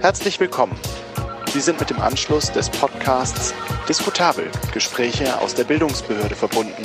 [0.00, 0.78] Herzlich willkommen.
[1.52, 3.54] Sie sind mit dem Anschluss des Podcasts
[3.88, 6.82] Diskutabel Gespräche aus der Bildungsbehörde verbunden.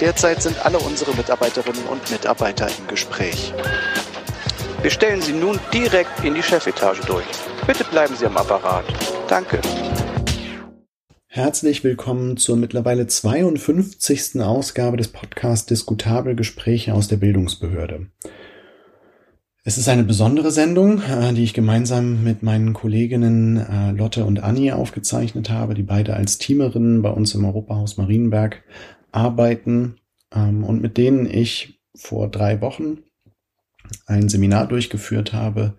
[0.00, 3.54] Derzeit sind alle unsere Mitarbeiterinnen und Mitarbeiter im Gespräch.
[4.82, 7.24] Wir stellen Sie nun direkt in die Chefetage durch.
[7.66, 8.84] Bitte bleiben Sie am Apparat.
[9.28, 9.60] Danke.
[11.28, 14.40] Herzlich willkommen zur mittlerweile 52.
[14.40, 18.08] Ausgabe des Podcasts Diskutabel Gespräche aus der Bildungsbehörde.
[19.66, 24.42] Es ist eine besondere Sendung, äh, die ich gemeinsam mit meinen Kolleginnen äh, Lotte und
[24.42, 28.62] Anni aufgezeichnet habe, die beide als Teamerinnen bei uns im Europahaus Marienberg
[29.10, 29.96] arbeiten
[30.34, 32.98] ähm, und mit denen ich vor drei Wochen
[34.04, 35.78] ein Seminar durchgeführt habe,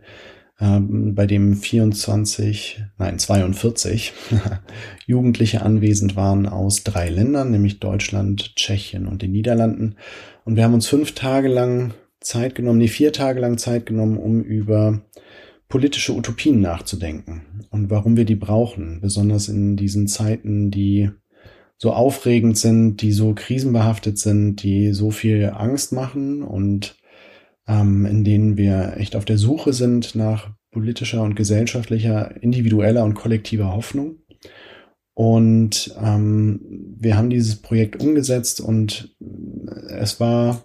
[0.60, 4.14] ähm, bei dem 24, nein 42
[5.06, 9.98] Jugendliche anwesend waren aus drei Ländern, nämlich Deutschland, Tschechien und den Niederlanden.
[10.44, 11.94] Und wir haben uns fünf Tage lang
[12.26, 15.02] Zeit genommen, nee, vier Tage lang Zeit genommen, um über
[15.70, 21.12] politische Utopien nachzudenken und warum wir die brauchen, besonders in diesen Zeiten, die
[21.78, 26.96] so aufregend sind, die so krisenbehaftet sind, die so viel Angst machen und
[27.68, 33.14] ähm, in denen wir echt auf der Suche sind nach politischer und gesellschaftlicher, individueller und
[33.14, 34.18] kollektiver Hoffnung.
[35.14, 36.60] Und ähm,
[36.98, 39.16] wir haben dieses Projekt umgesetzt und
[39.90, 40.64] es war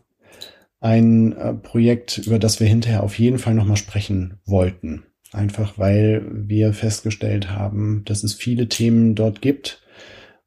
[0.81, 5.05] ein äh, Projekt, über das wir hinterher auf jeden Fall nochmal sprechen wollten.
[5.33, 9.83] Einfach weil wir festgestellt haben, dass es viele Themen dort gibt,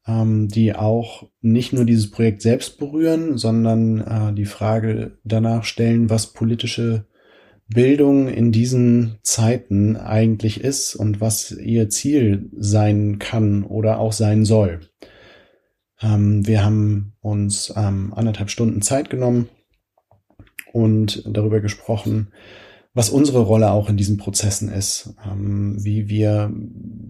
[0.06, 6.10] ähm, die auch nicht nur dieses Projekt selbst berühren, sondern äh, die Frage danach stellen,
[6.10, 7.06] was politische
[7.68, 14.44] Bildung in diesen Zeiten eigentlich ist und was ihr Ziel sein kann oder auch sein
[14.44, 14.80] soll.
[16.02, 19.48] Ähm, wir haben uns ähm, anderthalb Stunden Zeit genommen
[20.74, 22.32] und darüber gesprochen,
[22.94, 26.52] was unsere Rolle auch in diesen Prozessen ist, ähm, wie wir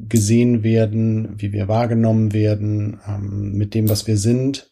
[0.08, 4.70] gesehen werden, wie wir wahrgenommen werden ähm, mit dem, was wir sind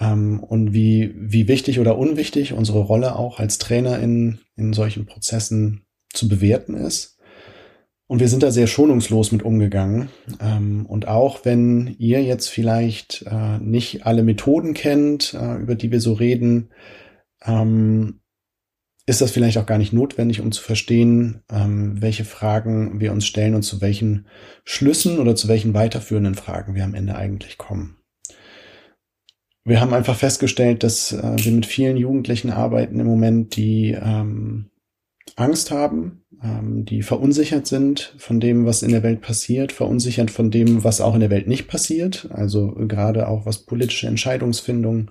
[0.00, 5.04] ähm, und wie, wie wichtig oder unwichtig unsere Rolle auch als Trainer in, in solchen
[5.04, 5.82] Prozessen
[6.12, 7.18] zu bewerten ist.
[8.06, 10.08] Und wir sind da sehr schonungslos mit umgegangen.
[10.40, 15.90] Ähm, und auch wenn ihr jetzt vielleicht äh, nicht alle Methoden kennt, äh, über die
[15.90, 16.70] wir so reden,
[17.44, 18.20] ähm,
[19.06, 23.26] ist das vielleicht auch gar nicht notwendig, um zu verstehen, ähm, welche Fragen wir uns
[23.26, 24.26] stellen und zu welchen
[24.64, 27.98] Schlüssen oder zu welchen weiterführenden Fragen wir am Ende eigentlich kommen.
[29.64, 34.70] Wir haben einfach festgestellt, dass äh, wir mit vielen Jugendlichen arbeiten im Moment, die ähm,
[35.36, 40.50] Angst haben, ähm, die verunsichert sind von dem, was in der Welt passiert, verunsichert von
[40.50, 45.10] dem, was auch in der Welt nicht passiert, also gerade auch was politische Entscheidungsfindung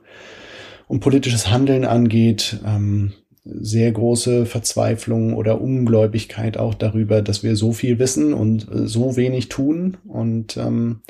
[0.88, 3.14] und politisches Handeln angeht, ähm,
[3.46, 9.16] sehr große Verzweiflung oder Ungläubigkeit auch darüber, dass wir so viel wissen und äh, so
[9.16, 9.98] wenig tun.
[10.08, 11.02] Und ähm,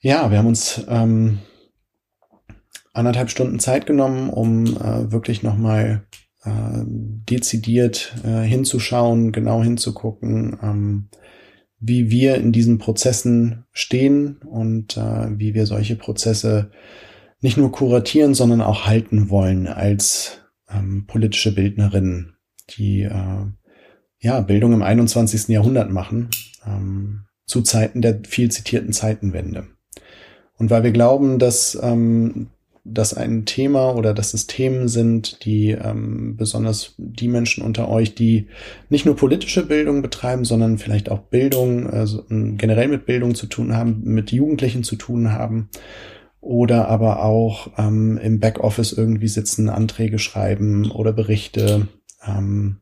[0.00, 1.38] ja, wir haben uns ähm,
[2.92, 6.02] anderthalb Stunden Zeit genommen, um äh, wirklich nochmal
[6.44, 6.50] äh,
[6.84, 11.08] dezidiert äh, hinzuschauen, genau hinzugucken, ähm,
[11.78, 16.70] wie wir in diesen Prozessen stehen und äh, wie wir solche Prozesse
[17.42, 22.36] nicht nur kuratieren, sondern auch halten wollen als ähm, politische Bildnerinnen,
[22.78, 23.44] die äh,
[24.20, 25.48] ja Bildung im 21.
[25.48, 26.30] Jahrhundert machen,
[26.66, 29.66] ähm, zu Zeiten der viel zitierten Zeitenwende.
[30.56, 32.46] Und weil wir glauben, dass ähm,
[32.84, 38.14] das ein Thema oder dass es Themen sind, die ähm, besonders die Menschen unter euch,
[38.14, 38.48] die
[38.88, 43.76] nicht nur politische Bildung betreiben, sondern vielleicht auch Bildung, also generell mit Bildung zu tun
[43.76, 45.68] haben, mit Jugendlichen zu tun haben,
[46.42, 51.88] oder aber auch ähm, im Backoffice irgendwie sitzen, Anträge schreiben oder Berichte.
[52.26, 52.80] Ähm,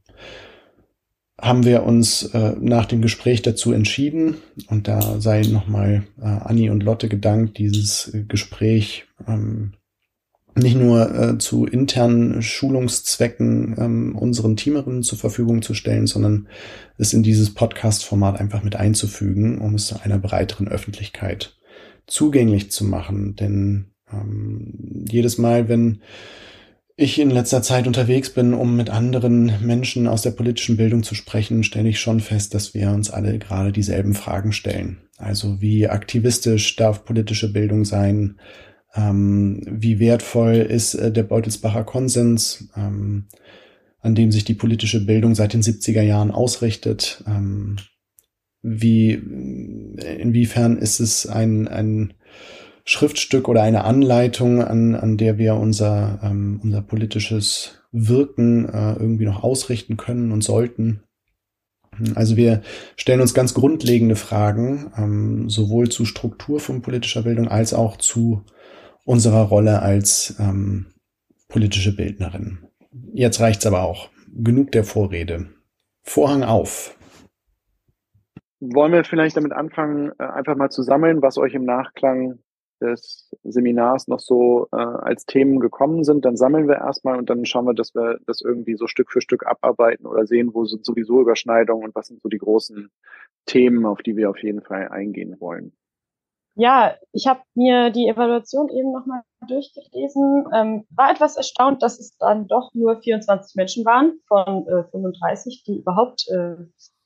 [1.41, 4.37] haben wir uns äh, nach dem Gespräch dazu entschieden
[4.69, 9.75] und da sei nochmal äh, Anni und Lotte gedankt, dieses Gespräch ähm,
[10.55, 16.49] nicht nur äh, zu internen Schulungszwecken ähm, unseren Teamerinnen zur Verfügung zu stellen, sondern
[16.99, 21.60] es in dieses Podcast-Format einfach mit einzufügen, um es einer breiteren Öffentlichkeit
[22.11, 23.37] zugänglich zu machen.
[23.37, 26.03] Denn ähm, jedes Mal, wenn
[26.97, 31.15] ich in letzter Zeit unterwegs bin, um mit anderen Menschen aus der politischen Bildung zu
[31.15, 34.99] sprechen, stelle ich schon fest, dass wir uns alle gerade dieselben Fragen stellen.
[35.17, 38.39] Also wie aktivistisch darf politische Bildung sein?
[38.95, 43.27] Ähm, wie wertvoll ist äh, der Beutelsbacher Konsens, ähm,
[44.01, 47.23] an dem sich die politische Bildung seit den 70er Jahren ausrichtet?
[47.27, 47.77] Ähm,
[48.63, 52.15] wie, inwiefern ist es ein, ein
[52.85, 59.25] Schriftstück oder eine Anleitung, an, an der wir unser, ähm, unser politisches Wirken äh, irgendwie
[59.25, 61.03] noch ausrichten können und sollten.
[62.15, 62.63] Also wir
[62.97, 68.45] stellen uns ganz grundlegende Fragen, ähm, sowohl zu Struktur von politischer Bildung als auch zu
[69.05, 70.87] unserer Rolle als ähm,
[71.49, 72.59] politische Bildnerin.
[73.13, 74.09] Jetzt reicht's aber auch.
[74.33, 75.47] Genug der Vorrede.
[76.03, 76.97] Vorhang auf.
[78.61, 82.39] Wollen wir vielleicht damit anfangen, äh, einfach mal zu sammeln, was euch im Nachklang
[82.81, 87.45] des Seminars noch so äh, als Themen gekommen sind, dann sammeln wir erstmal und dann
[87.45, 90.85] schauen wir, dass wir das irgendwie so Stück für Stück abarbeiten oder sehen, wo sind
[90.85, 92.91] sowieso Überschneidungen und was sind so die großen
[93.47, 95.73] Themen, auf die wir auf jeden Fall eingehen wollen.
[96.57, 102.17] Ja, ich habe mir die Evaluation eben nochmal durchgelesen, ähm, war etwas erstaunt, dass es
[102.19, 106.57] dann doch nur 24 Menschen waren von äh, 35, die überhaupt äh,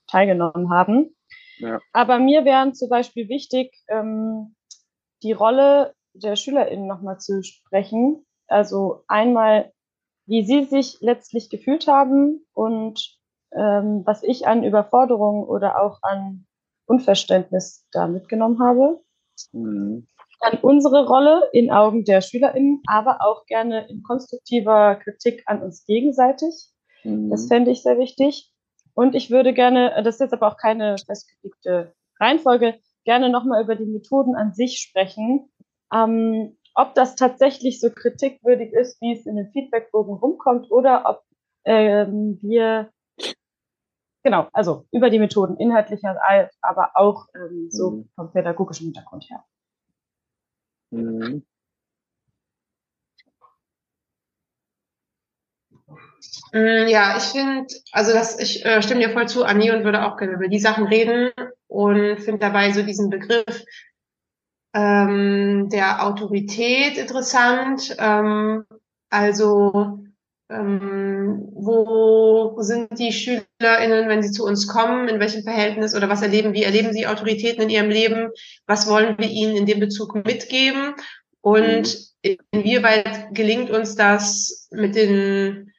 [0.09, 1.15] teilgenommen haben.
[1.59, 1.81] Ja.
[1.93, 4.55] Aber mir wären zum Beispiel wichtig, ähm,
[5.23, 8.25] die Rolle der SchülerInnen nochmal zu sprechen.
[8.47, 9.73] Also einmal,
[10.27, 13.19] wie sie sich letztlich gefühlt haben und
[13.53, 16.47] ähm, was ich an Überforderung oder auch an
[16.87, 19.01] Unverständnis da mitgenommen habe.
[19.53, 20.07] Mhm.
[20.41, 25.85] Dann unsere Rolle in Augen der SchülerInnen, aber auch gerne in konstruktiver Kritik an uns
[25.87, 26.71] gegenseitig.
[27.05, 27.31] Mhm.
[27.31, 28.51] Das fände ich sehr wichtig.
[28.95, 33.75] Und ich würde gerne, das ist jetzt aber auch keine festgelegte Reihenfolge, gerne nochmal über
[33.75, 35.51] die Methoden an sich sprechen.
[35.93, 41.23] Ähm, ob das tatsächlich so kritikwürdig ist, wie es in den Feedbackbogen rumkommt, oder ob
[41.65, 42.91] ähm, wir
[44.25, 46.19] genau, also über die Methoden inhaltlicher,
[46.63, 48.09] aber auch ähm, so mhm.
[48.17, 49.45] vom pädagogischen Hintergrund her.
[50.91, 51.45] Mhm.
[56.53, 60.17] Ja, ich finde, also das, ich äh, stimme dir voll zu, Anni, und würde auch
[60.17, 61.31] gerne über die Sachen reden
[61.67, 63.65] und finde dabei so diesen Begriff
[64.73, 67.97] ähm, der Autorität interessant.
[67.99, 68.65] Ähm,
[69.11, 70.05] also
[70.51, 76.23] ähm, wo sind die SchülerInnen, wenn sie zu uns kommen, in welchem Verhältnis oder was
[76.23, 78.31] erleben, wie erleben sie Autoritäten in ihrem Leben,
[78.67, 80.95] was wollen wir ihnen in dem Bezug mitgeben
[81.41, 82.37] und mhm.
[82.51, 85.73] inwieweit gelingt uns das mit den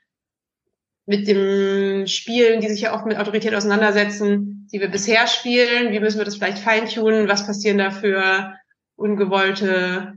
[1.06, 6.00] mit dem Spielen, die sich ja oft mit Autorität auseinandersetzen, die wir bisher spielen, wie
[6.00, 8.56] müssen wir das vielleicht feintunen, was passieren da für
[8.96, 10.14] ungewollte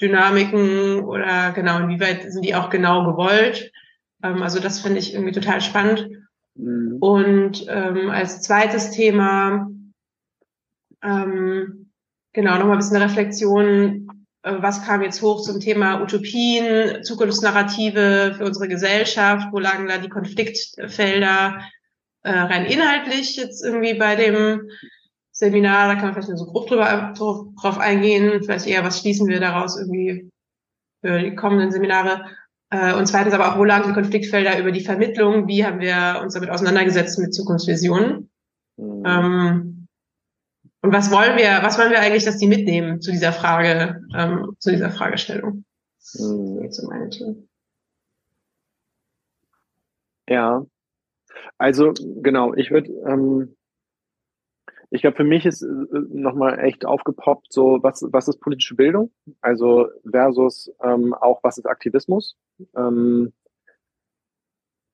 [0.00, 3.72] Dynamiken oder genau, inwieweit sind die auch genau gewollt.
[4.22, 6.08] Ähm, also das finde ich irgendwie total spannend.
[6.54, 6.98] Mhm.
[7.00, 9.70] Und ähm, als zweites Thema,
[11.02, 11.90] ähm,
[12.32, 14.17] genau, nochmal ein bisschen Reflexion
[14.60, 20.08] was kam jetzt hoch zum Thema Utopien, Zukunftsnarrative für unsere Gesellschaft, wo lagen da die
[20.08, 21.60] Konfliktfelder
[22.22, 24.68] äh, rein inhaltlich jetzt irgendwie bei dem
[25.30, 29.28] Seminar, da kann man vielleicht nur so grob drüber, drauf eingehen, vielleicht eher, was schließen
[29.28, 30.30] wir daraus irgendwie
[31.00, 32.24] für die kommenden Seminare.
[32.70, 36.20] Äh, und zweitens aber auch, wo lagen die Konfliktfelder über die Vermittlung, wie haben wir
[36.22, 38.30] uns damit auseinandergesetzt mit Zukunftsvisionen.
[38.76, 39.02] Mhm.
[39.06, 39.77] Ähm,
[40.88, 44.56] und was wollen wir, was wollen wir eigentlich, dass die mitnehmen zu dieser Frage, ähm,
[44.58, 45.66] zu dieser Fragestellung?
[45.98, 47.46] Jetzt um Team.
[50.26, 50.64] Ja,
[51.58, 51.92] also
[52.22, 53.54] genau, ich würde, ähm,
[54.88, 55.66] ich glaube, für mich ist äh,
[56.08, 59.10] nochmal echt aufgepoppt, so was, was ist politische Bildung,
[59.42, 62.34] also versus ähm, auch was ist Aktivismus.
[62.74, 63.34] Ähm,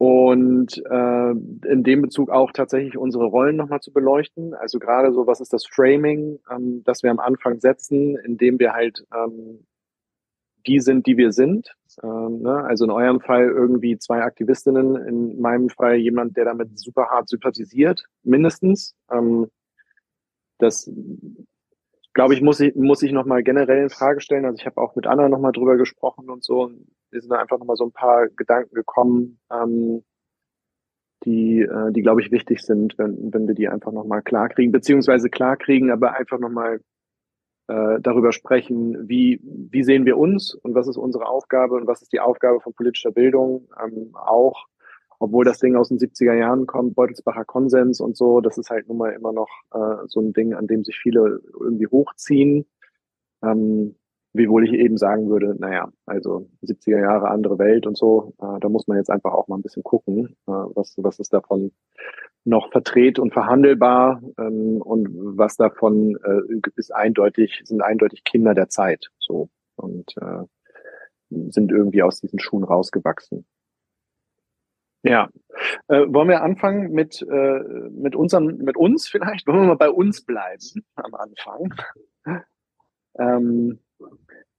[0.04, 4.52] und äh, in dem Bezug auch tatsächlich unsere Rollen nochmal zu beleuchten.
[4.52, 8.72] Also gerade so, was ist das Framing, ähm, das wir am Anfang setzen, indem wir
[8.74, 9.64] halt ähm,
[10.66, 11.74] die sind, die wir sind.
[12.02, 12.64] Ähm, ne?
[12.64, 17.28] Also in eurem Fall irgendwie zwei Aktivistinnen, in meinem Fall jemand, der damit super hart
[17.28, 18.94] sympathisiert, mindestens.
[19.10, 19.48] Ähm,
[20.58, 20.90] das
[22.14, 24.44] glaube ich, muss ich, muss ich nochmal generell in Frage stellen.
[24.44, 26.70] Also ich habe auch mit Anna nochmal drüber gesprochen und so.
[27.14, 30.02] Wir sind da einfach nochmal so ein paar Gedanken gekommen, ähm,
[31.24, 35.30] die, äh, die glaube ich, wichtig sind, wenn, wenn wir die einfach nochmal klarkriegen, beziehungsweise
[35.30, 36.80] klarkriegen, aber einfach nochmal
[37.68, 42.02] äh, darüber sprechen, wie, wie sehen wir uns und was ist unsere Aufgabe und was
[42.02, 44.66] ist die Aufgabe von politischer Bildung, ähm, auch
[45.20, 48.88] obwohl das Ding aus den 70er Jahren kommt, Beutelsbacher Konsens und so, das ist halt
[48.88, 52.66] nun mal immer noch äh, so ein Ding, an dem sich viele irgendwie hochziehen.
[53.40, 53.94] Ähm,
[54.34, 58.68] wiewohl ich eben sagen würde, naja, also 70er Jahre andere Welt und so, äh, da
[58.68, 61.72] muss man jetzt einfach auch mal ein bisschen gucken, äh, was, was ist davon
[62.44, 68.68] noch verdreht und verhandelbar ähm, und was davon äh, ist eindeutig, sind eindeutig Kinder der
[68.68, 70.44] Zeit so und äh,
[71.30, 73.46] sind irgendwie aus diesen Schuhen rausgewachsen.
[75.04, 75.28] Ja.
[75.88, 77.60] Äh, wollen wir anfangen mit, äh,
[77.90, 79.46] mit, unseren, mit uns vielleicht?
[79.46, 81.74] Wollen wir mal bei uns bleiben am Anfang?
[83.18, 83.78] ähm,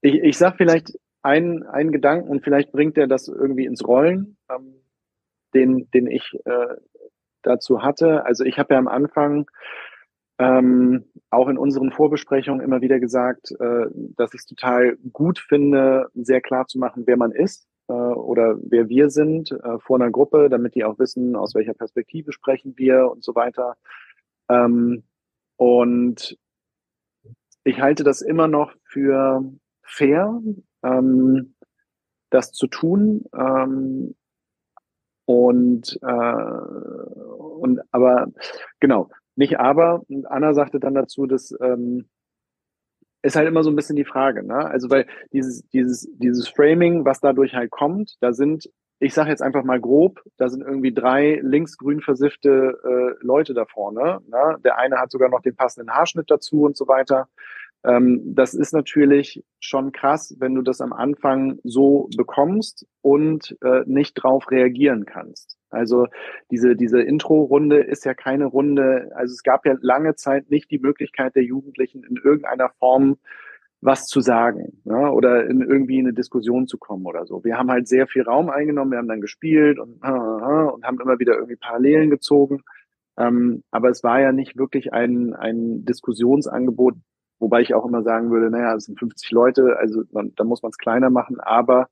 [0.05, 4.37] ich ich sage vielleicht einen, einen Gedanken und vielleicht bringt er das irgendwie ins Rollen,
[4.49, 4.75] ähm,
[5.53, 6.75] den, den ich äh,
[7.41, 8.25] dazu hatte.
[8.25, 9.49] Also ich habe ja am Anfang
[10.37, 16.09] ähm, auch in unseren Vorbesprechungen immer wieder gesagt, äh, dass ich es total gut finde,
[16.13, 20.11] sehr klar zu machen, wer man ist äh, oder wer wir sind äh, vor einer
[20.11, 23.75] Gruppe, damit die auch wissen, aus welcher Perspektive sprechen wir und so weiter.
[24.49, 25.03] Ähm,
[25.57, 26.37] und
[27.63, 29.43] ich halte das immer noch für
[29.85, 30.41] fair,
[30.83, 31.55] ähm,
[32.29, 33.25] das zu tun.
[33.33, 34.15] Ähm,
[35.25, 36.51] und, äh,
[37.59, 38.27] und aber
[38.79, 40.03] genau, nicht aber.
[40.07, 42.07] Und Anna sagte dann dazu, dass ähm,
[43.25, 44.55] ist halt immer so ein bisschen die Frage, ne?
[44.55, 49.41] Also weil dieses, dieses, dieses Framing, was dadurch halt kommt, da sind, ich sage jetzt
[49.41, 54.21] einfach mal grob, da sind irgendwie drei linksgrün versiffte äh, Leute da vorne.
[54.27, 54.57] Ne?
[54.63, 57.27] Der eine hat sogar noch den passenden Haarschnitt dazu und so weiter.
[57.85, 63.81] Ähm, das ist natürlich schon krass, wenn du das am Anfang so bekommst und äh,
[63.85, 65.57] nicht drauf reagieren kannst.
[65.69, 66.07] Also
[66.51, 70.79] diese, diese Intro-Runde ist ja keine Runde, also es gab ja lange Zeit nicht die
[70.79, 73.17] Möglichkeit der Jugendlichen in irgendeiner Form
[73.81, 75.11] was zu sagen ne?
[75.11, 77.43] oder in irgendwie eine Diskussion zu kommen oder so.
[77.43, 81.19] Wir haben halt sehr viel Raum eingenommen, wir haben dann gespielt und, und haben immer
[81.19, 82.63] wieder irgendwie Parallelen gezogen.
[83.17, 86.95] Ähm, aber es war ja nicht wirklich ein, ein Diskussionsangebot,
[87.39, 90.61] wobei ich auch immer sagen würde, naja, es sind 50 Leute, also man, da muss
[90.63, 91.89] man es kleiner machen, aber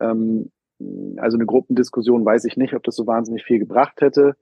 [0.00, 0.50] ähm,
[1.16, 4.36] also eine Gruppendiskussion weiß ich nicht, ob das so wahnsinnig viel gebracht hätte.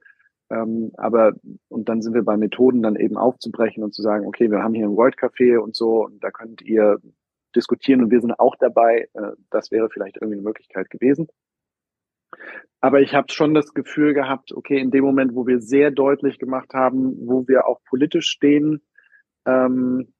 [0.49, 1.33] Ähm, aber
[1.69, 4.73] und dann sind wir bei Methoden dann eben aufzubrechen und zu sagen, okay, wir haben
[4.73, 6.99] hier ein World Café und so, und da könnt ihr
[7.55, 9.07] diskutieren und wir sind auch dabei.
[9.13, 11.27] Äh, das wäre vielleicht irgendwie eine Möglichkeit gewesen.
[12.81, 16.39] Aber ich habe schon das Gefühl gehabt, okay, in dem Moment, wo wir sehr deutlich
[16.39, 18.81] gemacht haben, wo wir auch politisch stehen,
[19.45, 20.13] ähm,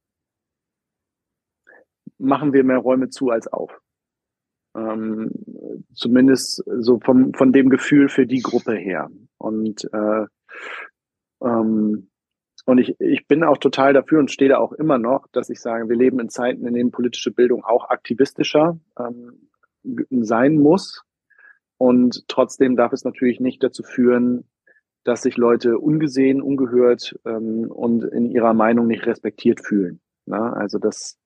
[2.23, 3.79] machen wir mehr Räume zu als auf.
[4.75, 5.31] Ähm,
[5.93, 9.09] zumindest so vom, von dem Gefühl für die Gruppe her.
[9.37, 10.25] Und, äh,
[11.43, 12.09] ähm,
[12.65, 15.59] und ich, ich bin auch total dafür und stehe da auch immer noch, dass ich
[15.59, 19.49] sage, wir leben in Zeiten, in denen politische Bildung auch aktivistischer ähm,
[20.09, 21.03] sein muss.
[21.77, 24.45] Und trotzdem darf es natürlich nicht dazu führen,
[25.03, 29.99] dass sich Leute ungesehen, ungehört ähm, und in ihrer Meinung nicht respektiert fühlen.
[30.25, 31.17] Na, also das,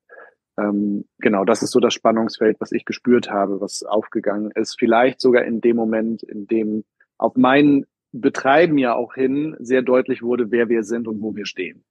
[0.58, 4.76] ähm, genau, das ist so das Spannungsfeld, was ich gespürt habe, was aufgegangen ist.
[4.80, 6.84] Vielleicht sogar in dem Moment, in dem
[7.18, 11.46] auf mein Betreiben ja auch hin sehr deutlich wurde, wer wir sind und wo wir
[11.46, 11.84] stehen.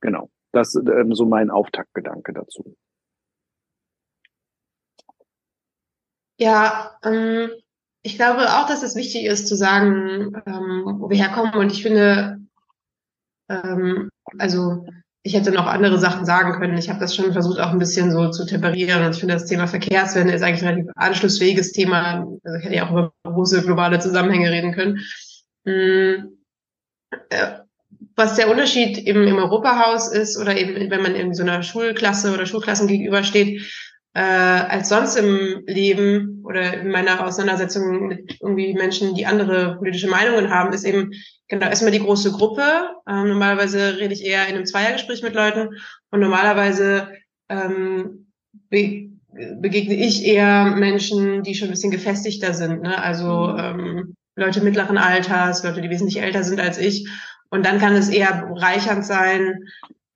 [0.00, 2.76] Genau, das ist ähm, so mein Auftaktgedanke dazu.
[6.38, 7.50] Ja, ähm,
[8.02, 11.54] ich glaube auch, dass es wichtig ist zu sagen, ähm, wo wir herkommen.
[11.54, 12.40] Und ich finde,
[13.48, 14.08] ähm,
[14.38, 14.86] also
[15.22, 16.78] ich hätte noch andere Sachen sagen können.
[16.78, 19.04] Ich habe das schon versucht, auch ein bisschen so zu temperieren.
[19.04, 22.26] Und ich finde, das Thema Verkehrswende ist eigentlich ein relativ anschlussfähiges Thema.
[22.44, 25.00] Also ich hätte ja auch über große globale Zusammenhänge reden können.
[25.64, 26.38] Hm,
[27.30, 27.58] äh,
[28.14, 32.32] was der Unterschied eben im Europahaus ist oder eben, wenn man in so einer Schulklasse
[32.32, 33.62] oder Schulklassen gegenübersteht,
[34.18, 40.08] äh, als sonst im Leben oder in meiner Auseinandersetzung mit irgendwie Menschen, die andere politische
[40.08, 41.12] Meinungen haben, ist eben
[41.46, 42.64] genau erstmal die große Gruppe.
[43.08, 45.68] Ähm, normalerweise rede ich eher in einem Zweiergespräch mit Leuten
[46.10, 47.12] und normalerweise
[47.48, 48.32] ähm,
[48.70, 49.10] be
[49.60, 52.82] begegne ich eher Menschen, die schon ein bisschen gefestigter sind.
[52.82, 53.00] Ne?
[53.00, 53.58] Also mhm.
[53.60, 57.08] ähm, Leute mittleren Alters, Leute, die wesentlich älter sind als ich.
[57.50, 59.60] Und dann kann es eher bereichernd sein,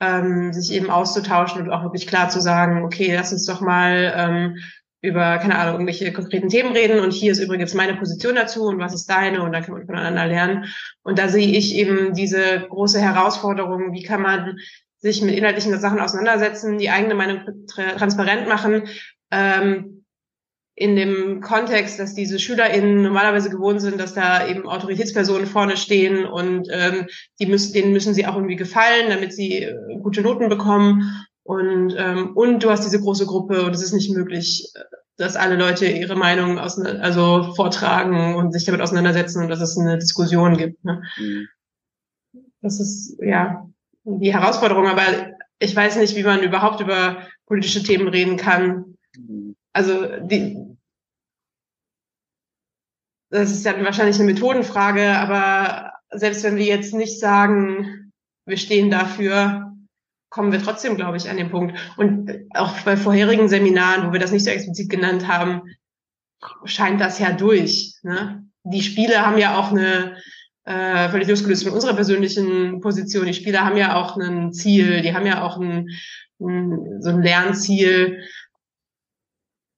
[0.02, 4.12] ähm, sich eben auszutauschen und auch wirklich klar zu sagen, okay, lass uns doch mal
[4.16, 4.56] ähm,
[5.00, 8.78] über, keine Ahnung, irgendwelche konkreten Themen reden und hier ist übrigens meine Position dazu und
[8.78, 10.66] was ist deine und dann kann man voneinander lernen.
[11.02, 14.58] Und da sehe ich eben diese große Herausforderung, wie kann man
[14.98, 18.84] sich mit inhaltlichen Sachen auseinandersetzen, die eigene Meinung transparent machen,
[19.30, 20.01] ähm,
[20.74, 26.24] in dem Kontext, dass diese SchülerInnen normalerweise gewohnt sind, dass da eben Autoritätspersonen vorne stehen
[26.24, 27.06] und ähm,
[27.38, 31.26] die müssen, denen müssen sie auch irgendwie gefallen, damit sie äh, gute Noten bekommen.
[31.44, 34.72] Und, ähm, und du hast diese große Gruppe und es ist nicht möglich,
[35.18, 39.76] dass alle Leute ihre Meinung aus, also vortragen und sich damit auseinandersetzen und dass es
[39.76, 40.82] eine Diskussion gibt.
[40.84, 41.02] Ne?
[41.18, 41.48] Mhm.
[42.62, 43.68] Das ist ja
[44.04, 45.02] die Herausforderung, aber
[45.58, 49.41] ich weiß nicht, wie man überhaupt über politische Themen reden kann, mhm
[49.72, 50.56] also die,
[53.30, 58.12] das ist ja wahrscheinlich eine Methodenfrage, aber selbst wenn wir jetzt nicht sagen,
[58.46, 59.72] wir stehen dafür,
[60.28, 61.78] kommen wir trotzdem, glaube ich, an den Punkt.
[61.96, 65.62] Und auch bei vorherigen Seminaren, wo wir das nicht so explizit genannt haben,
[66.64, 67.94] scheint das ja durch.
[68.02, 68.44] Ne?
[68.64, 70.16] Die Spiele haben ja auch eine,
[70.64, 75.14] äh, völlig losgelöst von unserer persönlichen Position, die Spieler haben ja auch ein Ziel, die
[75.14, 75.88] haben ja auch ein,
[76.40, 78.22] ein so ein Lernziel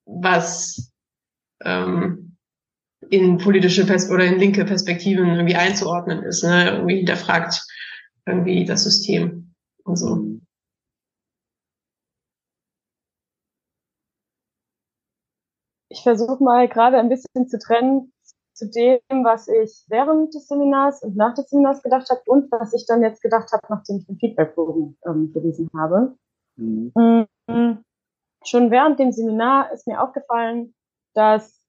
[0.06, 0.92] was
[1.64, 2.36] ähm,
[3.10, 6.70] in politische Pers oder in linke Perspektiven irgendwie einzuordnen ist, ne?
[6.70, 7.66] irgendwie hinterfragt
[8.26, 10.40] irgendwie das System und so.
[15.90, 18.12] Ich versuche mal gerade ein bisschen zu trennen
[18.54, 22.72] zu dem, was ich während des Seminars und nach des Seminars gedacht habe und was
[22.72, 26.16] ich dann jetzt gedacht habe, nachdem ich den Feedbackbogen ähm, gelesen habe.
[26.56, 27.83] Mhm.
[28.44, 30.74] Schon während dem Seminar ist mir aufgefallen,
[31.14, 31.60] dass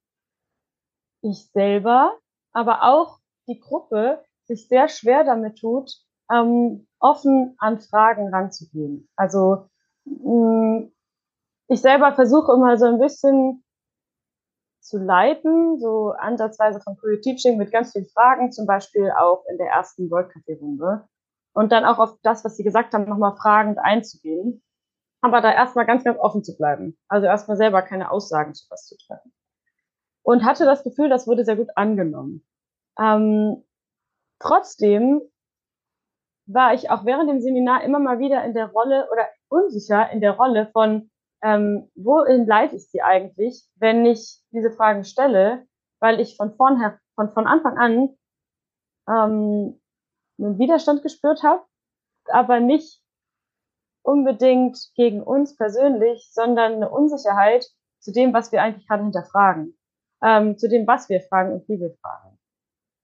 [1.21, 2.17] ich selber,
[2.51, 5.91] aber auch die Gruppe sich sehr schwer damit tut,
[6.31, 9.07] ähm, offen an Fragen ranzugehen.
[9.15, 9.69] Also
[10.05, 10.91] mh, mm,
[11.67, 13.63] ich selber versuche immer so ein bisschen
[14.81, 19.57] zu leiten, so ansatzweise von Career Teaching mit ganz vielen Fragen, zum Beispiel auch in
[19.57, 21.07] der ersten World Café Runde.
[21.53, 24.61] Und dann auch auf das, was Sie gesagt haben, nochmal fragend einzugehen.
[25.25, 26.95] Aber da erstmal ganz, ganz offen zu bleiben.
[27.07, 29.33] Also erstmal selber keine Aussagen zu was zu treffen.
[30.21, 32.45] Und hatte das Gefühl, das wurde sehr gut angenommen.
[32.99, 33.63] Ähm,
[34.37, 35.21] trotzdem
[36.45, 40.21] war ich auch während dem Seminar immer mal wieder in der Rolle oder unsicher in
[40.21, 41.09] der Rolle von,
[41.41, 45.65] ähm, wohin leite ich sie eigentlich, wenn ich diese Fragen stelle,
[45.99, 48.15] weil ich von vornher, von, von Anfang an
[49.09, 49.81] ähm,
[50.37, 51.63] einen Widerstand gespürt habe,
[52.27, 53.01] aber nicht
[54.05, 57.65] unbedingt gegen uns persönlich, sondern eine Unsicherheit
[57.99, 59.77] zu dem, was wir eigentlich gerade hinterfragen,
[60.23, 62.37] ähm, zu dem, was wir fragen und wie wir fragen.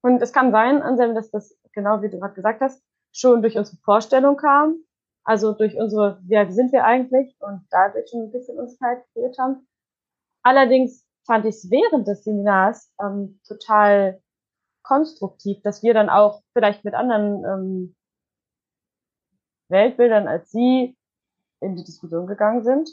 [0.03, 3.57] Und es kann sein, Anselm, dass das, genau wie du gerade gesagt hast, schon durch
[3.57, 4.75] unsere Vorstellung kam,
[5.23, 9.67] also durch unsere, wer sind wir eigentlich und dadurch schon ein bisschen Unsicherheit kreiert haben.
[10.43, 14.21] Allerdings fand ich es während des Seminars ähm, total
[14.83, 17.95] konstruktiv, dass wir dann auch vielleicht mit anderen ähm,
[19.71, 20.95] Weltbildern als sie
[21.59, 22.89] in die Diskussion gegangen sind.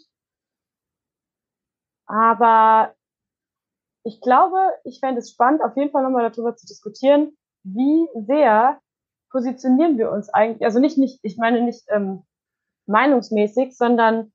[2.06, 2.94] Aber
[4.04, 8.80] ich glaube, ich fände es spannend, auf jeden Fall nochmal darüber zu diskutieren, wie sehr
[9.30, 12.24] positionieren wir uns eigentlich, also nicht, nicht, ich meine nicht ähm,
[12.86, 14.32] meinungsmäßig, sondern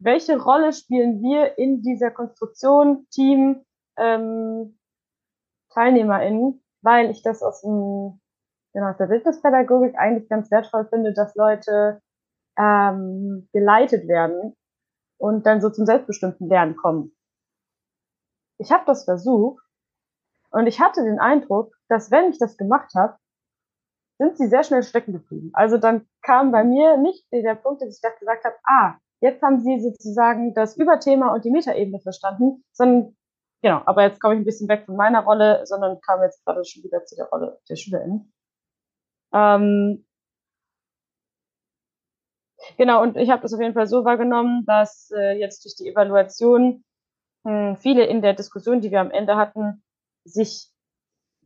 [0.00, 3.64] welche Rolle spielen wir in dieser Konstruktion, Team,
[3.96, 4.78] ähm,
[5.72, 8.20] TeilnehmerInnen, weil ich das aus, dem,
[8.78, 12.00] genau, aus der Businesspädagogik eigentlich ganz wertvoll finde, dass Leute
[12.56, 14.54] ähm, geleitet werden
[15.18, 17.12] und dann so zum selbstbestimmten Lernen kommen.
[18.58, 19.62] Ich habe das versucht
[20.50, 23.16] und ich hatte den Eindruck, dass wenn ich das gemacht habe,
[24.18, 25.50] sind sie sehr schnell stecken geblieben.
[25.54, 29.60] Also dann kam bei mir nicht der Punkt, dass ich gesagt habe, ah, jetzt haben
[29.60, 33.16] sie sozusagen das Überthema und die Metaebene verstanden, sondern
[33.62, 36.64] genau, aber jetzt komme ich ein bisschen weg von meiner Rolle, sondern kam jetzt gerade
[36.64, 38.32] schon wieder zu der Rolle der SchülerInnen.
[39.32, 40.04] Ähm,
[42.76, 45.88] genau, und ich habe das auf jeden Fall so wahrgenommen, dass äh, jetzt durch die
[45.88, 46.84] Evaluation
[47.44, 49.82] mh, hm, viele in der Diskussion, die wir am Ende hatten,
[50.24, 50.70] sich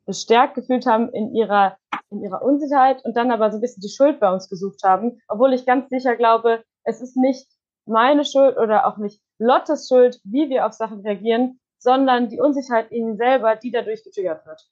[0.04, 1.76] bestärkt gefühlt haben in ihrer,
[2.10, 5.20] in ihrer Unsicherheit und dann aber so ein bisschen die Schuld bei uns gesucht haben,
[5.28, 7.48] obwohl ich ganz sicher glaube, es ist nicht
[7.86, 12.90] meine Schuld oder auch nicht Lottes Schuld, wie wir auf Sachen reagieren, sondern die Unsicherheit
[12.92, 14.68] ihnen selber, die dadurch getriggert wird.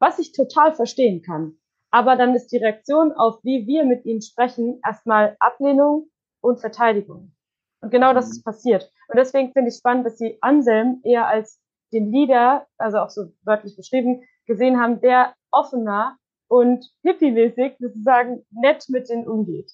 [0.00, 1.59] Was ich total verstehen kann.
[1.90, 6.08] Aber dann ist die Reaktion auf, wie wir mit ihnen sprechen, erstmal Ablehnung
[6.40, 7.32] und Verteidigung.
[7.80, 8.90] Und genau das ist passiert.
[9.08, 11.60] Und deswegen finde ich spannend, dass sie Anselm eher als
[11.92, 16.16] den Leader, also auch so wörtlich beschrieben, gesehen haben, der offener
[16.48, 19.70] und hippie-mäßig sozusagen nett mit denen umgeht.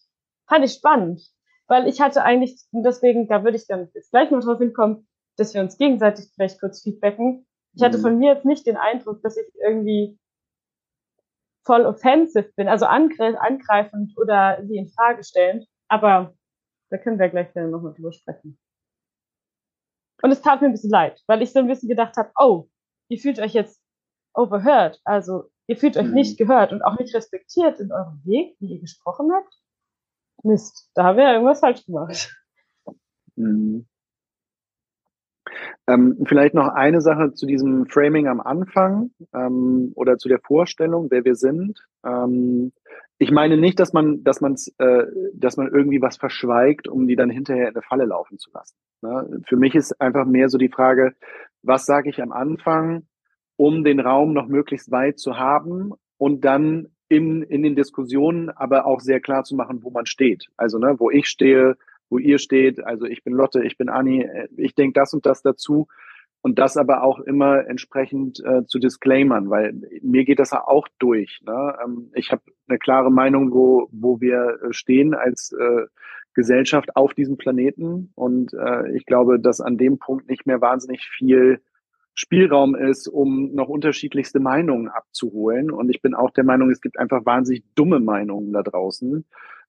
[0.48, 1.22] Fand ich spannend,
[1.66, 5.54] weil ich hatte eigentlich, deswegen, da würde ich dann jetzt gleich noch drauf hinkommen, dass
[5.54, 7.46] wir uns gegenseitig vielleicht kurz feedbacken.
[7.74, 8.02] Ich hatte mhm.
[8.02, 10.18] von mir jetzt nicht den Eindruck, dass ich irgendwie
[11.66, 16.34] voll offensive bin, also angreifend oder sie in Frage stellend, aber
[16.90, 18.58] da können wir gleich dann nochmal drüber sprechen.
[20.22, 22.68] Und es tat mir ein bisschen leid, weil ich so ein bisschen gedacht habe, oh,
[23.08, 23.82] ihr fühlt euch jetzt
[24.32, 25.00] overheard.
[25.04, 26.44] Also ihr fühlt euch nicht mhm.
[26.44, 29.54] gehört und auch nicht respektiert in eurem Weg, wie ihr gesprochen habt.
[30.42, 32.34] Mist, da haben wir ja irgendwas falsch gemacht.
[33.34, 33.86] Mhm.
[35.86, 41.08] Ähm, vielleicht noch eine Sache zu diesem Framing am Anfang ähm, oder zu der Vorstellung,
[41.10, 41.86] wer wir sind.
[42.04, 42.72] Ähm,
[43.18, 47.16] ich meine nicht, dass man, dass man, äh, dass man irgendwie was verschweigt, um die
[47.16, 48.76] dann hinterher in eine Falle laufen zu lassen.
[49.02, 49.42] Ne?
[49.48, 51.14] Für mich ist einfach mehr so die Frage,
[51.62, 53.04] was sage ich am Anfang?
[53.56, 58.86] um den Raum noch möglichst weit zu haben und dann in, in den Diskussionen aber
[58.86, 60.46] auch sehr klar zu machen, wo man steht.
[60.56, 61.76] Also ne, wo ich stehe,
[62.08, 62.84] wo ihr steht.
[62.84, 65.88] Also ich bin Lotte, ich bin Anni, äh, ich denke das und das dazu.
[66.42, 71.40] Und das aber auch immer entsprechend äh, zu disclaimern, weil mir geht das auch durch.
[71.44, 71.76] Ne?
[71.84, 75.86] Ähm, ich habe eine klare Meinung, wo, wo wir äh, stehen als äh,
[76.34, 78.12] Gesellschaft auf diesem Planeten.
[78.14, 81.60] Und äh, ich glaube, dass an dem Punkt nicht mehr wahnsinnig viel
[82.14, 85.70] Spielraum ist, um noch unterschiedlichste Meinungen abzuholen.
[85.70, 89.26] Und ich bin auch der Meinung, es gibt einfach wahnsinnig dumme Meinungen da draußen.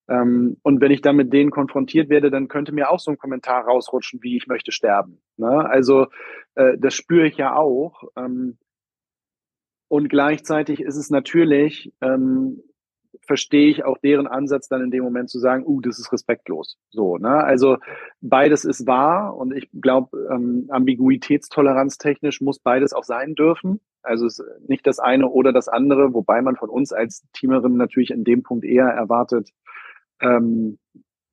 [0.09, 3.17] Ähm, und wenn ich dann mit denen konfrontiert werde, dann könnte mir auch so ein
[3.17, 5.21] Kommentar rausrutschen, wie ich möchte sterben.
[5.37, 5.69] Ne?
[5.69, 6.07] Also
[6.55, 8.03] äh, das spüre ich ja auch.
[8.15, 8.57] Ähm,
[9.89, 12.61] und gleichzeitig ist es natürlich ähm,
[13.25, 16.77] verstehe ich auch deren Ansatz dann in dem Moment zu sagen, uh, das ist respektlos.
[16.89, 17.43] So, ne?
[17.43, 17.77] Also
[18.21, 23.79] beides ist wahr und ich glaube, ähm, ambiguitätstoleranztechnisch muss beides auch sein dürfen.
[24.01, 27.75] Also es ist nicht das eine oder das andere, wobei man von uns als Teamerin
[27.75, 29.49] natürlich in dem Punkt eher erwartet,
[30.21, 30.77] ähm,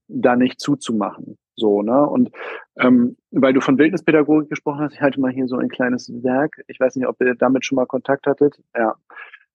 [0.08, 1.38] da nicht zuzumachen.
[1.56, 2.06] So, ne?
[2.06, 2.30] Und
[2.78, 6.62] ähm, weil du von Wildnispädagogik gesprochen hast, ich halte mal hier so ein kleines Werk.
[6.66, 8.60] Ich weiß nicht, ob ihr damit schon mal Kontakt hattet.
[8.76, 8.96] Ja.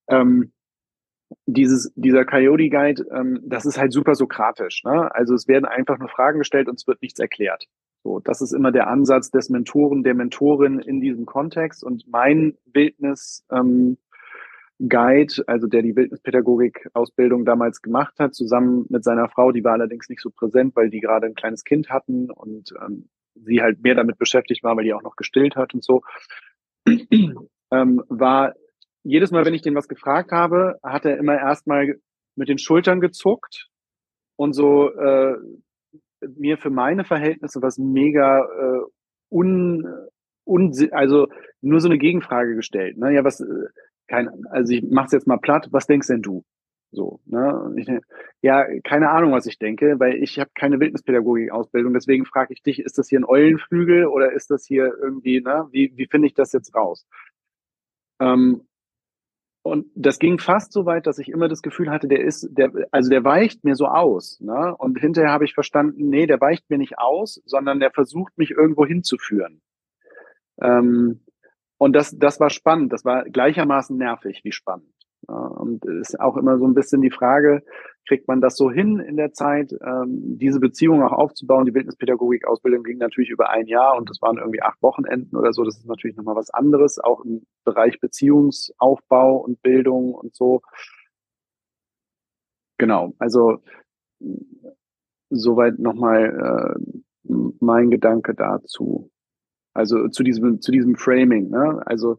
[0.08, 0.52] Ähm,
[1.46, 4.84] dieses, dieser Coyote Guide, ähm, das ist halt super sokratisch.
[4.84, 5.14] Ne?
[5.14, 7.66] Also es werden einfach nur Fragen gestellt und es wird nichts erklärt.
[8.04, 11.84] So, das ist immer der Ansatz des Mentoren, der Mentorin in diesem Kontext.
[11.84, 13.98] Und mein Wildnis ähm,
[14.88, 20.08] Guide, also der die Wildnispädagogik-Ausbildung damals gemacht hat, zusammen mit seiner Frau, die war allerdings
[20.08, 23.96] nicht so präsent, weil die gerade ein kleines Kind hatten und ähm, sie halt mehr
[23.96, 26.02] damit beschäftigt war, weil die auch noch gestillt hat und so,
[27.72, 28.54] ähm, war
[29.04, 31.96] jedes Mal, wenn ich den was gefragt habe, hat er immer erstmal
[32.36, 33.68] mit den Schultern gezuckt
[34.38, 35.36] und so äh,
[36.22, 38.82] mir für meine Verhältnisse was mega äh,
[39.30, 39.86] un,
[40.46, 41.28] un also
[41.62, 42.98] nur so eine Gegenfrage gestellt.
[42.98, 43.14] Ne?
[43.14, 43.46] Ja, was, äh,
[44.10, 46.44] kein, also ich mach's jetzt mal platt, was denkst denn du?
[46.92, 47.74] So, ne?
[47.78, 47.88] Ich,
[48.42, 52.80] ja, keine Ahnung, was ich denke, weil ich habe keine Wildnispädagogik-Ausbildung, deswegen frage ich dich,
[52.80, 55.68] ist das hier ein Eulenflügel oder ist das hier irgendwie, ne?
[55.72, 57.06] Wie, wie finde ich das jetzt raus?
[58.20, 58.68] Ähm,
[59.62, 62.72] und das ging fast so weit, dass ich immer das Gefühl hatte, der ist, der,
[62.92, 64.40] also der weicht mir so aus.
[64.40, 64.76] Ne?
[64.78, 68.52] Und hinterher habe ich verstanden, nee, der weicht mir nicht aus, sondern der versucht mich
[68.52, 69.62] irgendwo hinzuführen.
[70.62, 71.20] Ähm,
[71.80, 72.94] und das, das war spannend.
[72.94, 74.94] Das war gleichermaßen nervig wie spannend.
[75.28, 77.64] Und es ist auch immer so ein bisschen die Frage,
[78.08, 81.66] kriegt man das so hin in der Zeit, ähm, diese Beziehung auch aufzubauen?
[81.66, 85.64] Die Wildnispädagogik-Ausbildung ging natürlich über ein Jahr und das waren irgendwie acht Wochenenden oder so.
[85.64, 90.62] Das ist natürlich nochmal was anderes, auch im Bereich Beziehungsaufbau und Bildung und so.
[92.78, 93.60] Genau, also
[95.30, 99.12] soweit nochmal äh, mein Gedanke dazu.
[99.74, 101.50] Also zu diesem, zu diesem Framing.
[101.50, 101.82] Ne?
[101.86, 102.18] Also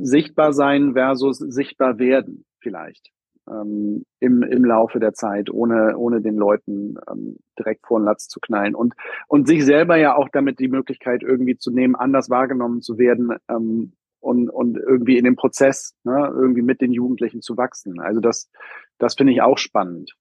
[0.00, 3.12] sichtbar sein versus sichtbar werden vielleicht
[3.48, 8.28] ähm, im, im Laufe der Zeit, ohne, ohne den Leuten ähm, direkt vor den Latz
[8.28, 8.94] zu knallen und,
[9.28, 13.36] und sich selber ja auch damit die Möglichkeit irgendwie zu nehmen, anders wahrgenommen zu werden
[13.48, 18.00] ähm, und, und irgendwie in dem Prozess ne, irgendwie mit den Jugendlichen zu wachsen.
[18.00, 18.50] Also das,
[18.98, 20.14] das finde ich auch spannend.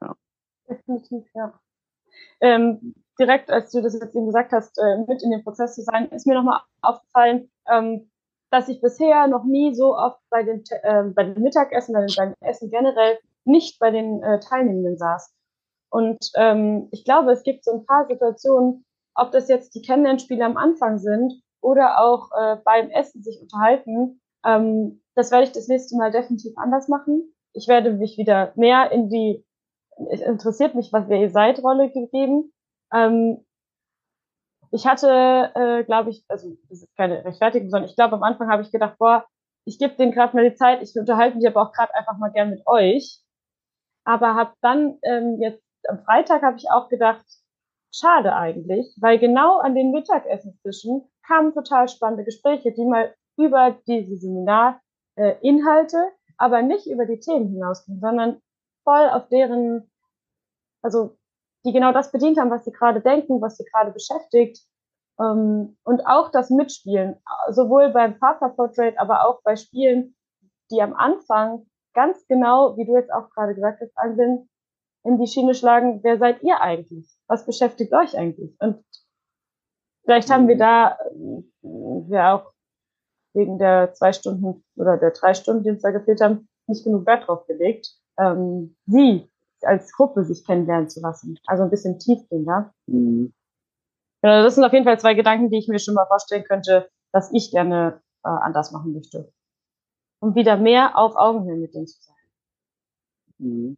[0.00, 0.14] Ja.
[0.68, 1.60] Definitiv, ja.
[2.40, 5.82] Ähm, direkt, als du das jetzt eben gesagt hast, äh, mit in dem Prozess zu
[5.82, 8.10] sein, ist mir nochmal aufgefallen, ähm,
[8.50, 12.14] dass ich bisher noch nie so oft bei den, äh, bei den Mittagessen, bei den,
[12.14, 15.32] den Essen generell nicht bei den äh, Teilnehmenden saß.
[15.90, 20.44] Und ähm, ich glaube, es gibt so ein paar Situationen, ob das jetzt die Kennenlernspiele
[20.44, 22.28] am Anfang sind oder auch
[22.64, 24.20] beim Essen sich unterhalten.
[24.44, 27.34] Ähm, das werde ich das nächste Mal definitiv anders machen.
[27.52, 29.44] Ich werde mich wieder mehr in die,
[30.10, 32.52] es interessiert mich, was ihr seid, Rolle gegeben.
[32.92, 33.44] Ähm,
[34.72, 38.50] ich hatte, äh, glaube ich, also das ist keine Rechtfertigung, sondern ich glaube, am Anfang
[38.50, 39.24] habe ich gedacht, boah,
[39.64, 42.30] ich gebe denen gerade mal die Zeit, ich unterhalte mich aber auch gerade einfach mal
[42.30, 43.20] gern mit euch.
[44.04, 47.24] Aber habe dann ähm, jetzt am Freitag habe ich auch gedacht,
[47.92, 54.16] schade eigentlich, weil genau an den Mittagessentischen kamen total spannende Gespräche, die mal über diese
[54.16, 54.78] Seminarinhalte,
[55.96, 58.40] äh, aber nicht über die Themen hinausgingen, sondern
[58.84, 59.90] voll auf deren,
[60.82, 61.16] also
[61.66, 64.64] die genau das bedient haben, was sie gerade denken, was sie gerade beschäftigt.
[65.20, 67.16] Ähm, und auch das Mitspielen,
[67.50, 70.14] sowohl beim Partnerportrait, aber auch bei Spielen,
[70.70, 74.48] die am Anfang ganz genau, wie du jetzt auch gerade gesagt hast, Anwin,
[75.04, 77.08] in die Schiene schlagen, wer seid ihr eigentlich?
[77.28, 78.54] Was beschäftigt euch eigentlich?
[78.60, 78.84] Und
[80.04, 80.60] vielleicht haben wir mhm.
[80.60, 80.98] da
[81.62, 82.52] äh, ja auch
[83.34, 87.06] wegen der zwei Stunden oder der drei Stunden, die uns da gefehlt haben, nicht genug
[87.06, 89.30] Wert drauf gelegt, ähm, sie
[89.62, 91.38] als Gruppe sich kennenlernen zu lassen.
[91.46, 92.72] Also ein bisschen tiefgehender.
[92.86, 93.32] Mhm.
[94.22, 97.32] Das sind auf jeden Fall zwei Gedanken, die ich mir schon mal vorstellen könnte, dass
[97.32, 99.32] ich gerne äh, anders machen möchte.
[100.20, 102.16] Um wieder mehr auf Augenhöhe mit denen zu sein.
[103.38, 103.76] Mhm.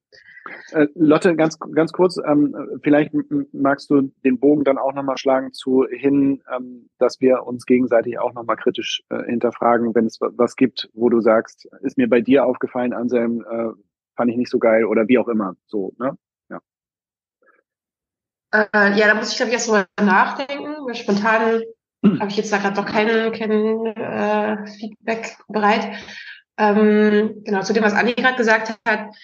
[0.72, 3.12] Äh, Lotte, ganz, ganz kurz, ähm, vielleicht
[3.52, 8.18] magst du den Bogen dann auch nochmal schlagen zu hin, ähm, dass wir uns gegenseitig
[8.18, 12.20] auch nochmal kritisch äh, hinterfragen, wenn es was gibt, wo du sagst, ist mir bei
[12.20, 13.72] dir aufgefallen, Anselm, äh,
[14.18, 15.56] fand ich nicht so geil oder wie auch immer.
[15.66, 16.18] So, ne?
[16.50, 16.60] Ja.
[18.52, 20.74] Äh, ja, da muss ich, glaube ich, erst mal nachdenken.
[20.84, 21.62] Weil spontan
[22.20, 25.88] habe ich jetzt da gerade noch kein, kein äh, Feedback bereit.
[26.58, 29.14] Ähm, genau, zu dem, was Andi gerade gesagt hat.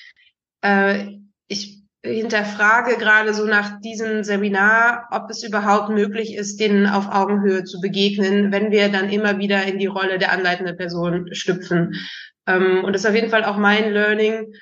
[0.63, 7.09] Äh, ich hinterfrage gerade so nach diesem Seminar, ob es überhaupt möglich ist, denen auf
[7.09, 11.95] Augenhöhe zu begegnen, wenn wir dann immer wieder in die Rolle der anleitenden Person schlüpfen.
[12.47, 14.55] Ähm, und das ist auf jeden Fall auch mein Learning.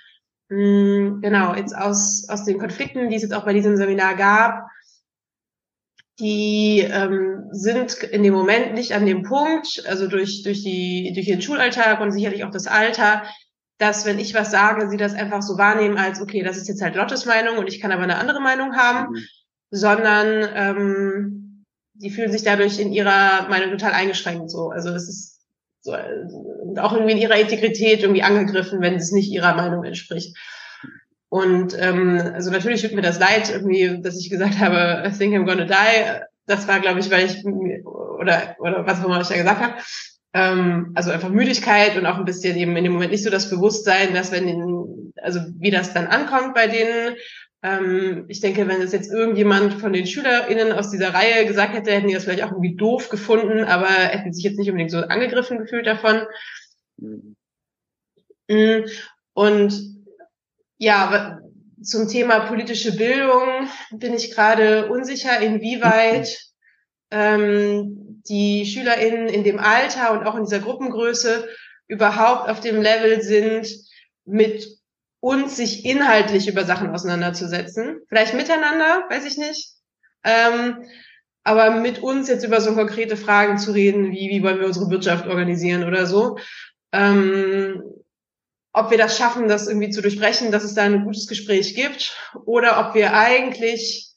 [0.52, 4.66] Mh, genau, jetzt aus, aus den Konflikten, die es jetzt auch bei diesem Seminar gab,
[6.18, 11.26] die ähm, sind in dem Moment nicht an dem Punkt, also durch, durch, die, durch
[11.26, 13.22] den Schulalltag und sicherlich auch das Alter,
[13.78, 16.82] dass wenn ich was sage, sie das einfach so wahrnehmen als, okay, das ist jetzt
[16.82, 19.24] halt Lottes Meinung und ich kann aber eine andere Meinung haben, mhm.
[19.70, 24.68] sondern ähm, die fühlen sich dadurch in ihrer Meinung total eingeschränkt so.
[24.68, 25.31] Also es ist
[25.82, 25.92] so,
[26.80, 30.36] auch irgendwie in ihrer Integrität irgendwie angegriffen, wenn es nicht ihrer Meinung entspricht.
[31.28, 35.34] Und ähm, also natürlich tut mir das leid, irgendwie, dass ich gesagt habe, I think
[35.34, 36.20] I'm gonna die.
[36.46, 39.74] Das war, glaube ich, weil ich oder oder was auch immer ich da gesagt habe.
[40.34, 43.50] Ähm, also einfach Müdigkeit und auch ein bisschen eben in dem Moment nicht so das
[43.50, 47.16] Bewusstsein, dass wenn den, also wie das dann ankommt bei denen.
[47.62, 51.92] Ähm, ich denke, wenn es jetzt irgendjemand von den SchülerInnen aus dieser Reihe gesagt hätte,
[51.92, 54.98] hätten die das vielleicht auch irgendwie doof gefunden, aber hätten sich jetzt nicht unbedingt so
[54.98, 56.26] angegriffen gefühlt davon.
[56.96, 57.36] Mhm.
[58.48, 58.84] Mm,
[59.34, 60.02] und
[60.78, 61.38] ja,
[61.82, 66.36] zum Thema politische Bildung bin ich gerade unsicher, inwieweit
[67.12, 71.48] ähm, die SchülerInnen in dem Alter und auch in dieser Gruppengröße
[71.86, 73.68] überhaupt auf dem Level sind,
[74.24, 74.81] mit
[75.22, 78.00] uns sich inhaltlich über Sachen auseinanderzusetzen.
[78.08, 79.70] Vielleicht miteinander, weiß ich nicht.
[80.24, 80.84] Ähm,
[81.44, 84.90] aber mit uns jetzt über so konkrete Fragen zu reden, wie, wie wollen wir unsere
[84.90, 86.38] Wirtschaft organisieren oder so.
[86.90, 87.84] Ähm,
[88.72, 92.16] ob wir das schaffen, das irgendwie zu durchbrechen, dass es da ein gutes Gespräch gibt,
[92.44, 94.10] oder ob wir eigentlich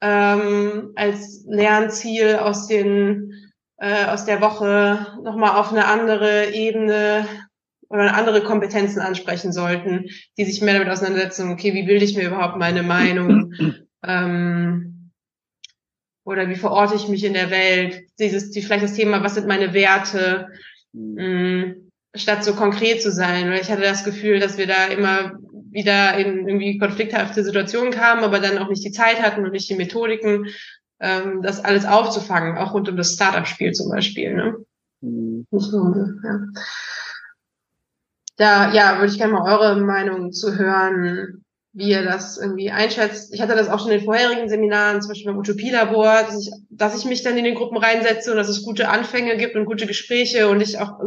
[0.00, 7.26] ähm, als Lernziel aus den äh, aus der Woche nochmal auf eine andere Ebene
[7.90, 12.58] andere Kompetenzen ansprechen sollten, die sich mehr damit auseinandersetzen, okay, wie bilde ich mir überhaupt
[12.58, 13.52] meine Meinung?
[14.04, 15.10] ähm,
[16.24, 18.02] oder wie verorte ich mich in der Welt?
[18.18, 20.48] Dieses, die, vielleicht das Thema, was sind meine Werte?
[20.92, 23.50] Mhm statt so konkret zu sein.
[23.50, 25.38] Weil ich hatte das Gefühl, dass wir da immer
[25.70, 29.68] wieder in irgendwie konflikthafte Situationen kamen, aber dann auch nicht die Zeit hatten und nicht
[29.68, 30.46] die Methodiken,
[31.00, 34.34] ähm, das alles aufzufangen, auch rund um das Startup-Spiel zum Beispiel.
[34.34, 34.56] Ne?
[35.00, 35.46] Mhm.
[35.52, 36.40] Ja.
[38.38, 43.34] Da ja, würde ich gerne mal eure Meinung zu hören, wie ihr das irgendwie einschätzt.
[43.34, 46.52] Ich hatte das auch schon in den vorherigen Seminaren, zum Beispiel beim Utopielabor, dass ich,
[46.70, 49.64] dass ich mich dann in den Gruppen reinsetze und dass es gute Anfänge gibt und
[49.64, 51.00] gute Gespräche und ich auch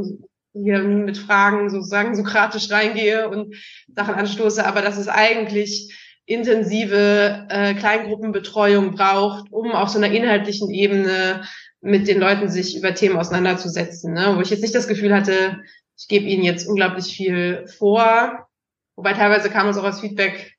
[0.53, 3.55] hier mit Fragen sozusagen sokratisch reingehe und
[3.95, 10.69] Sachen anstoße, aber dass es eigentlich intensive äh, Kleingruppenbetreuung braucht, um auf so einer inhaltlichen
[10.69, 11.43] Ebene
[11.79, 14.33] mit den Leuten sich über Themen auseinanderzusetzen, ne?
[14.35, 15.61] wo ich jetzt nicht das Gefühl hatte,
[15.97, 18.47] ich gebe ihnen jetzt unglaublich viel vor,
[18.95, 20.55] wobei teilweise kam uns auch als Feedback,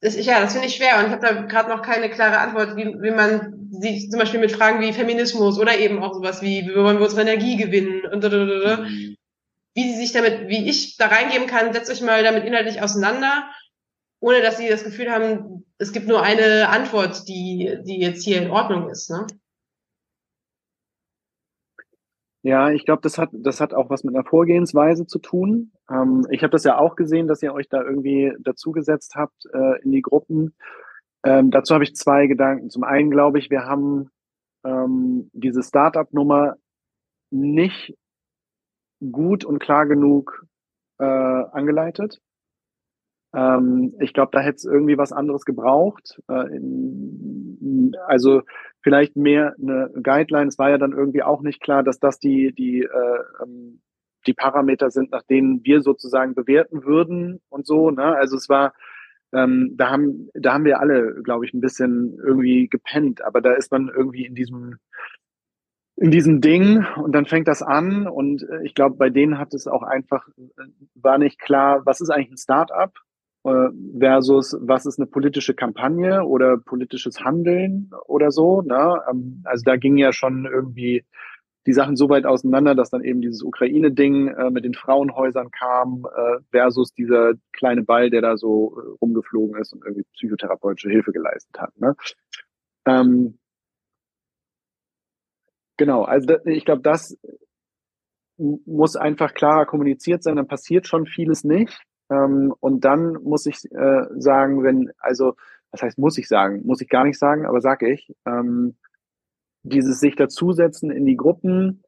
[0.00, 2.76] das, ja, das finde ich schwer und ich habe da gerade noch keine klare Antwort,
[2.76, 6.66] wie, wie man sich zum Beispiel mit Fragen wie Feminismus oder eben auch sowas wie,
[6.66, 8.86] wie wollen wir unsere Energie gewinnen und da, da, da, da,
[9.76, 13.50] wie sie sich damit, wie ich da reingeben kann, setzt euch mal damit inhaltlich auseinander,
[14.20, 18.40] ohne dass sie das Gefühl haben, es gibt nur eine Antwort, die, die jetzt hier
[18.40, 19.10] in Ordnung ist.
[19.10, 19.26] Ne?
[22.46, 25.72] Ja, ich glaube, das hat, das hat auch was mit einer Vorgehensweise zu tun.
[25.90, 29.82] Ähm, ich habe das ja auch gesehen, dass ihr euch da irgendwie dazugesetzt habt äh,
[29.82, 30.54] in die Gruppen.
[31.24, 32.70] Ähm, dazu habe ich zwei Gedanken.
[32.70, 34.10] Zum einen glaube ich, wir haben
[34.64, 36.54] ähm, diese Startup-Nummer
[37.32, 37.96] nicht
[39.00, 40.46] gut und klar genug
[41.00, 42.20] äh, angeleitet.
[43.34, 46.22] Ähm, ich glaube, da hätte es irgendwie was anderes gebraucht.
[46.28, 48.42] Äh, in, also
[48.86, 50.46] vielleicht mehr eine Guideline.
[50.46, 53.80] Es war ja dann irgendwie auch nicht klar, dass das die, die, äh, ähm,
[54.28, 57.90] die Parameter sind, nach denen wir sozusagen bewerten würden und so.
[57.90, 58.04] Ne?
[58.04, 58.74] Also es war,
[59.32, 63.54] ähm, da haben, da haben wir alle, glaube ich, ein bisschen irgendwie gepennt, aber da
[63.54, 64.76] ist man irgendwie in diesem
[65.96, 69.52] in diesem Ding und dann fängt das an und äh, ich glaube, bei denen hat
[69.52, 70.62] es auch einfach, äh,
[70.94, 72.92] war nicht klar, was ist eigentlich ein Start-up
[73.98, 78.62] versus was ist eine politische Kampagne oder politisches Handeln oder so.
[78.62, 79.00] Ne?
[79.10, 81.04] Ähm, also da ging ja schon irgendwie
[81.66, 86.06] die Sachen so weit auseinander, dass dann eben dieses Ukraine-Ding äh, mit den Frauenhäusern kam
[86.14, 91.12] äh, versus dieser kleine Ball, der da so äh, rumgeflogen ist und irgendwie psychotherapeutische Hilfe
[91.12, 91.76] geleistet hat.
[91.78, 91.96] Ne?
[92.86, 93.38] Ähm,
[95.76, 97.18] genau, also da, ich glaube, das
[98.38, 101.82] muss einfach klarer kommuniziert sein, dann passiert schon vieles nicht.
[102.10, 105.34] Ähm, und dann muss ich äh, sagen, wenn, also,
[105.70, 106.62] was heißt muss ich sagen?
[106.64, 108.76] Muss ich gar nicht sagen, aber sage ich, ähm,
[109.62, 111.82] dieses sich dazusetzen in die Gruppen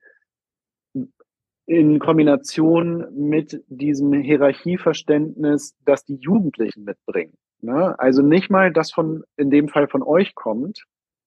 [1.68, 7.34] in Kombination mit diesem Hierarchieverständnis, das die Jugendlichen mitbringen.
[7.60, 7.94] Ne?
[7.98, 10.86] Also nicht mal das von, in dem Fall von euch kommt,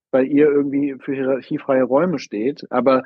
[0.10, 3.04] weil ihr irgendwie für hierarchiefreie Räume steht, aber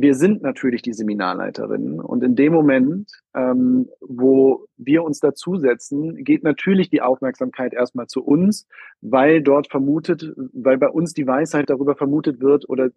[0.00, 6.44] wir sind natürlich die Seminarleiterinnen und in dem Moment, ähm, wo wir uns dazusetzen, geht
[6.44, 8.68] natürlich die Aufmerksamkeit erstmal zu uns,
[9.00, 12.90] weil dort vermutet, weil bei uns die Weisheit darüber vermutet wird oder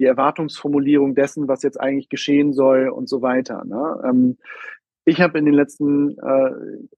[0.00, 3.64] die Erwartungsformulierung dessen, was jetzt eigentlich geschehen soll und so weiter.
[3.64, 4.00] Ne?
[4.04, 4.38] Ähm,
[5.04, 6.50] ich habe in den letzten äh,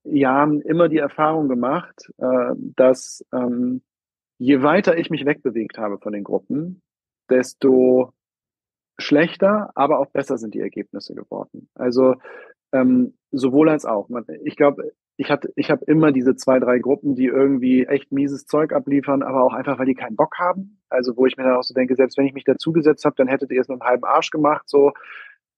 [0.04, 3.82] Jahren immer die Erfahrung gemacht, äh, dass ähm,
[4.38, 6.80] je weiter ich mich wegbewegt habe von den Gruppen,
[7.28, 8.14] desto
[9.00, 11.68] schlechter, aber auch besser sind die Ergebnisse geworden.
[11.74, 12.14] Also
[12.72, 14.08] ähm, sowohl als auch.
[14.44, 18.46] Ich glaube, ich hatte, ich habe immer diese zwei, drei Gruppen, die irgendwie echt mieses
[18.46, 20.80] Zeug abliefern, aber auch einfach, weil die keinen Bock haben.
[20.88, 23.28] Also wo ich mir dann auch so denke, selbst wenn ich mich dazugesetzt habe, dann
[23.28, 24.66] hättet ihr es mit einem halben Arsch gemacht.
[24.66, 24.92] So,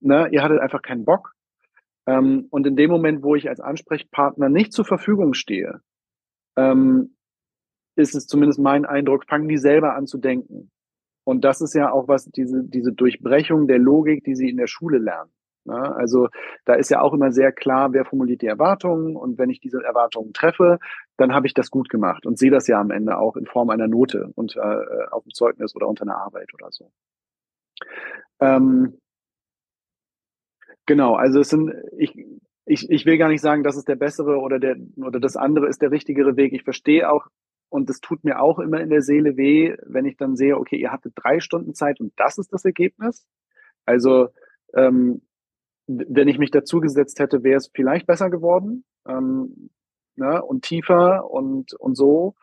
[0.00, 1.35] ne, ihr hattet einfach keinen Bock.
[2.09, 5.81] Ähm, und in dem Moment, wo ich als Ansprechpartner nicht zur Verfügung stehe,
[6.57, 7.14] ähm,
[7.94, 10.71] ist es zumindest mein Eindruck, fangen die selber an zu denken.
[11.24, 14.66] Und das ist ja auch was, diese, diese Durchbrechung der Logik, die sie in der
[14.66, 15.30] Schule lernen.
[15.64, 16.28] Ja, also
[16.64, 19.80] da ist ja auch immer sehr klar, wer formuliert die Erwartungen und wenn ich diese
[19.82, 20.80] Erwartungen treffe,
[21.16, 23.70] dann habe ich das gut gemacht und sehe das ja am Ende auch in Form
[23.70, 26.90] einer Note und äh, auf dem Zeugnis oder unter einer Arbeit oder so.
[28.40, 28.98] Ähm,
[30.87, 32.12] genau, also es sind, ich,
[32.64, 35.68] ich, ich will gar nicht sagen, das ist der bessere oder der oder das andere
[35.68, 36.52] ist der richtigere Weg.
[36.54, 37.28] Ich verstehe auch
[37.72, 40.76] und es tut mir auch immer in der Seele weh, wenn ich dann sehe, okay,
[40.76, 43.26] ihr hattet drei Stunden Zeit und das ist das Ergebnis.
[43.87, 44.28] Also
[44.74, 45.22] ähm,
[45.87, 49.70] wenn ich mich dazugesetzt hätte, wäre es vielleicht besser geworden ähm,
[50.16, 52.35] ne, und tiefer und, und so.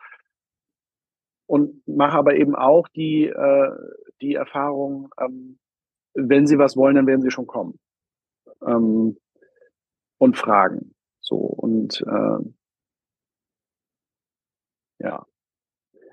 [1.46, 3.70] Und mache aber eben auch die, äh,
[4.20, 5.58] die Erfahrung, ähm,
[6.14, 7.78] wenn sie was wollen, dann werden sie schon kommen.
[8.66, 9.16] Ähm,
[10.18, 10.94] und fragen.
[11.20, 12.50] So und äh,
[15.00, 15.24] ja.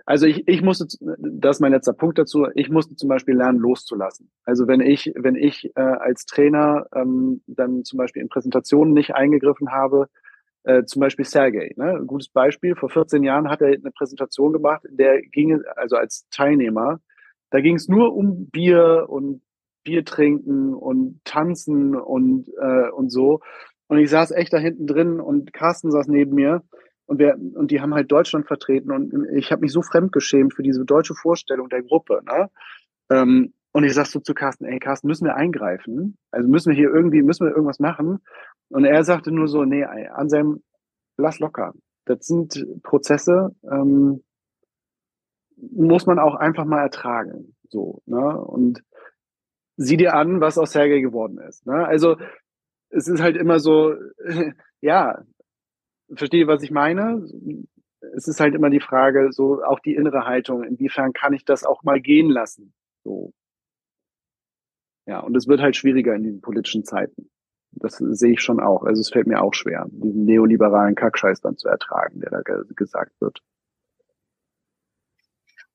[0.08, 0.88] Also ich, ich musste,
[1.19, 4.32] das ist mein letzter Punkt dazu, ich musste zum Beispiel lernen, loszulassen.
[4.45, 9.15] Also wenn ich, wenn ich äh, als Trainer ähm, dann zum Beispiel in Präsentationen nicht
[9.15, 10.08] eingegriffen habe,
[10.63, 12.02] äh, zum Beispiel Sergey, ne?
[12.08, 17.02] gutes Beispiel, vor 14 Jahren hat er eine Präsentation gemacht, der ging also als Teilnehmer,
[17.50, 19.41] da ging es nur um Bier und
[19.84, 23.41] Bier trinken und tanzen und, äh, und so.
[23.88, 26.63] Und ich saß echt da hinten drin und Carsten saß neben mir
[27.08, 30.63] und wir und die haben halt Deutschland vertreten und ich habe mich so fremdgeschämt für
[30.63, 32.22] diese deutsche Vorstellung der Gruppe.
[32.26, 32.50] Ne?
[33.10, 36.17] Ähm, und ich sag so zu Carsten, ey Carsten, müssen wir eingreifen?
[36.32, 38.20] Also müssen wir hier irgendwie, müssen wir irgendwas machen?
[38.70, 40.63] Und er sagte nur so, nee, Anselm,
[41.17, 41.74] lass locker.
[42.06, 44.24] Das sind Prozesse, ähm,
[45.58, 47.56] muss man auch einfach mal ertragen.
[47.70, 48.41] So, ne?
[48.41, 48.84] Und
[49.78, 51.65] sieh dir an, was aus Sergei geworden ist.
[51.65, 51.86] Ne?
[51.86, 52.17] Also
[52.89, 53.93] es ist halt immer so,
[54.82, 55.24] ja,
[56.13, 57.26] verstehe, was ich meine?
[58.15, 61.63] Es ist halt immer die Frage, so auch die innere Haltung, inwiefern kann ich das
[61.63, 62.74] auch mal gehen lassen?
[63.04, 63.34] So.
[65.08, 67.30] Ja, und es wird halt schwieriger in diesen politischen Zeiten.
[67.72, 68.84] Das sehe ich schon auch.
[68.84, 72.41] Also es fällt mir auch schwer, diesen neoliberalen Kackscheiß dann zu ertragen, der da
[72.76, 73.39] gesagt wird.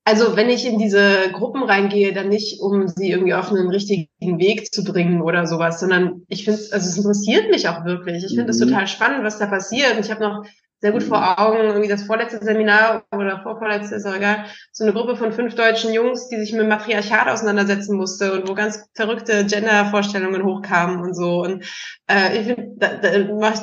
[0.04, 4.08] Also wenn ich in diese Gruppen reingehe, dann nicht, um sie irgendwie auf einen richtigen
[4.20, 8.24] Weg zu bringen oder sowas, sondern ich finde, also es interessiert mich auch wirklich.
[8.24, 8.68] Ich finde es mhm.
[8.68, 9.94] total spannend, was da passiert.
[9.96, 10.44] Und ich habe noch
[10.82, 11.24] sehr gut vor mhm.
[11.38, 15.54] Augen, irgendwie das vorletzte Seminar oder vorvorletzte, ist auch egal, so eine Gruppe von fünf
[15.54, 21.14] deutschen Jungs, die sich mit Matriarchat auseinandersetzen musste und wo ganz verrückte Gender-Vorstellungen hochkamen und
[21.14, 21.42] so.
[21.42, 21.64] Und
[22.10, 23.10] äh, ich finde, da, da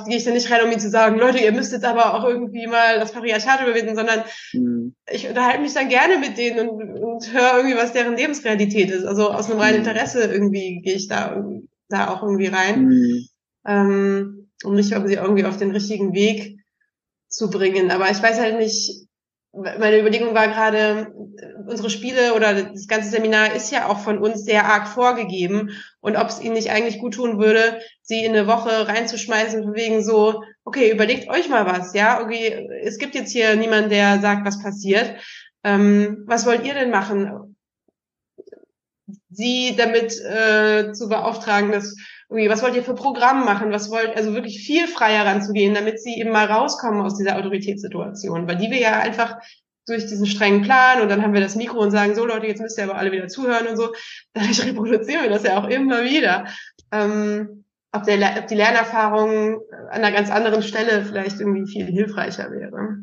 [0.08, 2.24] gehe ich da nicht rein, um ihnen zu sagen, Leute, ihr müsst jetzt aber auch
[2.24, 4.96] irgendwie mal das Patriarchat überwinden, sondern mhm.
[5.12, 9.04] ich unterhalte mich dann gerne mit denen und, und höre irgendwie, was deren Lebensrealität ist.
[9.04, 9.88] Also aus einem reinen mhm.
[9.88, 11.44] Interesse irgendwie gehe ich da,
[11.90, 12.86] da auch irgendwie rein.
[12.86, 13.28] Mhm.
[13.68, 16.59] Ähm, um mich irgendwie auf den richtigen Weg
[17.30, 17.92] zu bringen.
[17.92, 19.08] Aber ich weiß halt nicht,
[19.52, 21.12] meine Überlegung war gerade,
[21.68, 25.72] unsere Spiele oder das ganze Seminar ist ja auch von uns sehr arg vorgegeben
[26.02, 30.04] und ob es ihnen nicht eigentlich gut tun würde, sie in eine Woche reinzuschmeißen, wegen
[30.04, 34.46] so, okay, überlegt euch mal was, ja, okay, es gibt jetzt hier niemanden, der sagt,
[34.46, 35.16] was passiert.
[35.64, 37.56] Ähm, was wollt ihr denn machen?
[39.30, 41.96] Sie damit äh, zu beauftragen, dass
[42.30, 46.00] irgendwie, was wollt ihr für Programm machen, was wollt, also wirklich viel freier ranzugehen, damit
[46.00, 49.40] sie eben mal rauskommen aus dieser Autoritätssituation, weil die wir ja einfach
[49.88, 52.62] durch diesen strengen Plan und dann haben wir das Mikro und sagen, so Leute, jetzt
[52.62, 53.94] müsst ihr aber alle wieder zuhören und so,
[54.34, 56.46] dadurch reproduzieren wir das ja auch immer wieder.
[56.92, 62.52] Ähm, ob, der, ob die Lernerfahrung an einer ganz anderen Stelle vielleicht irgendwie viel hilfreicher
[62.52, 63.00] wäre.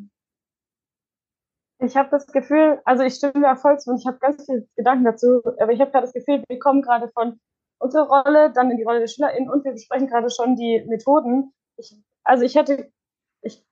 [1.81, 4.67] Ich habe das Gefühl, also ich stimme da voll zu und ich habe ganz viele
[4.77, 7.41] Gedanken dazu, aber ich habe gerade das Gefühl, wir kommen gerade von
[7.87, 11.53] unserer Rolle dann in die Rolle der SchülerInnen und wir besprechen gerade schon die Methoden.
[11.77, 12.91] Ich, also ich hätte,
[13.43, 13.65] ich,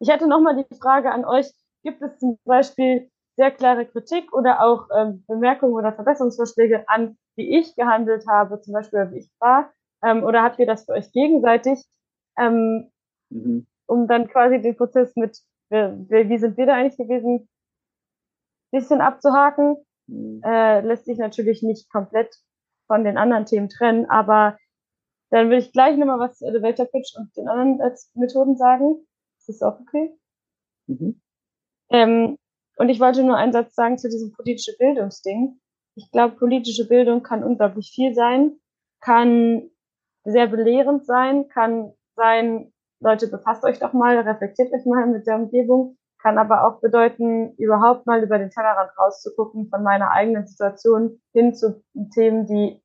[0.00, 1.50] ich hätte nochmal die Frage an euch,
[1.82, 7.58] gibt es zum Beispiel sehr klare Kritik oder auch ähm, Bemerkungen oder Verbesserungsvorschläge an, wie
[7.58, 11.12] ich gehandelt habe, zum Beispiel wie ich war, ähm, oder habt ihr das für euch
[11.12, 11.84] gegenseitig,
[12.36, 12.90] ähm,
[13.30, 13.66] mhm.
[13.86, 15.38] um dann quasi den Prozess mit
[15.70, 17.46] wie sind wir da eigentlich gewesen,
[18.70, 19.76] bisschen abzuhaken.
[20.06, 20.40] Mhm.
[20.42, 22.34] Äh, lässt sich natürlich nicht komplett
[22.88, 24.58] von den anderen Themen trennen, aber
[25.30, 29.06] dann würde ich gleich nochmal was zu Elevator Pitch und den anderen als Methoden sagen.
[29.38, 30.18] Ist das auch okay?
[30.86, 31.20] Mhm.
[31.90, 32.38] Ähm,
[32.76, 35.60] und ich wollte nur einen Satz sagen zu diesem politische Bildungsding.
[35.96, 38.58] Ich glaube, politische Bildung kann unglaublich viel sein,
[39.00, 39.70] kann
[40.24, 45.36] sehr belehrend sein, kann sein, Leute, befasst euch doch mal, reflektiert euch mal mit der
[45.36, 51.20] Umgebung, kann aber auch bedeuten, überhaupt mal über den Tellerrand rauszugucken von meiner eigenen Situation
[51.32, 51.82] hin zu
[52.14, 52.82] Themen, die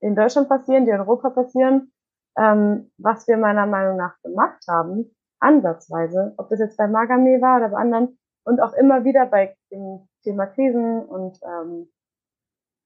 [0.00, 1.92] in Deutschland passieren, die in Europa passieren,
[2.36, 7.58] ähm, was wir meiner Meinung nach gemacht haben, ansatzweise, ob das jetzt bei Magame war
[7.58, 8.18] oder bei anderen.
[8.44, 11.90] Und auch immer wieder bei dem Thema Krisen und ähm,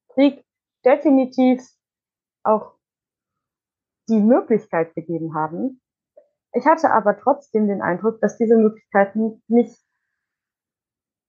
[0.08, 0.44] Krieg
[0.84, 1.62] definitiv
[2.42, 2.74] auch
[4.08, 5.81] die Möglichkeit gegeben haben,
[6.54, 9.78] ich hatte aber trotzdem den Eindruck, dass diese Möglichkeiten nicht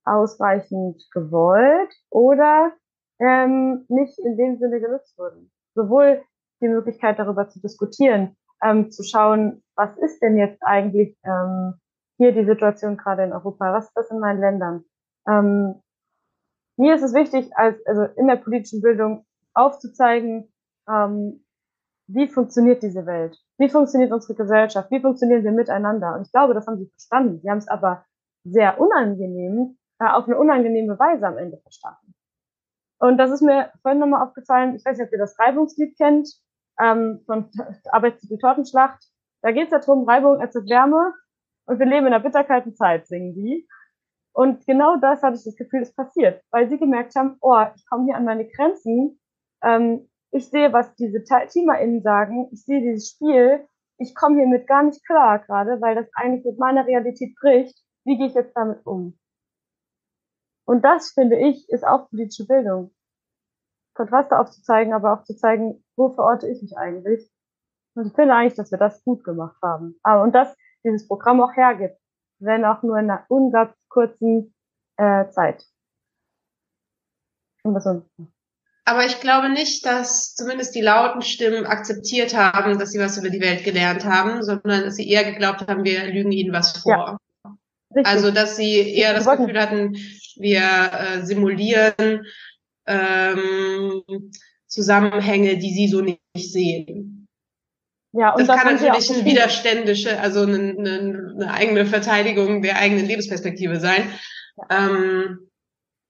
[0.06, 2.74] ausreichend gewollt oder
[3.20, 5.52] ähm, nicht in dem Sinne genutzt wurden.
[5.76, 6.24] Sowohl
[6.62, 11.76] die Möglichkeit darüber zu diskutieren, ähm, zu schauen, was ist denn jetzt eigentlich ähm,
[12.18, 14.84] hier die Situation gerade in Europa, was ist das in meinen Ländern.
[15.28, 15.82] Ähm,
[16.78, 20.52] mir ist es wichtig, als also in der politischen Bildung aufzuzeigen,
[20.90, 21.46] ähm,
[22.08, 23.38] wie funktioniert diese Welt?
[23.58, 24.92] Wie funktioniert unsere Gesellschaft?
[24.92, 26.16] Wie funktionieren wir miteinander?
[26.16, 27.40] Und ich glaube, das haben sie verstanden.
[27.42, 28.06] Sie haben es aber
[28.44, 32.14] sehr unangenehm, äh, auf eine unangenehme Weise am Ende verstanden.
[33.00, 34.76] Und das ist mir vorhin nochmal aufgefallen.
[34.76, 36.30] Ich weiß nicht, ob ihr das Reibungslied kennt,
[36.80, 37.50] ähm, von
[37.92, 39.04] Arbeitstitel Tortenschlacht.
[39.42, 41.14] Da geht es ja darum, Reibung erzeugt Wärme.
[41.66, 43.68] Und wir leben in einer bitterkalten Zeit, singen die.
[44.34, 47.86] Und genau das hatte ich das Gefühl, ist passiert, weil sie gemerkt haben, oh, ich
[47.88, 49.20] komme hier an meine Grenzen.
[49.64, 53.68] Ähm, ich sehe, was diese TeamerInnen sagen, ich sehe dieses Spiel,
[54.00, 57.78] ich komme hiermit gar nicht klar gerade, weil das eigentlich mit meiner Realität bricht.
[58.04, 59.18] Wie gehe ich jetzt damit um?
[60.66, 62.94] Und das, finde ich, ist auch politische Bildung.
[63.94, 67.30] Kontraste aufzuzeigen, aber auch zu zeigen, wo verorte ich mich eigentlich.
[67.96, 70.00] Und ich finde eigentlich, dass wir das gut gemacht haben.
[70.02, 72.00] Aber und das dieses Programm auch hergibt,
[72.40, 74.56] wenn auch nur in einer unglaublich kurzen
[74.98, 75.64] äh, Zeit.
[77.64, 77.86] Und das
[78.86, 83.30] aber ich glaube nicht, dass zumindest die lauten Stimmen akzeptiert haben, dass sie was über
[83.30, 87.18] die Welt gelernt haben, sondern dass sie eher geglaubt haben, wir lügen ihnen was vor.
[87.46, 87.58] Ja.
[88.04, 89.96] Also, dass sie eher das Gefühl hatten,
[90.38, 92.26] wir äh, simulieren
[92.88, 94.02] ähm,
[94.68, 97.28] Zusammenhänge, die sie so nicht sehen.
[98.12, 103.06] Ja, und das kann natürlich ein widerständische, also eine, eine, eine, eigene Verteidigung der eigenen
[103.06, 104.04] Lebensperspektive sein.
[104.70, 104.88] Ja.
[104.88, 105.50] Ähm,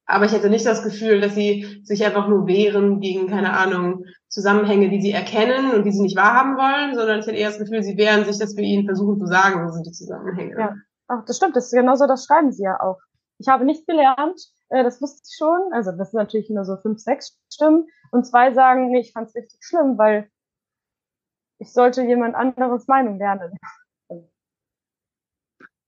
[0.06, 4.06] aber ich hätte nicht das Gefühl, dass sie sich einfach nur wehren gegen, keine Ahnung,
[4.28, 7.60] Zusammenhänge, die sie erkennen und die sie nicht wahrhaben wollen, sondern ich hätte eher das
[7.60, 10.60] Gefühl, sie wehren sich, dass wir ihnen versuchen zu sagen, wo sind die Zusammenhänge.
[10.60, 10.76] Ja,
[11.08, 13.00] Ach, das stimmt, das ist genauso, das schreiben sie ja auch.
[13.38, 14.40] Ich habe nicht gelernt,
[14.70, 18.26] äh, das wusste ich schon, also das sind natürlich nur so fünf, sechs Stimmen und
[18.26, 20.30] zwei sagen, nee, ich fand es richtig schlimm, weil
[21.60, 23.58] ich sollte jemand anderes Meinung lernen.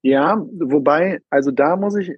[0.01, 2.15] Ja, wobei, also da muss ich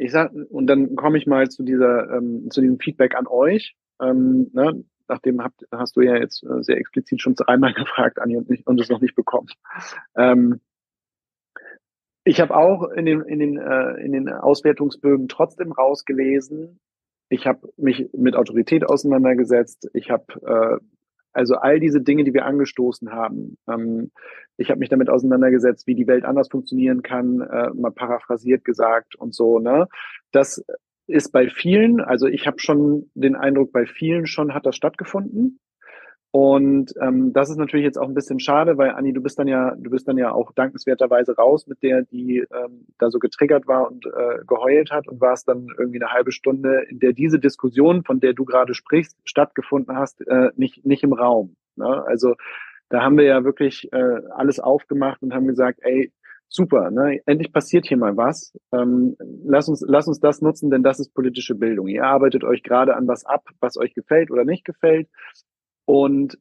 [0.00, 3.76] ich sag, und dann komme ich mal zu dieser, ähm, zu diesem Feedback an euch.
[4.00, 4.82] Ähm, ne?
[5.08, 8.66] Nachdem habt, hast du ja jetzt äh, sehr explizit schon dreimal gefragt, Anni, und, nicht,
[8.66, 9.48] und es noch nicht bekommen.
[10.16, 10.60] Ähm,
[12.24, 16.80] ich habe auch in den, in, den, äh, in den Auswertungsbögen trotzdem rausgelesen,
[17.28, 20.84] ich habe mich mit Autorität auseinandergesetzt, ich habe äh,
[21.32, 23.56] also all diese Dinge, die wir angestoßen haben.
[23.68, 24.10] Ähm,
[24.56, 29.14] ich habe mich damit auseinandergesetzt, wie die Welt anders funktionieren kann, äh, mal paraphrasiert gesagt
[29.14, 29.58] und so.
[29.58, 29.86] Ne?
[30.32, 30.64] Das
[31.06, 35.58] ist bei vielen, also ich habe schon den Eindruck, bei vielen schon hat das stattgefunden.
[36.32, 39.48] Und ähm, das ist natürlich jetzt auch ein bisschen schade, weil Anni, du bist dann
[39.48, 43.66] ja, du bist dann ja auch dankenswerterweise raus mit der, die ähm, da so getriggert
[43.66, 47.40] war und äh, geheult hat und warst dann irgendwie eine halbe Stunde, in der diese
[47.40, 51.56] Diskussion, von der du gerade sprichst, stattgefunden hast, äh, nicht nicht im Raum.
[51.74, 52.04] Ne?
[52.06, 52.36] Also
[52.90, 56.12] da haben wir ja wirklich äh, alles aufgemacht und haben gesagt, ey,
[56.48, 57.20] super, ne?
[57.26, 58.52] endlich passiert hier mal was.
[58.72, 61.88] Ähm, lass uns, lass uns das nutzen, denn das ist politische Bildung.
[61.88, 65.08] Ihr arbeitet euch gerade an was ab, was euch gefällt oder nicht gefällt.
[65.90, 66.38] Und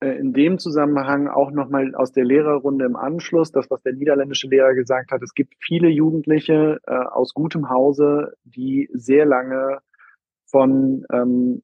[0.00, 4.48] äh, in dem Zusammenhang auch nochmal aus der Lehrerrunde im Anschluss, das, was der niederländische
[4.48, 9.80] Lehrer gesagt hat, es gibt viele Jugendliche äh, aus gutem Hause, die sehr lange
[10.46, 11.62] von, ähm,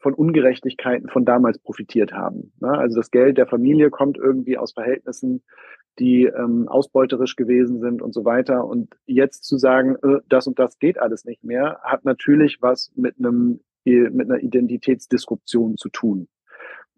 [0.00, 2.52] von Ungerechtigkeiten von damals profitiert haben.
[2.60, 2.68] Ne?
[2.68, 5.42] Also das Geld der Familie kommt irgendwie aus Verhältnissen,
[5.98, 8.66] die ähm, ausbeuterisch gewesen sind und so weiter.
[8.66, 12.92] Und jetzt zu sagen, äh, das und das geht alles nicht mehr, hat natürlich was
[12.96, 16.28] mit einem mit einer Identitätsdisruption zu tun.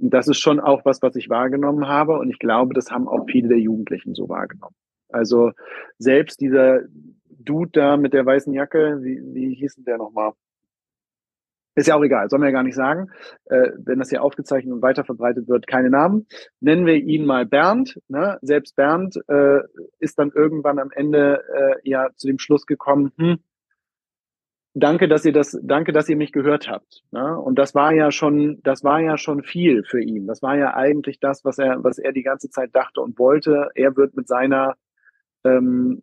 [0.05, 2.18] Das ist schon auch was, was ich wahrgenommen habe.
[2.18, 4.74] Und ich glaube, das haben auch viele der Jugendlichen so wahrgenommen.
[5.09, 5.53] Also
[5.98, 6.80] selbst dieser
[7.28, 10.32] Dude da mit der weißen Jacke, wie, wie hieß denn der nochmal?
[11.74, 13.11] Ist ja auch egal, soll man ja gar nicht sagen.
[13.44, 16.26] Äh, wenn das hier aufgezeichnet und weiterverbreitet wird, keine Namen.
[16.61, 17.98] Nennen wir ihn mal Bernd.
[18.09, 18.38] Ne?
[18.42, 19.61] Selbst Bernd äh,
[20.00, 23.38] ist dann irgendwann am Ende äh, ja zu dem Schluss gekommen, hm,
[24.74, 27.02] danke, dass ihr das, danke, dass ihr mich gehört habt.
[27.10, 27.38] Ne?
[27.38, 30.26] Und das war ja schon, das war ja schon viel für ihn.
[30.26, 33.68] Das war ja eigentlich das, was er, was er die ganze Zeit dachte und wollte.
[33.74, 34.76] Er wird mit seiner
[35.44, 36.00] ähm,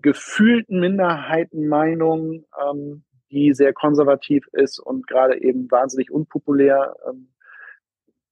[0.00, 7.28] gefühlten Minderheitenmeinung ähm, die sehr konservativ ist und gerade eben wahnsinnig unpopulär, ähm,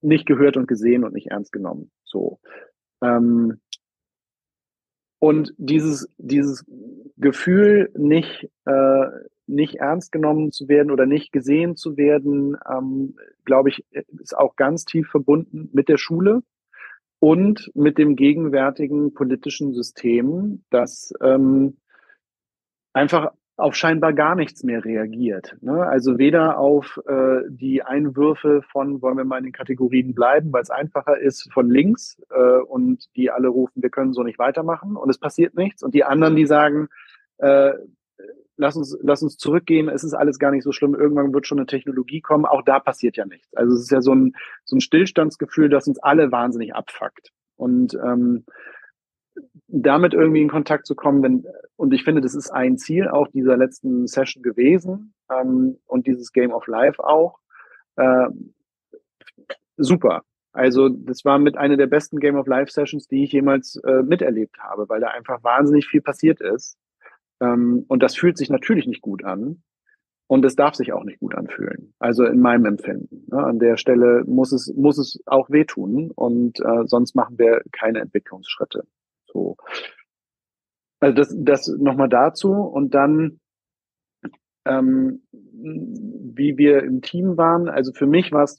[0.00, 1.90] nicht gehört und gesehen und nicht ernst genommen.
[2.04, 2.40] So.
[3.02, 3.60] Ähm,
[5.18, 6.64] und dieses, dieses
[7.16, 9.06] Gefühl, nicht, äh,
[9.46, 13.84] nicht ernst genommen zu werden oder nicht gesehen zu werden, ähm, glaube ich,
[14.20, 16.42] ist auch ganz tief verbunden mit der Schule
[17.18, 21.78] und mit dem gegenwärtigen politischen System, das ähm,
[22.92, 25.56] einfach auf scheinbar gar nichts mehr reagiert.
[25.60, 25.84] Ne?
[25.84, 30.62] Also weder auf äh, die Einwürfe von, wollen wir mal in den Kategorien bleiben, weil
[30.62, 34.96] es einfacher ist, von links äh, und die alle rufen, wir können so nicht weitermachen
[34.96, 35.82] und es passiert nichts.
[35.82, 36.88] Und die anderen, die sagen,
[37.38, 37.72] äh,
[38.56, 41.58] lass uns, lass uns zurückgehen, es ist alles gar nicht so schlimm, irgendwann wird schon
[41.58, 43.52] eine Technologie kommen, auch da passiert ja nichts.
[43.56, 47.32] Also es ist ja so ein, so ein Stillstandsgefühl, das uns alle wahnsinnig abfuckt.
[47.56, 48.44] Und ähm,
[49.68, 51.46] damit irgendwie in Kontakt zu kommen, wenn,
[51.76, 56.32] und ich finde, das ist ein Ziel auch dieser letzten Session gewesen ähm, und dieses
[56.32, 57.38] Game of Life auch.
[57.96, 58.28] Äh,
[59.76, 60.22] super.
[60.52, 64.02] Also das war mit einer der besten Game of Life Sessions, die ich jemals äh,
[64.02, 66.78] miterlebt habe, weil da einfach wahnsinnig viel passiert ist.
[67.40, 69.62] Ähm, und das fühlt sich natürlich nicht gut an.
[70.30, 71.94] Und es darf sich auch nicht gut anfühlen.
[71.98, 73.26] Also in meinem Empfinden.
[73.30, 73.42] Ne?
[73.42, 78.00] An der Stelle muss es, muss es auch wehtun und äh, sonst machen wir keine
[78.00, 78.84] Entwicklungsschritte.
[79.32, 79.56] So.
[81.00, 83.40] Also das, das nochmal dazu und dann,
[84.64, 87.68] ähm, wie wir im Team waren.
[87.68, 88.58] Also für mich war es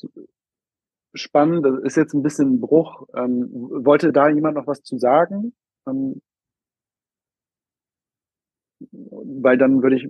[1.13, 1.65] spannend.
[1.65, 3.07] Das ist jetzt ein bisschen ein Bruch.
[3.13, 5.53] Ähm, wollte da jemand noch was zu sagen?
[5.88, 6.22] Ähm,
[8.91, 10.07] weil dann würde ich,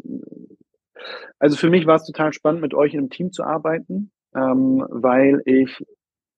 [1.39, 5.41] also für mich war es total spannend, mit euch einem Team zu arbeiten, ähm, weil
[5.45, 5.83] ich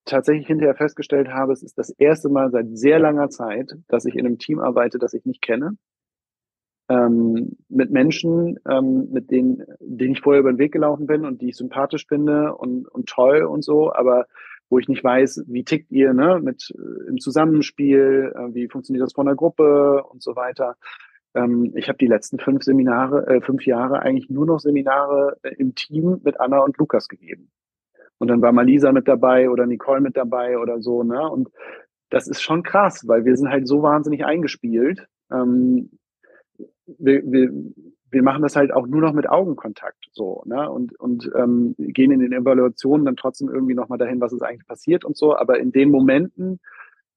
[0.06, 4.16] tatsächlich hinterher festgestellt habe, es ist das erste Mal seit sehr langer Zeit, dass ich
[4.16, 5.78] in einem Team arbeite, das ich nicht kenne.
[6.90, 11.42] Ähm, mit Menschen, ähm, mit denen, denen ich vorher über den Weg gelaufen bin und
[11.42, 14.26] die ich sympathisch finde und, und toll und so, aber
[14.70, 19.06] wo ich nicht weiß, wie tickt ihr, ne, mit äh, im Zusammenspiel, äh, wie funktioniert
[19.06, 20.76] das von der Gruppe und so weiter.
[21.34, 25.54] Ähm, ich habe die letzten fünf Seminare, äh, fünf Jahre eigentlich nur noch Seminare äh,
[25.56, 27.52] im Team mit Anna und Lukas gegeben.
[28.22, 31.28] Und dann war mal Lisa mit dabei oder Nicole mit dabei oder so, ne?
[31.28, 31.50] Und
[32.12, 35.08] das ist schon krass, weil wir sind halt so wahnsinnig eingespielt.
[35.32, 35.90] Ähm,
[36.86, 37.50] wir, wir,
[38.12, 40.70] wir machen das halt auch nur noch mit Augenkontakt so, ne?
[40.70, 44.68] Und, und ähm, gehen in den Evaluationen dann trotzdem irgendwie nochmal dahin, was ist eigentlich
[44.68, 45.36] passiert und so.
[45.36, 46.60] Aber in den Momenten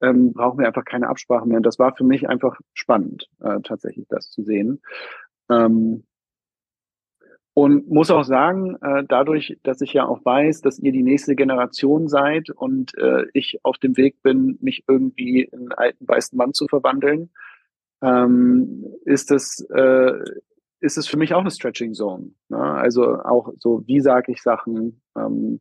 [0.00, 1.58] ähm, brauchen wir einfach keine Absprachen mehr.
[1.58, 4.80] Und das war für mich einfach spannend, äh, tatsächlich das zu sehen.
[5.50, 6.04] Ähm,
[7.54, 11.36] und muss auch sagen, äh, dadurch, dass ich ja auch weiß, dass ihr die nächste
[11.36, 16.36] Generation seid und äh, ich auf dem Weg bin, mich irgendwie in einen alten weißen
[16.36, 17.30] Mann zu verwandeln,
[18.02, 20.20] ähm, ist es äh,
[20.80, 22.32] ist es für mich auch eine Stretching Zone.
[22.48, 22.58] Ne?
[22.58, 25.60] Also auch so, wie sage ich Sachen, ähm,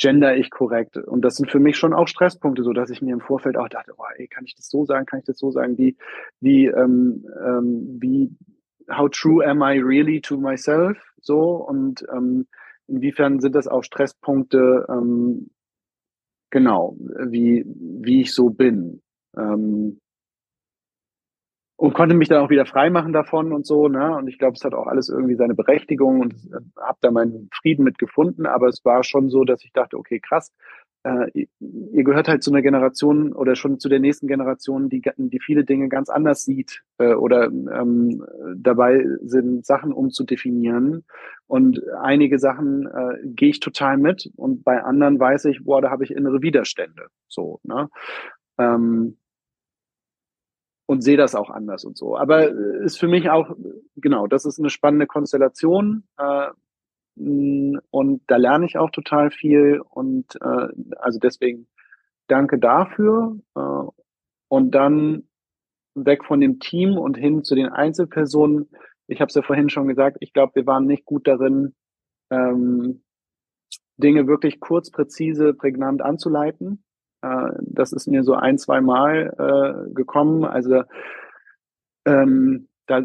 [0.00, 0.96] gender ich korrekt?
[0.96, 3.68] Und das sind für mich schon auch Stresspunkte, so dass ich mir im Vorfeld auch
[3.68, 5.96] dachte, oh, ey, kann ich das so sagen, kann ich das so sagen, wie
[6.40, 8.30] wie ähm, ähm, wie
[8.90, 10.96] how true am I really to myself?
[11.20, 12.46] So und ähm,
[12.86, 15.50] inwiefern sind das auch Stresspunkte, ähm,
[16.50, 19.02] genau, wie, wie ich so bin.
[19.36, 19.98] Ähm,
[21.82, 24.14] und konnte mich dann auch wieder freimachen davon und so, ne?
[24.14, 27.48] Und ich glaube, es hat auch alles irgendwie seine Berechtigung und äh, habe da meinen
[27.52, 28.46] Frieden mit gefunden.
[28.46, 30.52] Aber es war schon so, dass ich dachte, okay, krass,
[31.04, 35.40] äh, ihr gehört halt zu einer Generation oder schon zu der nächsten Generation, die, die
[35.40, 38.24] viele Dinge ganz anders sieht äh, oder ähm,
[38.56, 41.04] dabei sind, Sachen umzudefinieren.
[41.46, 45.90] Und einige Sachen äh, gehe ich total mit und bei anderen weiß ich, boah, da
[45.90, 47.06] habe ich innere Widerstände.
[47.28, 47.88] So, ne?
[48.58, 49.18] Ähm,
[50.86, 52.16] und sehe das auch anders und so.
[52.16, 53.56] Aber ist für mich auch,
[53.96, 56.04] genau, das ist eine spannende Konstellation.
[56.18, 56.48] Äh,
[57.14, 61.68] und da lerne ich auch total viel und äh, also deswegen
[62.26, 63.38] danke dafür.
[63.54, 63.84] Äh,
[64.48, 65.28] und dann
[65.94, 68.70] weg von dem Team und hin zu den Einzelpersonen.
[69.06, 71.74] Ich habe es ja vorhin schon gesagt, ich glaube, wir waren nicht gut darin,
[72.30, 73.02] ähm,
[73.96, 76.82] Dinge wirklich kurz, präzise, prägnant anzuleiten.
[77.22, 79.34] Äh, das ist mir so ein, zwei Mal
[79.88, 80.44] äh, gekommen.
[80.44, 80.82] Also
[82.04, 83.02] ähm, da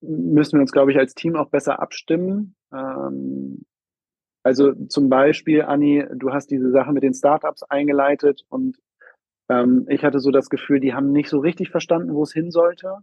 [0.00, 2.54] müssen wir uns, glaube ich, als Team auch besser abstimmen.
[2.72, 3.64] Ähm,
[4.42, 8.78] also zum Beispiel, Anni, du hast diese Sache mit den Startups eingeleitet und
[9.50, 12.50] ähm, ich hatte so das Gefühl, die haben nicht so richtig verstanden, wo es hin
[12.50, 12.96] sollte.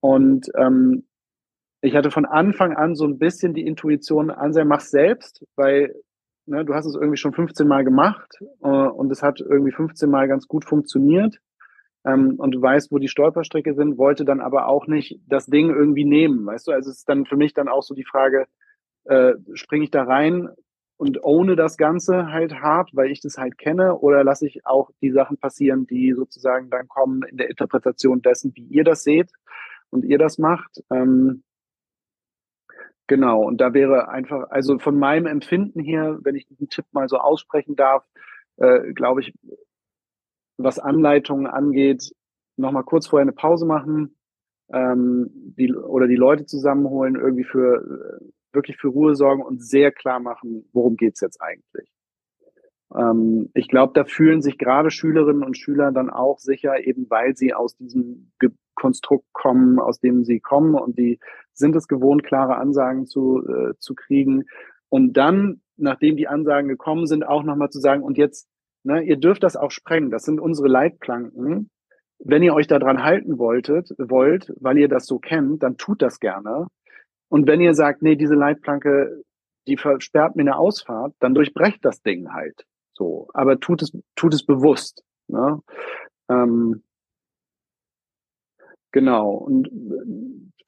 [0.00, 1.06] Und ähm,
[1.80, 5.94] ich hatte von Anfang an so ein bisschen die Intuition, Ansel, mach's selbst, weil
[6.46, 10.10] ne, du hast es irgendwie schon 15 Mal gemacht äh, und es hat irgendwie 15
[10.10, 11.38] Mal ganz gut funktioniert
[12.04, 15.70] ähm, und du weißt, wo die Stolperstrecke sind, wollte dann aber auch nicht das Ding
[15.70, 16.72] irgendwie nehmen, weißt du?
[16.72, 18.46] Also es ist dann für mich dann auch so die Frage,
[19.04, 20.48] äh, springe ich da rein
[20.96, 24.90] und ohne das Ganze halt hart, weil ich das halt kenne, oder lasse ich auch
[25.00, 29.30] die Sachen passieren, die sozusagen dann kommen in der Interpretation dessen, wie ihr das seht
[29.90, 30.82] und ihr das macht.
[30.90, 31.42] Ähm,
[33.06, 37.08] genau, und da wäre einfach, also von meinem Empfinden her, wenn ich diesen Tipp mal
[37.08, 38.04] so aussprechen darf,
[38.56, 39.34] äh, glaube ich,
[40.56, 42.12] was Anleitungen angeht,
[42.56, 44.16] nochmal kurz vorher eine Pause machen
[44.72, 48.24] ähm, die, oder die Leute zusammenholen, irgendwie für äh,
[48.54, 51.88] wirklich für Ruhe sorgen und sehr klar machen, worum geht's jetzt eigentlich.
[52.94, 57.36] Ähm, ich glaube, da fühlen sich gerade Schülerinnen und Schüler dann auch sicher, eben weil
[57.36, 61.20] sie aus diesem Ge Konstrukt kommen, aus dem sie kommen und die
[61.52, 64.46] sind es gewohnt, klare Ansagen zu, äh, zu kriegen.
[64.88, 68.48] Und dann, nachdem die Ansagen gekommen sind, auch nochmal zu sagen, und jetzt
[68.84, 70.10] Ne, ihr dürft das auch sprengen.
[70.10, 71.70] Das sind unsere Leitplanken.
[72.18, 76.20] Wenn ihr euch daran halten wolltet, wollt, weil ihr das so kennt, dann tut das
[76.20, 76.68] gerne.
[77.34, 79.24] Und wenn ihr sagt, nee, diese Leitplanke,
[79.66, 82.64] die versperrt mir eine Ausfahrt, dann durchbrecht das Ding halt.
[82.92, 85.02] So, aber tut es, tut es bewusst.
[85.26, 85.60] Ne?
[86.28, 86.84] Ähm,
[88.92, 89.32] genau.
[89.32, 89.68] Und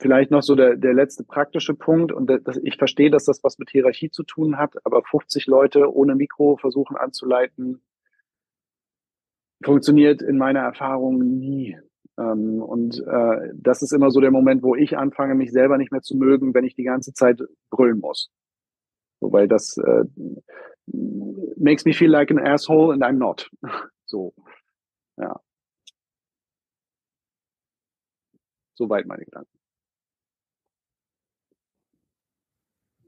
[0.01, 2.11] vielleicht noch so der, der letzte praktische Punkt.
[2.11, 5.95] Und das, ich verstehe, dass das was mit Hierarchie zu tun hat, aber 50 Leute
[5.95, 7.81] ohne Mikro versuchen anzuleiten,
[9.63, 11.79] funktioniert in meiner Erfahrung nie.
[12.19, 15.93] Ähm, und äh, das ist immer so der Moment, wo ich anfange, mich selber nicht
[15.93, 17.41] mehr zu mögen, wenn ich die ganze Zeit
[17.71, 18.31] brüllen muss.
[19.21, 20.05] Wobei das äh,
[21.57, 23.51] makes me feel like an asshole and I'm not.
[24.07, 24.35] so,
[25.17, 25.41] ja.
[28.75, 29.51] Soweit meine Gedanken.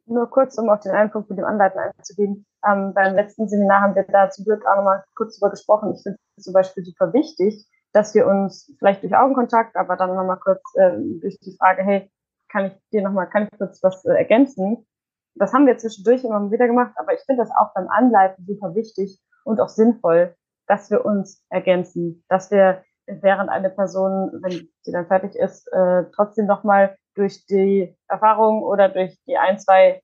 [0.06, 2.46] Nur kurz, um auf den einen Punkt mit dem Anleiten einzugehen.
[2.66, 5.92] Ähm, beim letzten Seminar haben wir da zum Glück auch nochmal kurz drüber gesprochen.
[5.94, 7.68] Ich finde es zum Beispiel super wichtig,
[7.98, 12.08] dass wir uns vielleicht durch Augenkontakt, aber dann nochmal kurz äh, durch die Frage, hey,
[12.48, 14.86] kann ich dir nochmal, kann ich kurz was äh, ergänzen?
[15.34, 18.76] Das haben wir zwischendurch immer wieder gemacht, aber ich finde das auch beim Anleiten super
[18.76, 20.36] wichtig und auch sinnvoll,
[20.68, 26.04] dass wir uns ergänzen, dass wir während eine Person, wenn sie dann fertig ist, äh,
[26.14, 30.02] trotzdem nochmal durch die Erfahrung oder durch die ein, zwei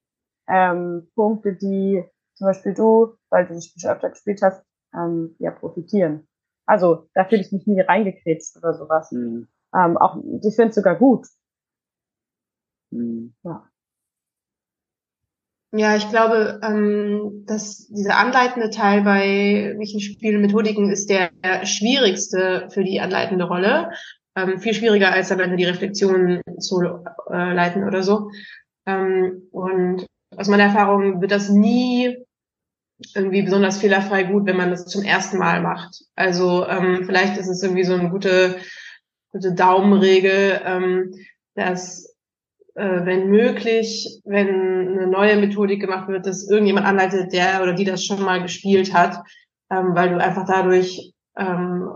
[0.48, 5.52] ähm, Punkte, die zum Beispiel du, weil du das Spiel öfter gespielt hast, ähm, ja,
[5.52, 6.26] profitieren.
[6.66, 9.12] Also da fühle ich mich nie reingekretzt oder sowas.
[9.12, 9.48] Mhm.
[9.74, 11.26] Ähm, auch, ich finde es sogar gut.
[12.90, 13.34] Mhm.
[13.42, 13.68] Ja.
[15.76, 21.32] Ja, ich glaube, ähm, dass dieser anleitende Teil bei welchen Spielmethodiken ist der
[21.64, 23.90] schwierigste für die anleitende Rolle.
[24.36, 28.30] Ähm, viel schwieriger als dann die Reflexion zu äh, leiten oder so.
[28.86, 30.06] Ähm, und
[30.36, 32.23] aus meiner Erfahrung wird das nie
[33.14, 36.04] irgendwie besonders fehlerfrei gut, wenn man das zum ersten Mal macht.
[36.14, 38.56] Also ähm, vielleicht ist es irgendwie so eine gute,
[39.32, 41.14] gute Daumenregel, ähm,
[41.54, 42.14] dass
[42.74, 47.84] äh, wenn möglich, wenn eine neue Methodik gemacht wird, dass irgendjemand anleitet, der oder die
[47.84, 49.22] das schon mal gespielt hat,
[49.70, 51.88] ähm, weil du einfach dadurch ähm,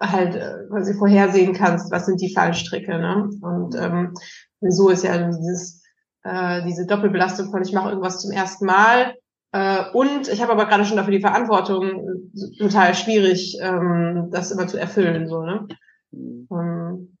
[0.00, 2.98] halt äh, quasi vorhersehen kannst, was sind die Fallstricke.
[2.98, 3.30] Ne?
[3.40, 4.14] Und ähm,
[4.60, 5.82] so ist ja dieses,
[6.22, 9.14] äh, diese Doppelbelastung von ich mache irgendwas zum ersten Mal
[9.92, 14.78] und ich habe aber gerade schon dafür die Verantwortung, total schwierig, ähm, das immer zu
[14.78, 15.28] erfüllen.
[15.28, 15.66] So, ne?
[16.10, 16.48] Mhm.
[16.50, 17.16] Ähm,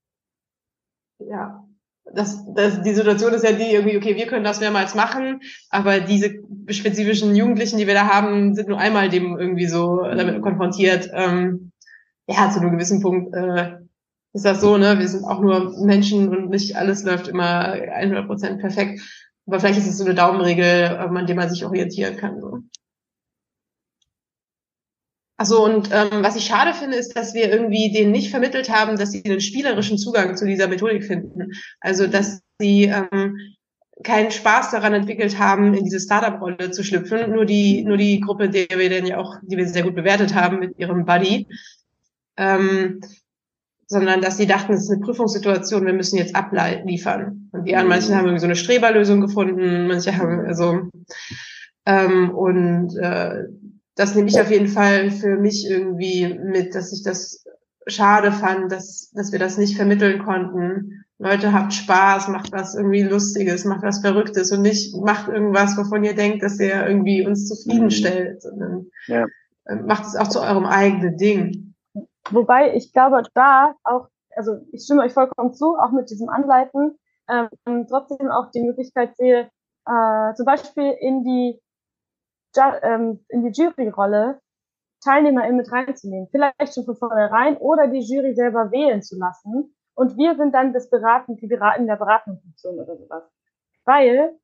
[1.18, 1.64] ja.
[2.14, 6.00] das, das, die Situation ist ja die irgendwie, okay, wir können das mehrmals machen, aber
[6.00, 6.34] diese
[6.68, 11.10] spezifischen Jugendlichen, die wir da haben, sind nur einmal dem irgendwie so damit konfrontiert.
[11.12, 11.72] Ähm,
[12.28, 13.76] ja, zu einem gewissen Punkt äh,
[14.32, 14.98] ist das so, ne?
[14.98, 19.00] Wir sind auch nur Menschen und nicht alles läuft immer 100 Prozent perfekt.
[19.46, 22.40] Aber vielleicht ist es so eine Daumenregel, ähm, an der man sich orientieren kann.
[22.40, 22.58] So.
[25.38, 28.96] Also und ähm, was ich schade finde, ist, dass wir irgendwie denen nicht vermittelt haben,
[28.96, 31.52] dass sie einen spielerischen Zugang zu dieser Methodik finden.
[31.80, 33.36] Also dass sie ähm,
[34.02, 37.30] keinen Spaß daran entwickelt haben, in diese Startup-Rolle zu schlüpfen.
[37.30, 40.34] Nur die, nur die Gruppe, die wir dann ja auch, die wir sehr gut bewertet
[40.34, 41.46] haben mit ihrem Buddy.
[42.38, 43.00] Ähm,
[43.86, 47.48] sondern dass sie dachten, es ist eine Prüfungssituation, wir müssen jetzt abliefern.
[47.52, 50.88] Und die anderen, manche haben irgendwie so eine Streberlösung gefunden, manche haben also
[51.86, 53.44] ähm, und äh,
[53.94, 57.44] das nehme ich auf jeden Fall für mich irgendwie mit, dass ich das
[57.86, 61.04] schade fand, dass, dass wir das nicht vermitteln konnten.
[61.18, 66.04] Leute, habt Spaß, macht was irgendwie Lustiges, macht was Verrücktes und nicht macht irgendwas, wovon
[66.04, 69.26] ihr denkt, dass ihr irgendwie uns zufriedenstellt, sondern ja.
[69.68, 71.65] Ähm, macht es auch zu eurem eigenen Ding.
[72.30, 76.98] Wobei ich glaube, da auch, also ich stimme euch vollkommen zu, auch mit diesem Anleiten,
[77.28, 79.50] ähm, trotzdem auch die Möglichkeit sehe,
[79.86, 81.60] äh, zum Beispiel in die
[82.82, 84.40] ähm, in die Juryrolle
[85.04, 86.28] TeilnehmerInnen mit reinzunehmen.
[86.30, 89.74] Vielleicht schon von vornherein oder die Jury selber wählen zu lassen.
[89.94, 93.24] Und wir sind dann das Beraten, die Beraten der Beratungsfunktion oder sowas.
[93.84, 94.36] Weil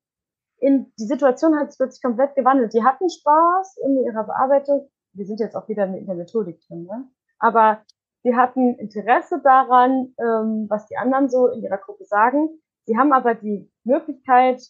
[0.59, 2.73] in, die Situation hat sich plötzlich komplett gewandelt.
[2.73, 4.89] Die hatten Spaß in ihrer Bearbeitung.
[5.13, 7.07] Wir sind jetzt auch wieder in der Methodik drin, ne?
[7.43, 7.83] Aber
[8.23, 12.47] sie hatten Interesse daran, ähm, was die anderen so in ihrer Gruppe sagen.
[12.85, 14.61] Sie haben aber die Möglichkeit,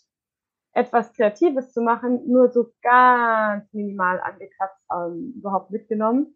[0.74, 6.36] etwas Kreatives zu machen, nur so ganz minimal angekratzt ähm, überhaupt mitgenommen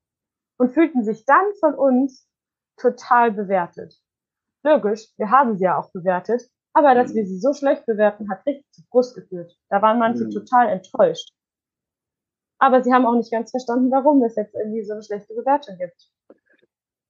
[0.59, 2.29] und fühlten sich dann von uns
[2.79, 3.95] total bewertet.
[4.63, 8.45] Logisch, wir haben sie ja auch bewertet, aber dass wir sie so schlecht bewerten, hat
[8.45, 9.57] richtig zu Frust geführt.
[9.69, 10.29] Da waren manche mhm.
[10.29, 11.33] total enttäuscht.
[12.59, 15.77] Aber sie haben auch nicht ganz verstanden, warum es jetzt irgendwie so eine schlechte Bewertung
[15.79, 16.11] gibt.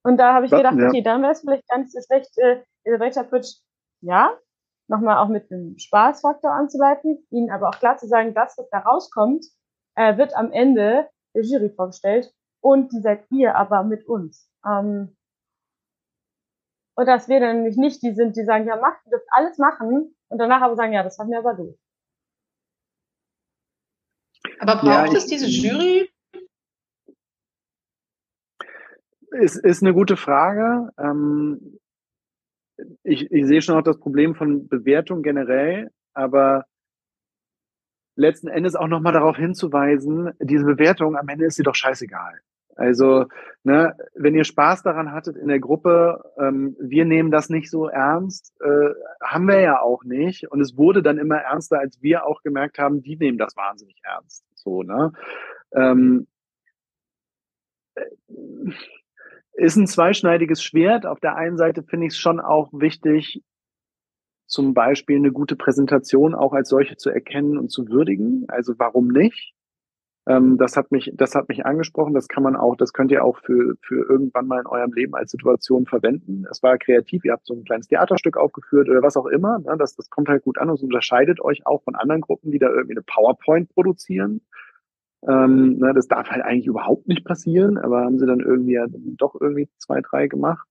[0.08, 0.88] Und da habe ich gedacht, ja.
[0.88, 3.58] okay, dann wäre es vielleicht gar nicht so schlecht, äh, Elevator Pitch,
[4.00, 4.38] ja,
[4.88, 8.80] nochmal auch mit einem Spaßfaktor anzuleiten, ihnen aber auch klar zu sagen, das, was da
[8.80, 9.46] rauskommt,
[9.96, 14.50] äh, wird am Ende der Jury vorgestellt und die seid ihr aber mit uns.
[14.66, 15.18] Ähm,
[16.96, 19.58] und dass wir dann nämlich nicht die sind, die sagen, ja, macht, ihr dürft alles
[19.58, 21.78] machen und danach aber sagen, ja, das haben wir aber durch.
[24.60, 26.10] Aber braucht ja, es diese Jury?
[29.40, 30.90] Ist, ist eine gute Frage.
[30.98, 31.80] Ähm,
[33.04, 36.66] ich, ich sehe schon auch das Problem von Bewertung generell, aber
[38.16, 42.40] letzten Endes auch nochmal darauf hinzuweisen, diese Bewertung, am Ende ist sie doch scheißegal.
[42.76, 43.26] Also,
[43.64, 47.88] ne, wenn ihr Spaß daran hattet in der Gruppe, ähm, wir nehmen das nicht so
[47.88, 50.52] ernst, äh, haben wir ja auch nicht.
[50.52, 54.00] Und es wurde dann immer ernster, als wir auch gemerkt haben, die nehmen das wahnsinnig
[54.04, 54.46] ernst.
[54.54, 55.12] So, ne?
[55.74, 56.28] Ähm,
[57.96, 58.06] äh,
[59.58, 61.06] ist ein zweischneidiges Schwert.
[61.06, 63.42] Auf der einen Seite finde ich es schon auch wichtig,
[64.46, 68.46] zum Beispiel eine gute Präsentation auch als solche zu erkennen und zu würdigen.
[68.48, 69.54] Also warum nicht?
[70.28, 72.14] Ähm, das hat mich, das hat mich angesprochen.
[72.14, 75.16] Das kann man auch, das könnt ihr auch für, für irgendwann mal in eurem Leben
[75.16, 76.46] als Situation verwenden.
[76.52, 77.26] Es war kreativ.
[77.26, 79.60] Ihr habt so ein kleines Theaterstück aufgeführt oder was auch immer.
[79.60, 79.76] Ne?
[79.78, 82.70] Das, das kommt halt gut an und unterscheidet euch auch von anderen Gruppen, die da
[82.70, 84.42] irgendwie eine PowerPoint produzieren.
[85.28, 88.86] Ähm, ne, das darf halt eigentlich überhaupt nicht passieren, aber haben sie dann irgendwie ja
[88.90, 90.68] doch irgendwie zwei, drei gemacht.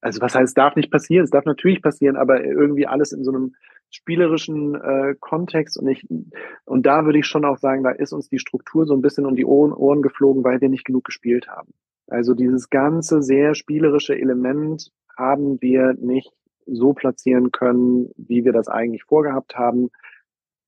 [0.00, 1.24] Also was heißt, darf nicht passieren?
[1.24, 3.54] Es darf natürlich passieren, aber irgendwie alles in so einem
[3.90, 6.06] spielerischen äh, Kontext und ich
[6.64, 9.26] und da würde ich schon auch sagen, da ist uns die Struktur so ein bisschen
[9.26, 11.72] um die Ohren, Ohren geflogen, weil wir nicht genug gespielt haben.
[12.06, 16.32] Also dieses ganze sehr spielerische Element haben wir nicht
[16.66, 19.90] so platzieren können, wie wir das eigentlich vorgehabt haben.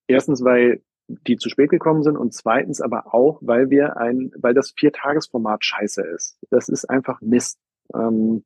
[0.09, 0.83] Erstens, weil
[1.27, 5.65] die zu spät gekommen sind und zweitens aber auch, weil wir ein, weil das Viertagesformat
[5.65, 6.39] scheiße ist.
[6.51, 7.59] Das ist einfach Mist.
[7.95, 8.45] Ähm,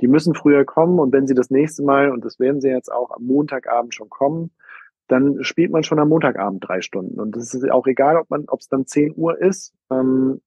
[0.00, 2.92] die müssen früher kommen und wenn sie das nächste Mal, und das werden sie jetzt
[2.92, 4.50] auch am Montagabend schon kommen,
[5.08, 7.20] dann spielt man schon am Montagabend drei Stunden.
[7.20, 9.74] Und es ist auch egal, ob man, ob es dann 10 Uhr ist.
[9.90, 10.40] Ähm,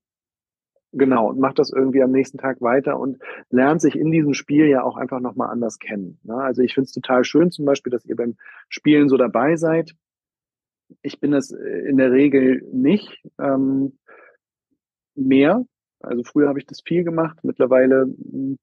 [0.92, 4.66] genau, und macht das irgendwie am nächsten Tag weiter und lernt sich in diesem Spiel
[4.68, 6.20] ja auch einfach nochmal anders kennen.
[6.24, 6.36] Ne?
[6.36, 8.38] Also ich finde es total schön zum Beispiel, dass ihr beim
[8.70, 9.94] Spielen so dabei seid.
[11.02, 13.98] Ich bin das äh, in der Regel nicht ähm,
[15.16, 15.66] mehr.
[16.00, 17.38] Also früher habe ich das viel gemacht.
[17.44, 18.58] Mittlerweile, hm,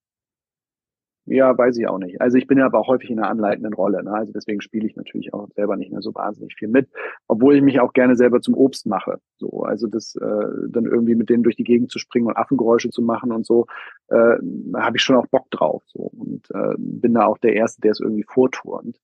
[1.24, 2.20] ja, weiß ich auch nicht.
[2.20, 4.02] Also ich bin ja aber auch häufig in einer anleitenden Rolle.
[4.02, 4.12] Ne?
[4.12, 6.88] Also deswegen spiele ich natürlich auch selber nicht mehr so wahnsinnig viel mit,
[7.28, 9.18] obwohl ich mich auch gerne selber zum Obst mache.
[9.38, 12.90] So, also das äh, dann irgendwie mit denen durch die Gegend zu springen und Affengeräusche
[12.90, 13.66] zu machen und so.
[14.08, 14.36] äh,
[14.74, 15.84] habe ich schon auch Bock drauf.
[15.86, 16.10] So.
[16.18, 18.98] Und äh, bin da auch der Erste, der es irgendwie vorturnt.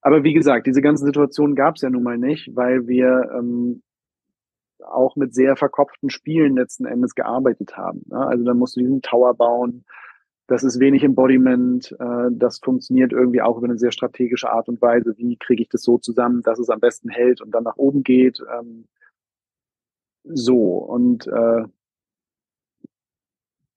[0.00, 3.82] Aber wie gesagt, diese ganzen Situationen gab es ja nun mal nicht, weil wir ähm,
[4.84, 8.02] auch mit sehr verkopften Spielen letzten Endes gearbeitet haben.
[8.06, 8.26] Ne?
[8.26, 9.84] Also dann musst du diesen Tower bauen,
[10.50, 14.82] das ist wenig Embodiment, äh, das funktioniert irgendwie auch über eine sehr strategische Art und
[14.82, 15.14] Weise.
[15.16, 18.02] Wie kriege ich das so zusammen, dass es am besten hält und dann nach oben
[18.02, 18.42] geht?
[18.58, 18.88] Ähm,
[20.24, 21.62] so, und äh,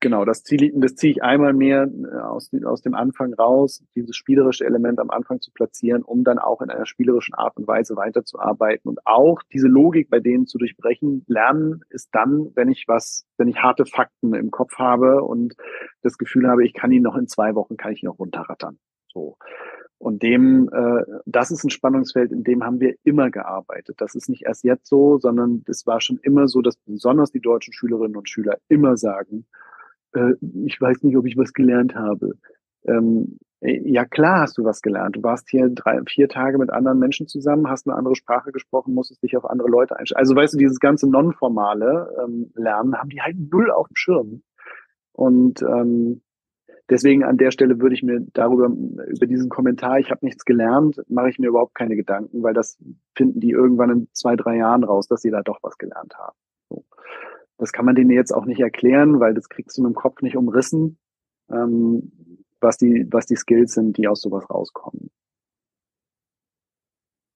[0.03, 4.15] genau, das ziehe das zieh ich einmal mehr äh, aus, aus dem Anfang raus, dieses
[4.15, 7.95] spielerische Element am Anfang zu platzieren, um dann auch in einer spielerischen Art und Weise
[7.95, 11.23] weiterzuarbeiten und auch diese Logik bei denen zu durchbrechen.
[11.27, 15.55] Lernen ist dann, wenn ich was, wenn ich harte Fakten im Kopf habe und
[16.01, 18.77] das Gefühl habe, ich kann ihn noch in zwei Wochen, kann ich ihn noch runterrattern.
[19.07, 19.37] So.
[19.99, 23.95] Und dem, äh, das ist ein Spannungsfeld, in dem haben wir immer gearbeitet.
[23.99, 27.39] Das ist nicht erst jetzt so, sondern es war schon immer so, dass besonders die
[27.39, 29.45] deutschen Schülerinnen und Schüler immer sagen,
[30.14, 30.34] äh,
[30.66, 32.34] ich weiß nicht, ob ich was gelernt habe.
[32.86, 35.16] Ähm, ja, klar hast du was gelernt.
[35.16, 38.93] Du warst hier drei, vier Tage mit anderen Menschen zusammen, hast eine andere Sprache gesprochen,
[38.93, 40.20] musstest dich auf andere Leute einstellen.
[40.20, 44.43] Also weißt du, dieses ganze nonformale ähm, Lernen haben die halt null auf dem Schirm.
[45.14, 46.22] Und ähm,
[46.89, 51.01] deswegen an der Stelle würde ich mir darüber, über diesen Kommentar, ich habe nichts gelernt,
[51.07, 52.78] mache ich mir überhaupt keine Gedanken, weil das
[53.16, 56.36] finden die irgendwann in zwei, drei Jahren raus, dass sie da doch was gelernt haben.
[57.64, 60.22] Das kann man denen jetzt auch nicht erklären, weil das kriegst du mit dem Kopf
[60.22, 60.97] nicht umrissen,
[61.49, 62.11] ähm,
[62.59, 65.11] was, die, was die Skills sind, die aus sowas rauskommen.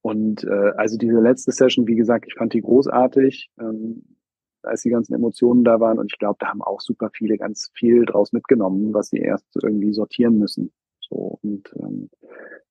[0.02, 4.18] Und äh, also diese letzte Session, wie gesagt, ich fand die großartig, ähm,
[4.64, 5.98] als die ganzen Emotionen da waren.
[5.98, 9.48] Und ich glaube, da haben auch super viele ganz viel draus mitgenommen, was sie erst
[9.64, 10.74] irgendwie sortieren müssen.
[11.10, 12.10] So und ähm,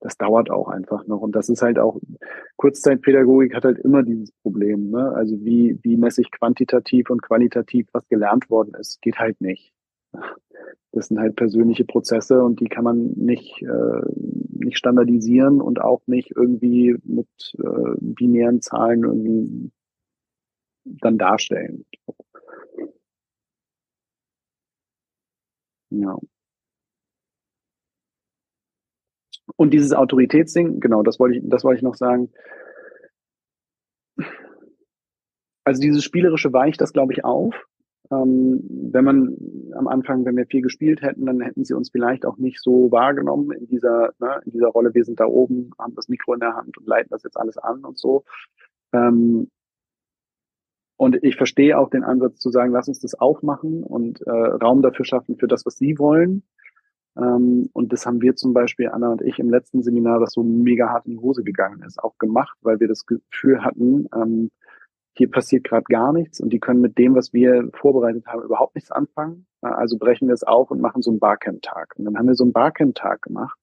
[0.01, 1.21] das dauert auch einfach noch.
[1.21, 1.99] Und das ist halt auch,
[2.57, 4.91] Kurzzeitpädagogik hat halt immer dieses Problem.
[4.91, 5.13] Ne?
[5.13, 9.73] Also wie, wie messe ich quantitativ und qualitativ, was gelernt worden ist, geht halt nicht.
[10.93, 16.01] Das sind halt persönliche Prozesse und die kann man nicht, äh, nicht standardisieren und auch
[16.07, 17.29] nicht irgendwie mit
[17.59, 19.71] äh, binären Zahlen irgendwie
[20.85, 21.85] dann darstellen.
[25.91, 26.17] Ja.
[29.57, 32.31] Und dieses Autoritätsding, genau, das wollte ich, das wollte ich noch sagen.
[35.65, 37.55] Also dieses spielerische weicht das, glaube ich, auf.
[38.13, 38.61] Ähm,
[38.93, 39.37] wenn man
[39.73, 42.93] am Anfang, wenn wir viel gespielt hätten, dann hätten sie uns vielleicht auch nicht so
[42.93, 44.95] wahrgenommen in dieser, ne, in dieser Rolle.
[44.95, 47.59] Wir sind da oben, haben das Mikro in der Hand und leiten das jetzt alles
[47.59, 48.25] an und so.
[48.93, 49.51] Ähm,
[50.97, 54.83] und ich verstehe auch den Ansatz zu sagen, lass uns das aufmachen und äh, Raum
[54.83, 56.43] dafür schaffen für das, was Sie wollen.
[57.17, 60.43] Ähm, und das haben wir zum Beispiel, Anna und ich, im letzten Seminar, das so
[60.43, 64.51] mega hart in die Hose gegangen ist, auch gemacht, weil wir das Gefühl hatten, ähm,
[65.17, 68.75] hier passiert gerade gar nichts und die können mit dem, was wir vorbereitet haben, überhaupt
[68.75, 69.47] nichts anfangen.
[69.63, 71.95] Also brechen wir es auf und machen so einen Barcamp-Tag.
[71.97, 73.59] Und dann haben wir so einen Barcamp-Tag gemacht.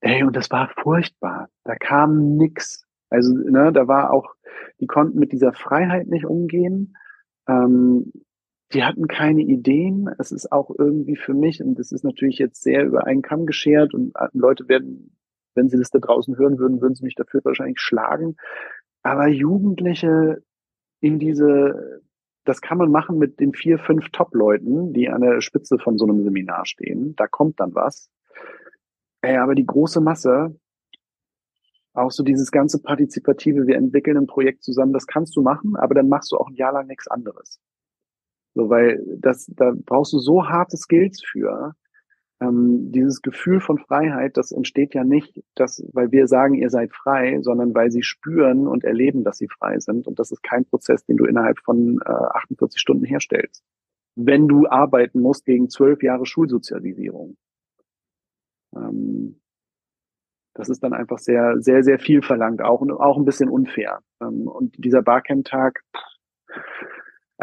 [0.00, 1.48] Ey, und das war furchtbar.
[1.64, 2.86] Da kam nix.
[3.10, 4.34] Also, ne, da war auch,
[4.80, 6.94] die konnten mit dieser Freiheit nicht umgehen.
[7.48, 8.12] Ähm,
[8.72, 10.10] die hatten keine Ideen.
[10.18, 13.46] Es ist auch irgendwie für mich, und das ist natürlich jetzt sehr über einen Kamm
[13.46, 15.16] geschert und Leute werden,
[15.54, 18.36] wenn sie das da draußen hören würden, würden sie mich dafür wahrscheinlich schlagen.
[19.02, 20.42] Aber Jugendliche
[21.00, 22.02] in diese,
[22.44, 26.06] das kann man machen mit den vier, fünf Top-Leuten, die an der Spitze von so
[26.06, 27.14] einem Seminar stehen.
[27.16, 28.10] Da kommt dann was.
[29.22, 30.58] Ey, aber die große Masse,
[31.94, 35.94] auch so dieses ganze Partizipative, wir entwickeln ein Projekt zusammen, das kannst du machen, aber
[35.94, 37.60] dann machst du auch ein Jahr lang nichts anderes.
[38.54, 41.74] So, weil das, da brauchst du so harte Skills für.
[42.40, 46.92] Ähm, dieses Gefühl von Freiheit, das entsteht ja nicht, dass, weil wir sagen, ihr seid
[46.92, 50.06] frei, sondern weil sie spüren und erleben, dass sie frei sind.
[50.06, 53.64] Und das ist kein Prozess, den du innerhalb von äh, 48 Stunden herstellst.
[54.14, 57.36] Wenn du arbeiten musst gegen zwölf Jahre Schulsozialisierung.
[58.74, 59.40] Ähm,
[60.54, 64.00] das ist dann einfach sehr, sehr, sehr viel verlangt, auch, auch ein bisschen unfair.
[64.20, 65.82] Ähm, und dieser Barcamp-Tag,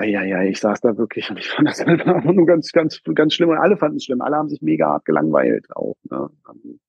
[0.03, 3.33] ja, ja, ich saß da wirklich und ich fand das einfach nur ganz, ganz, ganz
[3.33, 4.21] schlimm und alle fanden es schlimm.
[4.21, 5.95] Alle haben sich mega hart gelangweilt auch.
[6.09, 6.29] Ne?
[6.49, 6.79] Ähm,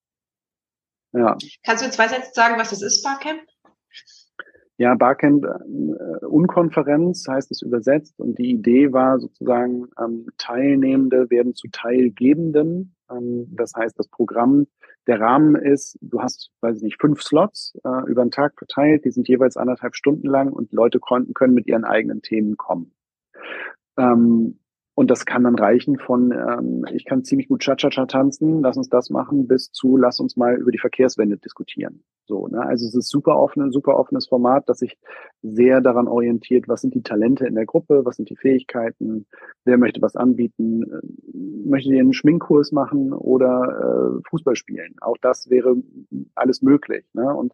[1.13, 1.37] ja.
[1.65, 3.41] Kannst du in zwei Sätze sagen, was das ist, Barcamp?
[4.79, 11.55] Ja, Barcamp, äh, Unkonferenz heißt es übersetzt und die Idee war sozusagen, ähm, Teilnehmende werden
[11.55, 12.95] zu Teilgebenden.
[13.11, 14.67] Ähm, das heißt, das Programm,
[15.07, 19.07] der Rahmen ist, du hast, weiß ich nicht, fünf Slots äh, über den Tag verteilt,
[19.07, 22.93] die sind jeweils anderthalb Stunden lang und Leute konnten, können mit ihren eigenen Themen kommen.
[23.97, 24.59] Ähm,
[24.99, 28.89] und das kann dann reichen von, ähm, ich kann ziemlich gut Cha-Cha-Cha tanzen, lass uns
[28.89, 32.03] das machen, bis zu, lass uns mal über die Verkehrswende diskutieren.
[32.25, 32.63] So, ne?
[32.63, 34.97] Also es ist super offen, super offenes Format, das sich
[35.43, 39.27] sehr daran orientiert, was sind die Talente in der Gruppe, was sind die Fähigkeiten,
[39.67, 44.95] wer möchte was anbieten, äh, möchte ihr einen Schminkkurs machen oder äh, Fußball spielen.
[45.03, 45.77] Auch das wäre
[46.35, 47.05] alles möglich.
[47.13, 47.35] Ne?
[47.35, 47.53] Und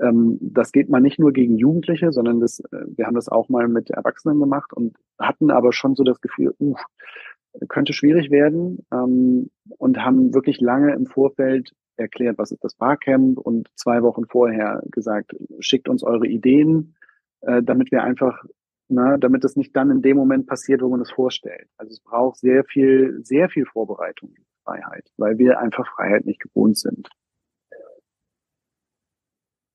[0.00, 3.48] ähm, das geht mal nicht nur gegen Jugendliche, sondern das, äh, wir haben das auch
[3.48, 6.76] mal mit Erwachsenen gemacht und hatten aber schon so das Gefühl, uh,
[7.68, 13.38] könnte schwierig werden ähm, und haben wirklich lange im Vorfeld erklärt, was ist das Barcamp
[13.38, 16.94] und zwei Wochen vorher gesagt, schickt uns eure Ideen,
[17.40, 18.44] äh, damit wir einfach,
[18.88, 21.68] na, damit es nicht dann in dem Moment passiert, wo man es vorstellt.
[21.76, 24.34] Also es braucht sehr viel, sehr viel Vorbereitung,
[24.64, 27.08] Freiheit, weil wir einfach Freiheit nicht gewohnt sind.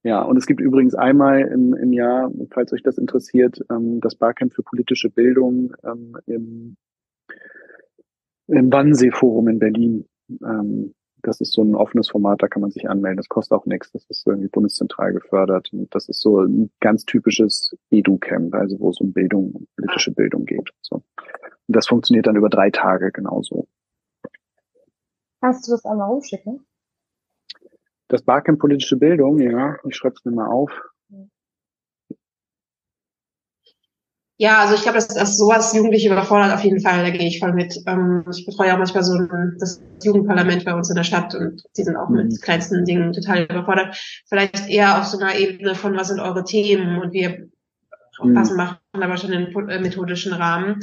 [0.03, 4.15] Ja, und es gibt übrigens einmal im, im Jahr, falls euch das interessiert, ähm, das
[4.15, 6.75] Barcamp für politische Bildung ähm, im,
[8.47, 10.05] im Wannsee-Forum in Berlin.
[10.43, 13.15] Ähm, das ist so ein offenes Format, da kann man sich anmelden.
[13.15, 13.93] Das kostet auch nichts.
[13.93, 15.71] Das ist irgendwie bundeszentral gefördert.
[15.71, 20.43] Und das ist so ein ganz typisches Edu-Camp, also wo es um Bildung, politische Bildung
[20.43, 20.69] geht.
[20.81, 20.97] So.
[20.97, 21.03] Und
[21.67, 23.67] das funktioniert dann über drei Tage genauso.
[25.39, 26.65] Kannst du das einmal rumschicken?
[28.13, 30.69] Das Barcamp politische Bildung, ja, ich schreibe es mir mal auf.
[34.37, 37.39] Ja, also ich glaube, dass, dass sowas Jugendliche überfordert auf jeden Fall, da gehe ich
[37.39, 37.75] voll mit.
[37.87, 41.63] Ähm, ich betreue auch manchmal so ein, das Jugendparlament bei uns in der Stadt und
[41.75, 42.27] die sind auch mhm.
[42.27, 43.97] mit kleinsten Dingen total überfordert.
[44.29, 47.49] Vielleicht eher auf so einer Ebene von, was sind eure Themen und wir
[48.21, 48.35] mhm.
[48.35, 50.81] passen machen, aber schon in äh, methodischen Rahmen.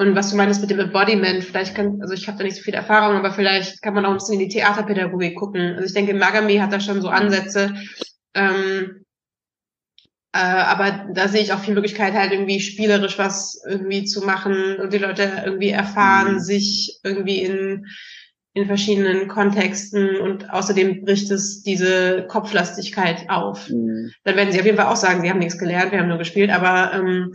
[0.00, 2.62] Und was du meinst mit dem Embodiment, vielleicht kann, also ich habe da nicht so
[2.62, 5.74] viel Erfahrung, aber vielleicht kann man auch ein bisschen in die Theaterpädagogik gucken.
[5.74, 7.74] Also ich denke, Magami hat da schon so Ansätze,
[8.32, 9.04] ähm,
[10.32, 14.76] äh, aber da sehe ich auch viel Möglichkeit, halt irgendwie spielerisch was irgendwie zu machen
[14.76, 16.40] und die Leute irgendwie erfahren mhm.
[16.40, 17.84] sich irgendwie in,
[18.54, 23.68] in verschiedenen Kontexten und außerdem bricht es diese Kopflastigkeit auf.
[23.68, 24.12] Mhm.
[24.24, 26.16] Dann werden sie auf jeden Fall auch sagen, sie haben nichts gelernt, wir haben nur
[26.16, 27.34] gespielt, aber ähm,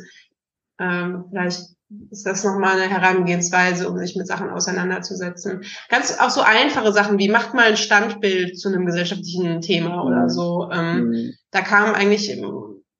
[0.79, 1.74] ähm, vielleicht
[2.09, 5.61] ist das nochmal eine Herangehensweise, um sich mit Sachen auseinanderzusetzen.
[5.89, 10.23] Ganz auch so einfache Sachen wie macht mal ein Standbild zu einem gesellschaftlichen Thema oder
[10.23, 10.29] mhm.
[10.29, 10.69] so.
[10.71, 11.33] Ähm, mhm.
[11.51, 12.41] Da kam eigentlich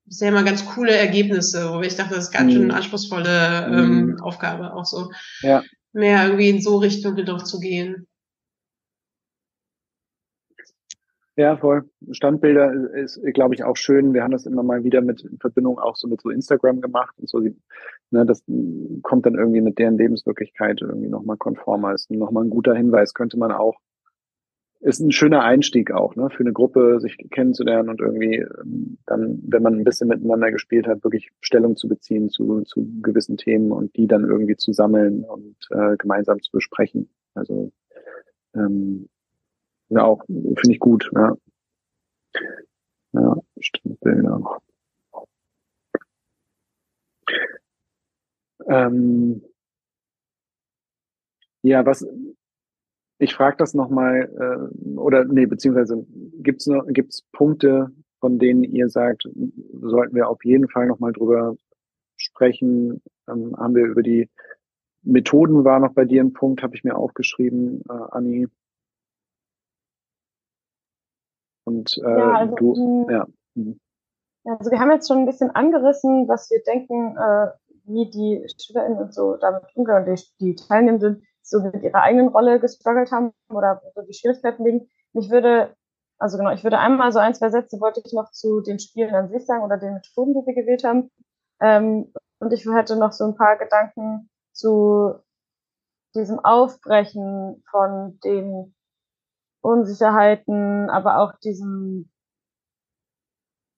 [0.05, 2.77] bisher immer ganz coole Ergebnisse, wo ich dachte, das ist ganz schön eine mhm.
[2.77, 4.21] anspruchsvolle ähm, mhm.
[4.21, 5.09] Aufgabe, auch so
[5.41, 5.63] ja.
[5.93, 8.07] mehr irgendwie in so Richtung jedoch zu gehen.
[11.38, 11.89] Ja, voll.
[12.11, 14.13] Standbilder ist, glaube ich, auch schön.
[14.13, 17.13] Wir haben das immer mal wieder mit in Verbindung auch so mit so Instagram gemacht
[17.17, 17.41] und so.
[17.41, 17.57] Die,
[18.12, 18.43] ne, das
[19.03, 21.93] kommt dann irgendwie mit deren Lebenswirklichkeit irgendwie nochmal konformer.
[21.93, 23.14] Ist nochmal ein guter Hinweis.
[23.14, 23.80] Könnte man auch
[24.86, 29.41] ist ein schöner Einstieg auch, ne, für eine Gruppe, sich kennenzulernen und irgendwie ähm, dann,
[29.47, 33.72] wenn man ein bisschen miteinander gespielt hat, wirklich Stellung zu beziehen zu, zu gewissen Themen
[33.72, 37.10] und die dann irgendwie zu sammeln und äh, gemeinsam zu besprechen.
[37.34, 37.72] Also
[38.53, 39.10] ähm,
[39.89, 41.36] ja auch, finde ich gut, ja.
[43.14, 44.60] Ja, stimmt, Bilder.
[48.68, 49.43] Ähm,
[51.61, 52.05] ja, was
[53.18, 56.05] ich frage das nochmal, äh, oder nee, beziehungsweise
[56.41, 59.28] gibt es noch, gibt's Punkte, von denen ihr sagt,
[59.82, 61.55] sollten wir auf jeden Fall nochmal drüber
[62.18, 63.01] sprechen?
[63.28, 64.30] Ähm, haben wir über die
[65.05, 68.47] Methoden war noch bei dir ein Punkt, habe ich mir aufgeschrieben, äh, Anni.
[71.63, 73.28] Und äh, ja, also, du, ja.
[73.53, 73.80] Mhm.
[74.45, 77.47] Also wir haben jetzt schon ein bisschen angerissen, was wir denken, äh,
[77.88, 82.59] wie die SchülerInnen und so damit umgehen, die, die Teilnehmenden so mit ihrer eigenen Rolle
[82.59, 84.89] gestruggelt haben oder so die Schwierigkeiten liegen.
[85.13, 85.75] Ich würde,
[86.17, 89.13] also genau, ich würde einmal so ein, zwei Sätze wollte ich noch zu den Spielen
[89.13, 91.11] an sich sagen oder den Methoden, die wir gewählt haben.
[91.61, 95.15] Ähm, und ich hätte noch so ein paar Gedanken zu
[96.15, 98.73] diesem Aufbrechen von den
[99.61, 102.09] Unsicherheiten, aber auch diesem,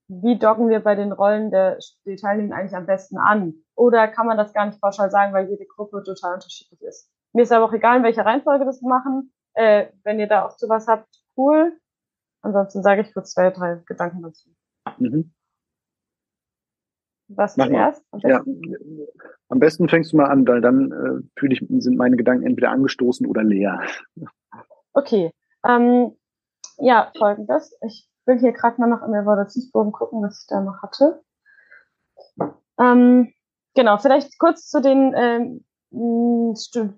[0.08, 3.56] wie docken wir bei den Rollen der, der Teilnehmer eigentlich am besten an?
[3.76, 7.12] Oder kann man das gar nicht pauschal sagen, weil jede Gruppe total unterschiedlich ist?
[7.34, 9.34] Mir ist aber auch egal, in welcher Reihenfolge das machen.
[9.54, 11.78] Äh, wenn ihr da auch zu was habt, cool.
[12.42, 14.50] Ansonsten sage ich kurz zwei, drei Gedanken dazu.
[14.98, 15.34] Mhm.
[17.30, 18.06] Was zuerst?
[18.12, 18.42] Am ja.
[19.50, 22.72] Am besten fängst du mal an, weil dann äh, fühle ich, sind meine Gedanken entweder
[22.72, 23.82] angestoßen oder leer.
[24.94, 25.32] Okay.
[25.66, 26.16] Ähm,
[26.78, 27.78] ja, folgendes.
[27.86, 31.24] Ich will hier gerade mal noch im Evaluationsbogen gucken, was ich da noch hatte.
[32.80, 33.34] Ähm,
[33.74, 35.66] genau, vielleicht kurz zu den ähm,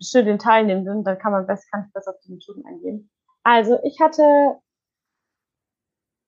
[0.02, 3.10] Studienteilnehmenden, dann kann man besser, kann ich besser auf die Methoden eingehen.
[3.44, 4.24] Also ich hatte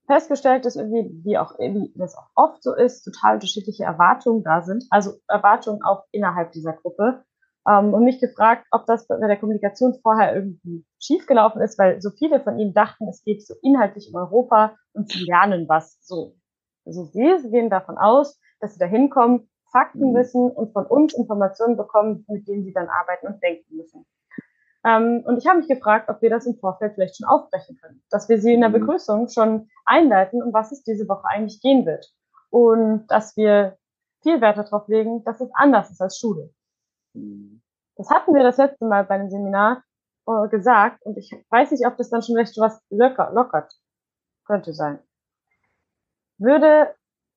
[0.07, 4.61] festgestellt, dass irgendwie, wie auch, wie das auch oft so ist, total unterschiedliche Erwartungen da
[4.61, 4.85] sind.
[4.89, 7.23] Also Erwartungen auch innerhalb dieser Gruppe.
[7.67, 12.09] Ähm, und mich gefragt, ob das bei der Kommunikation vorher irgendwie schiefgelaufen ist, weil so
[12.11, 16.35] viele von ihnen dachten, es geht so inhaltlich um Europa und sie lernen was so.
[16.85, 21.13] Also sie, sie gehen davon aus, dass sie da hinkommen, Fakten wissen und von uns
[21.13, 24.05] Informationen bekommen, mit denen sie dann arbeiten und denken müssen.
[24.83, 28.01] Ähm, und ich habe mich gefragt, ob wir das im Vorfeld vielleicht schon aufbrechen können,
[28.09, 28.79] dass wir sie in der mhm.
[28.79, 32.11] Begrüßung schon einleiten, um was es diese Woche eigentlich gehen wird.
[32.49, 33.77] Und dass wir
[34.23, 36.51] viel Wert darauf legen, dass es anders ist als Schule.
[37.13, 37.61] Mhm.
[37.95, 39.83] Das hatten wir das letzte Mal bei einem Seminar
[40.27, 43.73] äh, gesagt und ich weiß nicht, ob das dann schon recht was locker, lockert.
[44.45, 44.99] Könnte sein.
[46.37, 46.95] Würde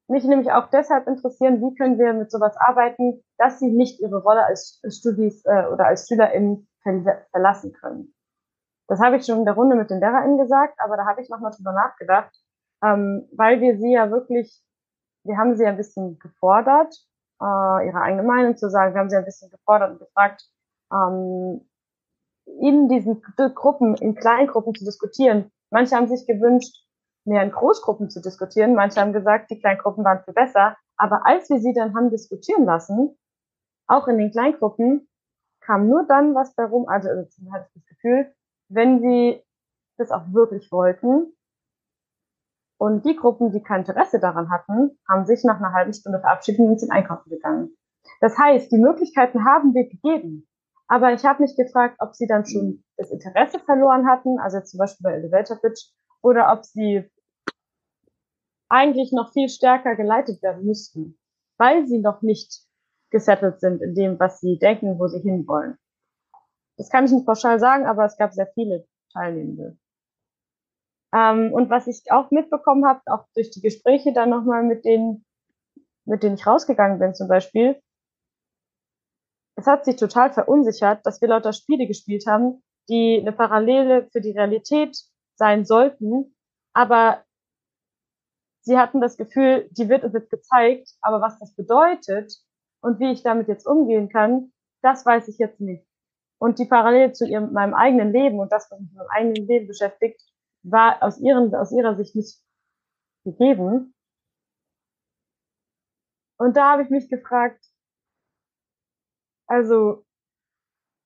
[0.09, 4.23] mich nämlich auch deshalb interessieren, wie können wir mit sowas arbeiten, dass sie nicht ihre
[4.23, 6.69] Rolle als Studis äh, oder als SchülerInnen
[7.31, 8.15] verlassen können.
[8.87, 11.31] Das habe ich schon in der Runde mit den LehrerInnen gesagt, aber da habe ich
[11.31, 12.35] nochmal drüber nachgedacht,
[12.83, 14.63] ähm, weil wir sie ja wirklich,
[15.25, 16.95] wir haben sie ein bisschen gefordert,
[17.45, 20.49] äh, ihre eigene Meinung zu sagen, wir haben sie ein bisschen gefordert und gefragt,
[20.93, 21.69] ähm,
[22.47, 23.23] in diesen
[23.55, 25.51] Gruppen, in Kleingruppen zu diskutieren.
[25.71, 26.75] Manche haben sich gewünscht,
[27.25, 28.75] mehr in Großgruppen zu diskutieren.
[28.75, 30.77] Manche haben gesagt, die Kleingruppen waren viel besser.
[30.97, 33.19] Aber als wir sie dann haben diskutieren lassen,
[33.87, 35.09] auch in den Kleingruppen,
[35.61, 38.35] kam nur dann was darum, also, also hatte ich das Gefühl,
[38.69, 39.43] wenn sie
[39.97, 41.35] das auch wirklich wollten.
[42.85, 46.61] Und die Gruppen, die kein Interesse daran hatten, haben sich nach einer halben Stunde verabschiedet
[46.61, 47.75] und sind einkaufen gegangen.
[48.21, 50.47] Das heißt, die Möglichkeiten haben wir gegeben.
[50.87, 54.77] Aber ich habe mich gefragt, ob sie dann schon das Interesse verloren hatten, also zum
[54.77, 57.11] Beispiel bei Elevator Pitch, oder ob sie
[58.69, 61.19] eigentlich noch viel stärker geleitet werden müssten,
[61.57, 62.67] weil sie noch nicht
[63.09, 65.79] gesettelt sind in dem, was sie denken, wo sie hinwollen.
[66.77, 69.79] Das kann ich nicht pauschal sagen, aber es gab sehr viele Teilnehmende.
[71.15, 75.25] Ähm, und was ich auch mitbekommen habe, auch durch die Gespräche dann nochmal mit denen,
[76.05, 77.81] mit denen ich rausgegangen bin zum Beispiel,
[79.57, 84.21] es hat sich total verunsichert, dass wir lauter Spiele gespielt haben, die eine Parallele für
[84.21, 84.99] die Realität
[85.37, 86.35] sein sollten,
[86.75, 87.23] aber
[88.63, 92.35] sie hatten das Gefühl, die wird uns jetzt gezeigt, aber was das bedeutet
[92.81, 94.53] und wie ich damit jetzt umgehen kann,
[94.83, 95.87] das weiß ich jetzt nicht.
[96.39, 99.47] Und die Parallele zu ihrem, meinem eigenen Leben und das, was mich mit meinem eigenen
[99.47, 100.21] Leben beschäftigt,
[100.65, 102.43] war aus, ihren, aus ihrer Sicht nicht
[103.25, 103.95] gegeben.
[106.39, 107.65] Und da habe ich mich gefragt,
[109.47, 110.05] also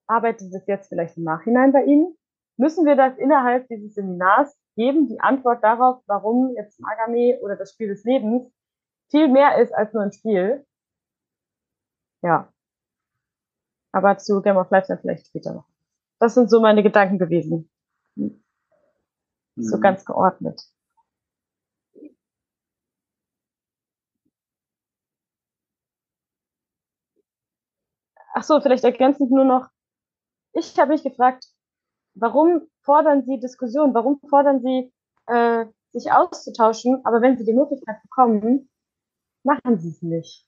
[0.07, 2.17] arbeitet es jetzt vielleicht im Nachhinein bei Ihnen?
[2.57, 7.73] Müssen wir das innerhalb dieses Seminars geben, die Antwort darauf, warum jetzt Magame oder das
[7.73, 8.51] Spiel des Lebens
[9.11, 10.67] viel mehr ist als nur ein Spiel.
[12.23, 12.53] Ja.
[13.93, 15.69] Aber zu Game of Life dann vielleicht später noch.
[16.21, 17.71] Das sind so meine Gedanken gewesen.
[19.61, 19.81] So mhm.
[19.81, 20.63] ganz geordnet.
[28.35, 29.69] Ach so, vielleicht ergänzend nur noch.
[30.53, 31.45] Ich habe mich gefragt,
[32.15, 33.95] warum fordern Sie Diskussion?
[33.95, 34.93] Warum fordern Sie,
[35.27, 37.01] äh, sich auszutauschen?
[37.05, 38.71] Aber wenn Sie die Möglichkeit bekommen,
[39.43, 40.47] machen Sie es nicht.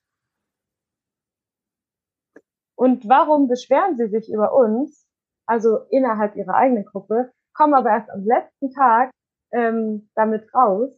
[2.76, 5.06] Und warum beschweren Sie sich über uns,
[5.46, 9.10] also innerhalb Ihrer eigenen Gruppe, kommen aber erst am letzten Tag
[9.52, 10.90] ähm, damit raus?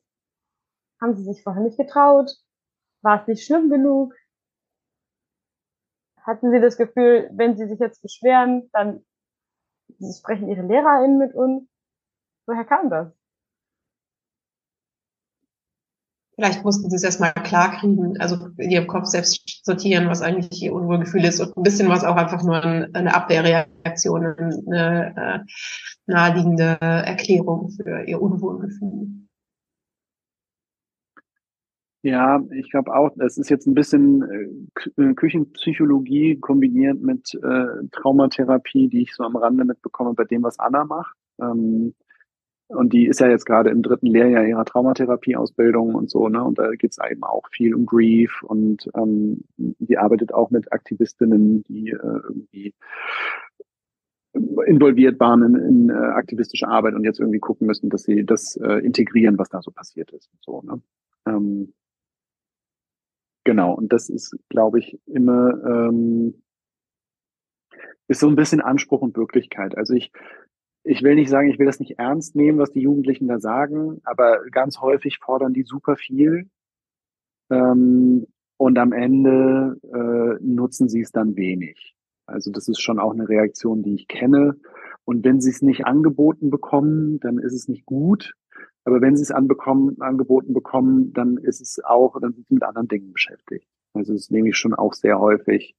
[1.00, 2.30] Haben Sie sich vorher nicht getraut?
[3.02, 4.14] War es nicht schlimm genug?
[6.20, 9.04] Hatten Sie das Gefühl, wenn Sie sich jetzt beschweren, dann
[10.18, 11.68] sprechen Ihre LehrerInnen mit uns?
[12.46, 13.12] Woher kam das?
[16.42, 20.60] Vielleicht mussten sie es erstmal klar kriegen, also in ihrem Kopf selbst sortieren, was eigentlich
[20.60, 24.26] ihr Unwohlgefühl ist und ein bisschen was auch einfach nur eine Abwehrreaktion,
[24.66, 25.38] eine äh,
[26.06, 29.06] naheliegende Erklärung für ihr Unwohlgefühl.
[32.02, 34.66] Ja, ich glaube auch, es ist jetzt ein bisschen
[34.98, 40.58] äh, Küchenpsychologie kombiniert mit äh, Traumatherapie, die ich so am Rande mitbekomme bei dem, was
[40.58, 41.14] Anna macht.
[41.40, 41.94] Ähm,
[42.74, 46.42] und die ist ja jetzt gerade im dritten Lehrjahr ihrer Traumatherapieausbildung und so, ne?
[46.42, 51.62] Und da geht's eben auch viel um Grief und ähm, die arbeitet auch mit Aktivistinnen,
[51.64, 52.74] die äh, irgendwie
[54.66, 58.56] involviert waren in, in äh, aktivistische Arbeit und jetzt irgendwie gucken müssen, dass sie das
[58.56, 60.30] äh, integrieren, was da so passiert ist.
[60.40, 60.80] So, ne?
[61.26, 61.74] Ähm,
[63.44, 66.42] genau, und das ist, glaube ich, immer ähm,
[68.08, 69.76] ist so ein bisschen Anspruch und Wirklichkeit.
[69.76, 70.12] Also ich
[70.84, 74.00] ich will nicht sagen, ich will das nicht ernst nehmen, was die Jugendlichen da sagen,
[74.04, 76.48] aber ganz häufig fordern die super viel
[77.50, 78.26] ähm,
[78.56, 81.94] und am Ende äh, nutzen sie es dann wenig.
[82.26, 84.56] Also das ist schon auch eine Reaktion, die ich kenne.
[85.04, 88.34] Und wenn sie es nicht angeboten bekommen, dann ist es nicht gut.
[88.84, 92.62] Aber wenn sie es anbekommen, angeboten bekommen, dann ist es auch, dann sind sie mit
[92.62, 93.68] anderen Dingen beschäftigt.
[93.94, 95.76] Also das nehme ich schon auch sehr häufig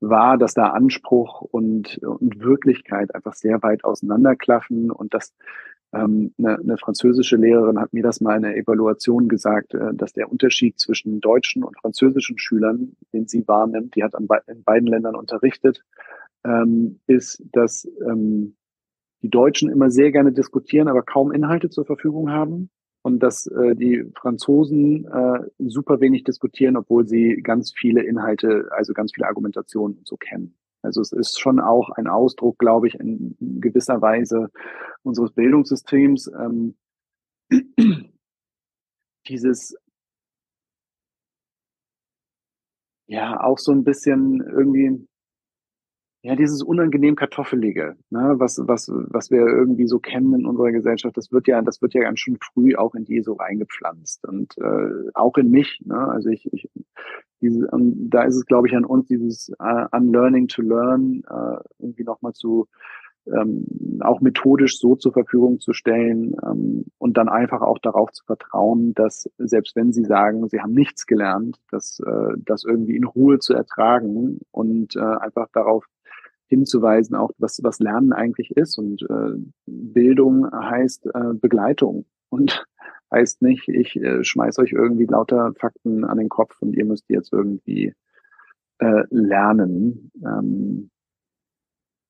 [0.00, 5.34] wahr, dass da Anspruch und, und Wirklichkeit einfach sehr weit auseinanderklaffen und dass
[5.92, 10.12] ähm, eine, eine französische Lehrerin hat mir das mal in der Evaluation gesagt, äh, dass
[10.12, 14.62] der Unterschied zwischen deutschen und französischen Schülern, den sie wahrnimmt, die hat an be in
[14.62, 15.84] beiden Ländern unterrichtet,
[16.44, 18.56] ähm, ist, dass ähm,
[19.22, 22.70] die Deutschen immer sehr gerne diskutieren, aber kaum Inhalte zur Verfügung haben
[23.02, 28.92] und dass äh, die Franzosen äh, super wenig diskutieren, obwohl sie ganz viele Inhalte, also
[28.92, 30.54] ganz viele Argumentationen so kennen.
[30.82, 34.50] Also es ist schon auch ein Ausdruck, glaube ich, in gewisser Weise
[35.02, 36.30] unseres Bildungssystems.
[36.38, 36.74] Ähm,
[39.28, 39.76] dieses
[43.06, 45.06] ja auch so ein bisschen irgendwie
[46.22, 51.16] ja, dieses unangenehm Kartoffelige, ne, was, was, was wir irgendwie so kennen in unserer Gesellschaft,
[51.16, 54.56] das wird ja, das wird ja ganz schön früh auch in die so reingepflanzt und
[54.58, 55.80] äh, auch in mich.
[55.84, 55.96] Ne?
[55.96, 56.68] Also ich, ich
[57.40, 61.56] diese, um, da ist es, glaube ich, an uns, dieses uh, Unlearning to Learn uh,
[61.78, 62.68] irgendwie nochmal zu
[63.26, 63.66] ähm,
[64.00, 68.94] auch methodisch so zur Verfügung zu stellen ähm, und dann einfach auch darauf zu vertrauen,
[68.94, 73.38] dass selbst wenn sie sagen, sie haben nichts gelernt, dass äh, das irgendwie in Ruhe
[73.38, 75.84] zu ertragen und äh, einfach darauf
[76.50, 78.76] hinzuweisen, auch was, was Lernen eigentlich ist.
[78.76, 82.66] Und äh, Bildung heißt äh, Begleitung und
[83.12, 87.08] heißt nicht, ich äh, schmeiß euch irgendwie lauter Fakten an den Kopf und ihr müsst
[87.08, 87.94] jetzt irgendwie
[88.78, 90.10] äh, lernen.
[90.24, 90.90] Ähm,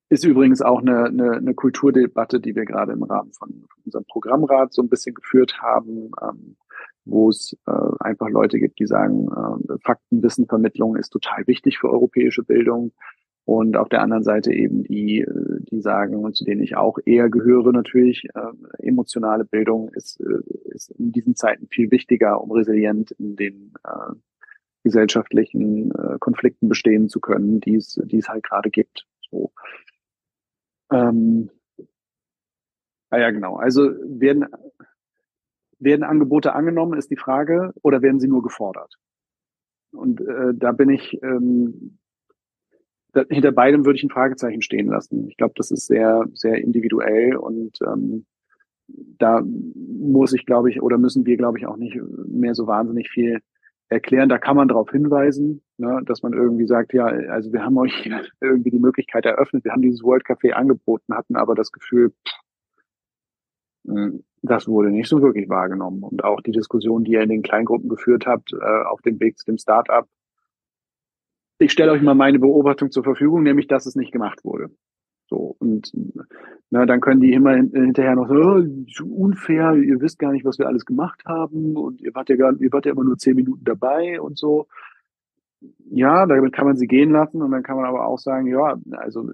[0.09, 4.73] ist übrigens auch eine, eine, eine Kulturdebatte, die wir gerade im Rahmen von unserem Programmrat
[4.73, 6.57] so ein bisschen geführt haben, ähm,
[7.05, 12.43] wo es äh, einfach Leute gibt, die sagen, äh, Faktenwissenvermittlung ist total wichtig für europäische
[12.43, 12.93] Bildung.
[13.51, 15.27] Und auf der anderen Seite eben die,
[15.73, 20.69] die sagen, und zu denen ich auch eher gehöre natürlich, äh, emotionale Bildung ist, äh,
[20.73, 24.15] ist in diesen Zeiten viel wichtiger, um resilient in den äh,
[24.85, 29.09] gesellschaftlichen äh, Konflikten bestehen zu können, die es, die es halt gerade gibt.
[29.33, 29.51] So.
[30.93, 31.51] Ähm,
[33.11, 33.57] ah ja, genau.
[33.57, 34.47] Also werden,
[35.81, 38.95] werden Angebote angenommen, ist die Frage, oder werden sie nur gefordert?
[39.91, 41.99] Und äh, da bin ich ähm,
[43.13, 45.29] da, hinter beidem würde ich ein Fragezeichen stehen lassen.
[45.29, 48.27] Ich glaube, das ist sehr, sehr individuell und ähm,
[49.19, 53.09] da muss ich, glaube ich, oder müssen wir, glaube ich, auch nicht mehr so wahnsinnig
[53.09, 53.41] viel
[53.89, 54.29] erklären.
[54.29, 57.93] Da kann man darauf hinweisen, ne, dass man irgendwie sagt, ja, also wir haben euch
[58.41, 62.35] irgendwie die Möglichkeit eröffnet, wir haben dieses World Café angeboten, hatten aber das Gefühl, pff,
[63.87, 66.03] hm, das wurde nicht so wirklich wahrgenommen.
[66.03, 69.39] Und auch die Diskussion, die ihr in den Kleingruppen geführt habt, äh, auf dem Weg
[69.39, 70.09] zu dem Start-up,
[71.61, 74.71] ich stelle euch mal meine Beobachtung zur Verfügung, nämlich, dass es nicht gemacht wurde.
[75.29, 75.93] So, und
[76.71, 80.59] na, dann können die immer hinterher noch so, oh, unfair, ihr wisst gar nicht, was
[80.59, 83.37] wir alles gemacht haben und ihr wart ja gar, ihr wart ja immer nur zehn
[83.37, 84.67] Minuten dabei und so.
[85.91, 88.77] Ja, damit kann man sie gehen lassen und dann kann man aber auch sagen, ja,
[88.93, 89.31] also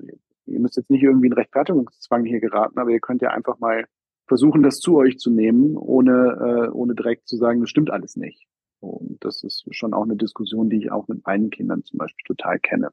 [0.46, 3.86] ihr müsst jetzt nicht irgendwie in Rechtfertigungszwang hier geraten, aber ihr könnt ja einfach mal
[4.26, 8.16] versuchen, das zu euch zu nehmen, ohne, äh, ohne direkt zu sagen, das stimmt alles
[8.16, 8.46] nicht.
[8.86, 12.24] Und das ist schon auch eine Diskussion, die ich auch mit meinen Kindern zum Beispiel
[12.24, 12.90] total kenne.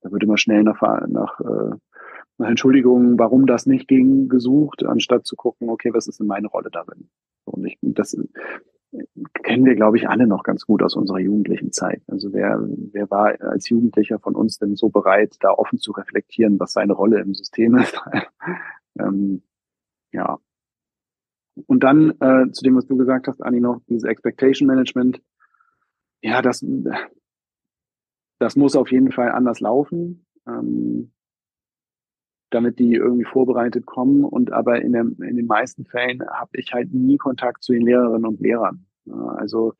[0.00, 1.76] Da wird immer schnell nach, nach, äh,
[2.38, 6.48] nach Entschuldigungen, warum das nicht ging, gesucht, anstatt zu gucken, okay, was ist denn meine
[6.48, 7.08] Rolle darin?
[7.44, 8.16] Und ich, das
[9.42, 12.02] kennen wir, glaube ich, alle noch ganz gut aus unserer jugendlichen Zeit.
[12.06, 12.60] Also wer,
[12.92, 16.92] wer war als Jugendlicher von uns denn so bereit, da offen zu reflektieren, was seine
[16.92, 18.00] Rolle im System ist?
[18.98, 19.42] ähm,
[20.12, 20.38] ja,
[21.66, 25.20] und dann äh, zu dem, was du gesagt hast, Anni, noch dieses Expectation Management.
[26.20, 26.64] Ja, das,
[28.38, 31.12] das muss auf jeden Fall anders laufen, ähm,
[32.50, 34.24] damit die irgendwie vorbereitet kommen.
[34.24, 37.82] Und aber in, der, in den meisten Fällen habe ich halt nie Kontakt zu den
[37.82, 38.86] Lehrerinnen und Lehrern.
[39.36, 39.74] Also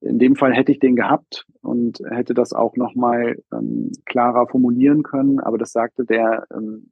[0.00, 5.02] in dem Fall hätte ich den gehabt und hätte das auch nochmal ähm, klarer formulieren
[5.02, 6.90] können, aber das sagte der ähm,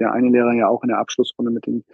[0.00, 1.84] der eine Lehrer ja auch in der Abschlussrunde mit dem,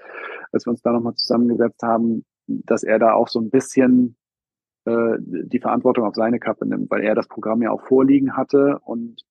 [0.57, 4.17] als wir uns da nochmal zusammengesetzt haben, dass er da auch so ein bisschen
[4.85, 8.79] äh, die Verantwortung auf seine Kappe nimmt, weil er das Programm ja auch vorliegen hatte
[8.85, 9.23] und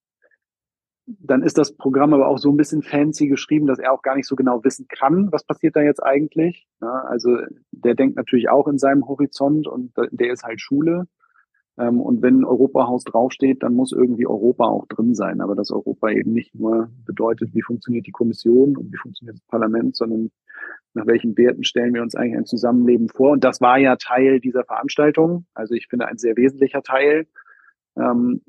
[1.07, 4.15] dann ist das Programm aber auch so ein bisschen fancy geschrieben, dass er auch gar
[4.15, 6.67] nicht so genau wissen kann, was passiert da jetzt eigentlich.
[6.81, 7.37] Ja, also
[7.71, 11.07] der denkt natürlich auch in seinem Horizont und der ist halt Schule.
[11.77, 15.41] Ähm, und wenn Europahaus draufsteht, dann muss irgendwie Europa auch drin sein.
[15.41, 19.47] Aber dass Europa eben nicht nur bedeutet, wie funktioniert die Kommission und wie funktioniert das
[19.47, 20.31] Parlament, sondern
[20.93, 23.31] nach welchen Werten stellen wir uns eigentlich ein Zusammenleben vor.
[23.31, 25.45] Und das war ja Teil dieser Veranstaltung.
[25.53, 27.27] Also ich finde ein sehr wesentlicher Teil.
[27.97, 28.41] Ähm,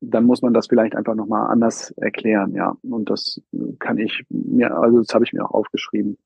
[0.00, 2.76] dann muss man das vielleicht einfach nochmal anders erklären, ja.
[2.82, 3.40] Und das
[3.78, 6.18] kann ich mir, also das habe ich mir auch aufgeschrieben,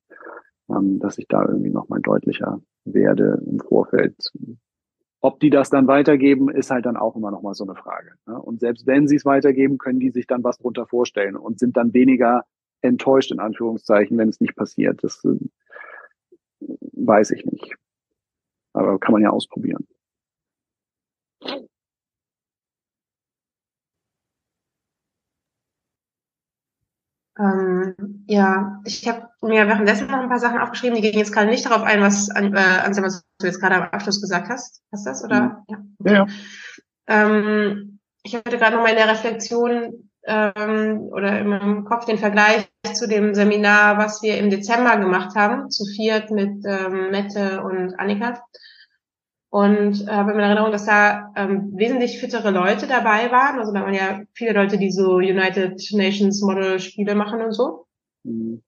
[0.69, 4.15] ähm, dass ich da irgendwie nochmal deutlicher werde im Vorfeld
[5.21, 8.13] ob die das dann weitergeben, ist halt dann auch immer noch mal so eine Frage.
[8.25, 8.41] Ne?
[8.41, 11.77] Und selbst wenn sie es weitergeben, können die sich dann was drunter vorstellen und sind
[11.77, 12.43] dann weniger
[12.81, 15.03] enttäuscht in Anführungszeichen, wenn es nicht passiert.
[15.03, 15.37] Das äh,
[16.93, 17.75] weiß ich nicht.
[18.73, 19.87] Aber kann man ja ausprobieren.
[27.39, 31.47] Ähm, ja, ich habe mir währenddessen noch ein paar Sachen aufgeschrieben, die gehen jetzt gerade
[31.47, 34.83] nicht darauf ein, was, äh, Anselm, was du jetzt gerade am Abschluss gesagt hast.
[34.91, 35.23] Hast du das?
[35.23, 35.63] Oder?
[35.67, 35.95] Mhm.
[36.03, 36.11] Ja.
[36.11, 36.27] Ja, ja.
[37.07, 42.17] Ähm, ich hatte gerade noch mal in der Reflexion ähm, oder in meinem Kopf den
[42.17, 47.61] Vergleich zu dem Seminar, was wir im Dezember gemacht haben, zu viert mit ähm, Mette
[47.63, 48.43] und Annika.
[49.49, 53.59] Und äh, habe in Erinnerung, dass da ähm, wesentlich fittere Leute dabei waren.
[53.59, 57.85] Also da waren ja viele Leute, die so United Nations Model Spiele machen und so.
[58.23, 58.63] Mhm.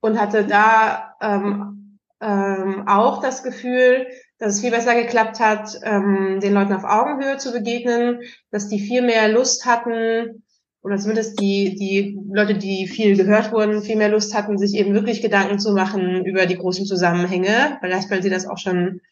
[0.00, 4.06] Und hatte da ähm, ähm, auch das Gefühl,
[4.38, 8.20] dass es viel besser geklappt hat, ähm, den Leuten auf Augenhöhe zu begegnen,
[8.50, 10.44] dass die viel mehr Lust hatten,
[10.88, 14.94] oder zumindest die, die Leute, die viel gehört wurden, viel mehr Lust hatten, sich eben
[14.94, 19.02] wirklich Gedanken zu machen über die großen Zusammenhänge, vielleicht weil sie das auch schon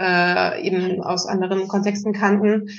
[0.00, 2.70] äh, eben aus anderen Kontexten kannten.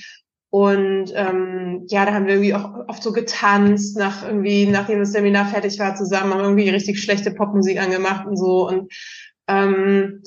[0.50, 5.12] Und ähm, ja, da haben wir irgendwie auch oft so getanzt, nach irgendwie, nachdem das
[5.12, 8.68] Seminar fertig war, zusammen, haben irgendwie richtig schlechte Popmusik angemacht und so.
[8.68, 8.92] Und
[9.48, 10.24] ähm,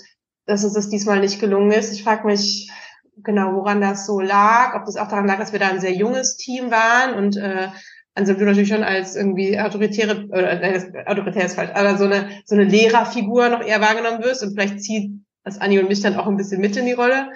[0.47, 1.93] dass uns das diesmal nicht gelungen ist.
[1.93, 2.71] Ich frage mich
[3.17, 5.95] genau, woran das so lag, ob das auch daran lag, dass wir da ein sehr
[5.95, 7.69] junges Team waren und äh,
[8.15, 12.29] also du natürlich schon als irgendwie autoritäre, oder äh, autoritär ist falsch, aber so eine,
[12.45, 15.11] so eine Lehrerfigur noch eher wahrgenommen wirst und vielleicht zieht
[15.43, 17.31] das Anni und mich dann auch ein bisschen mit in die Rolle.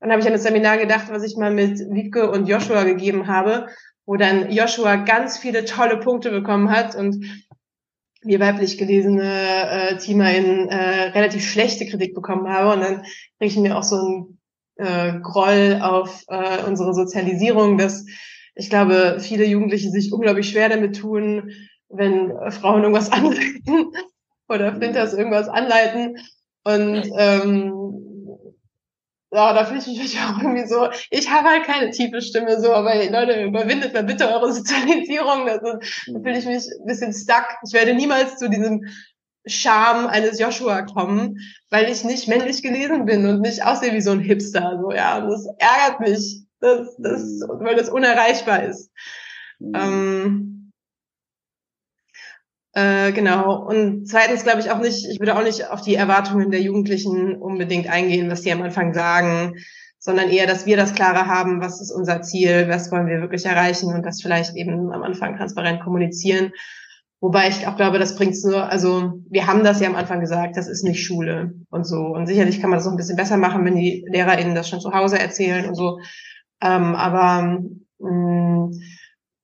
[0.00, 3.28] Dann habe ich an das Seminar gedacht, was ich mal mit Wiebke und Joshua gegeben
[3.28, 3.66] habe,
[4.06, 7.24] wo dann Joshua ganz viele tolle Punkte bekommen hat und
[8.22, 12.74] wir weiblich gelesene äh, TeamerInnen äh, relativ schlechte Kritik bekommen habe.
[12.74, 13.02] Und dann
[13.38, 14.38] kriege ich mir auch so ein
[14.76, 18.04] äh, Groll auf äh, unsere Sozialisierung, dass
[18.60, 21.50] ich glaube, viele Jugendliche sich unglaublich schwer damit tun,
[21.88, 23.90] wenn Frauen irgendwas anleiten
[24.48, 26.18] oder Flinters irgendwas anleiten.
[26.64, 27.72] Und ähm,
[29.32, 32.74] ja, da fühle ich mich auch irgendwie so, ich habe halt keine tiefe Stimme so,
[32.74, 35.46] aber Leute, überwindet mal bitte eure Sozialisierung.
[35.46, 37.46] Ist, da fühle ich mich ein bisschen stuck.
[37.66, 38.84] Ich werde niemals zu diesem
[39.46, 41.38] Charme eines Joshua kommen,
[41.70, 44.78] weil ich nicht männlich gelesen bin und nicht aussehe wie so ein Hipster.
[44.82, 47.64] So, ja, und das ärgert mich, das, das, mhm.
[47.64, 48.90] weil das unerreichbar ist.
[49.58, 49.72] Mhm.
[49.74, 50.72] Ähm,
[52.72, 53.66] äh, genau.
[53.66, 57.36] Und zweitens glaube ich auch nicht, ich würde auch nicht auf die Erwartungen der Jugendlichen
[57.36, 59.54] unbedingt eingehen, was die am Anfang sagen,
[59.98, 63.44] sondern eher, dass wir das Klare haben, was ist unser Ziel, was wollen wir wirklich
[63.44, 66.52] erreichen und das vielleicht eben am Anfang transparent kommunizieren.
[67.20, 70.56] Wobei ich auch glaube, das bringt's nur, also wir haben das ja am Anfang gesagt,
[70.56, 71.98] das ist nicht Schule und so.
[71.98, 74.80] Und sicherlich kann man das noch ein bisschen besser machen, wenn die LehrerInnen das schon
[74.80, 75.98] zu Hause erzählen und so.
[76.62, 77.62] Ähm, aber
[77.98, 78.72] mh, mm,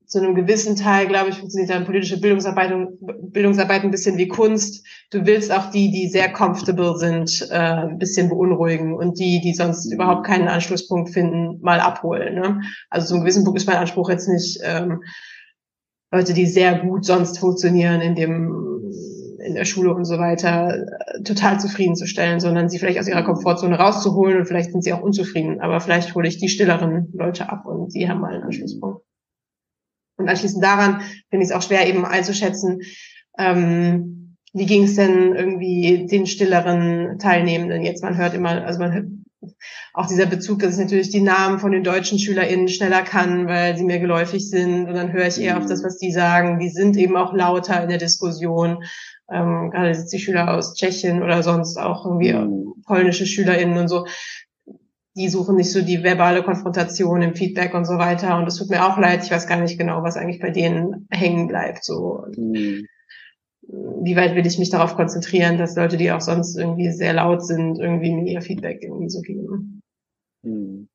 [0.06, 4.86] zu einem gewissen Teil, glaube ich, funktioniert dann politische Bildungsarbeit, Bildungsarbeit ein bisschen wie Kunst.
[5.10, 9.52] Du willst auch die, die sehr comfortable sind, äh, ein bisschen beunruhigen und die, die
[9.52, 12.36] sonst überhaupt keinen Anschlusspunkt finden, mal abholen.
[12.36, 12.60] Ne?
[12.88, 15.02] Also zu einem gewissen Punkt ist mein Anspruch jetzt nicht ähm,
[16.12, 18.75] Leute, die sehr gut sonst funktionieren in dem
[19.47, 20.85] in der Schule und so weiter
[21.24, 25.60] total zufriedenzustellen, sondern sie vielleicht aus ihrer Komfortzone rauszuholen und vielleicht sind sie auch unzufrieden,
[25.60, 29.02] aber vielleicht hole ich die stilleren Leute ab und die haben mal einen Anschlusspunkt.
[30.18, 32.81] Und anschließend daran finde ich es auch schwer eben einzuschätzen,
[33.39, 38.02] ähm, wie ging es denn irgendwie den stilleren Teilnehmenden jetzt?
[38.02, 39.06] Man hört immer, also man hört
[39.93, 43.77] auch dieser Bezug, dass ich natürlich die Namen von den deutschen SchülerInnen schneller kann, weil
[43.77, 44.89] sie mir geläufig sind.
[44.89, 46.59] Und dann höre ich eher auf das, was die sagen.
[46.59, 48.82] Die sind eben auch lauter in der Diskussion.
[49.30, 52.74] Ähm, gerade jetzt die Schüler aus Tschechien oder sonst auch irgendwie mhm.
[52.86, 54.06] polnische SchülerInnen und so
[55.16, 58.38] die suchen nicht so die verbale Konfrontation im Feedback und so weiter.
[58.38, 61.08] Und es tut mir auch leid, ich weiß gar nicht genau, was eigentlich bei denen
[61.10, 61.84] hängen bleibt.
[61.84, 62.26] So.
[62.36, 62.86] Mhm.
[63.62, 67.44] Wie weit will ich mich darauf konzentrieren, dass Leute, die auch sonst irgendwie sehr laut
[67.44, 69.80] sind, irgendwie mir ihr Feedback irgendwie so geben.
[70.42, 70.88] Mhm.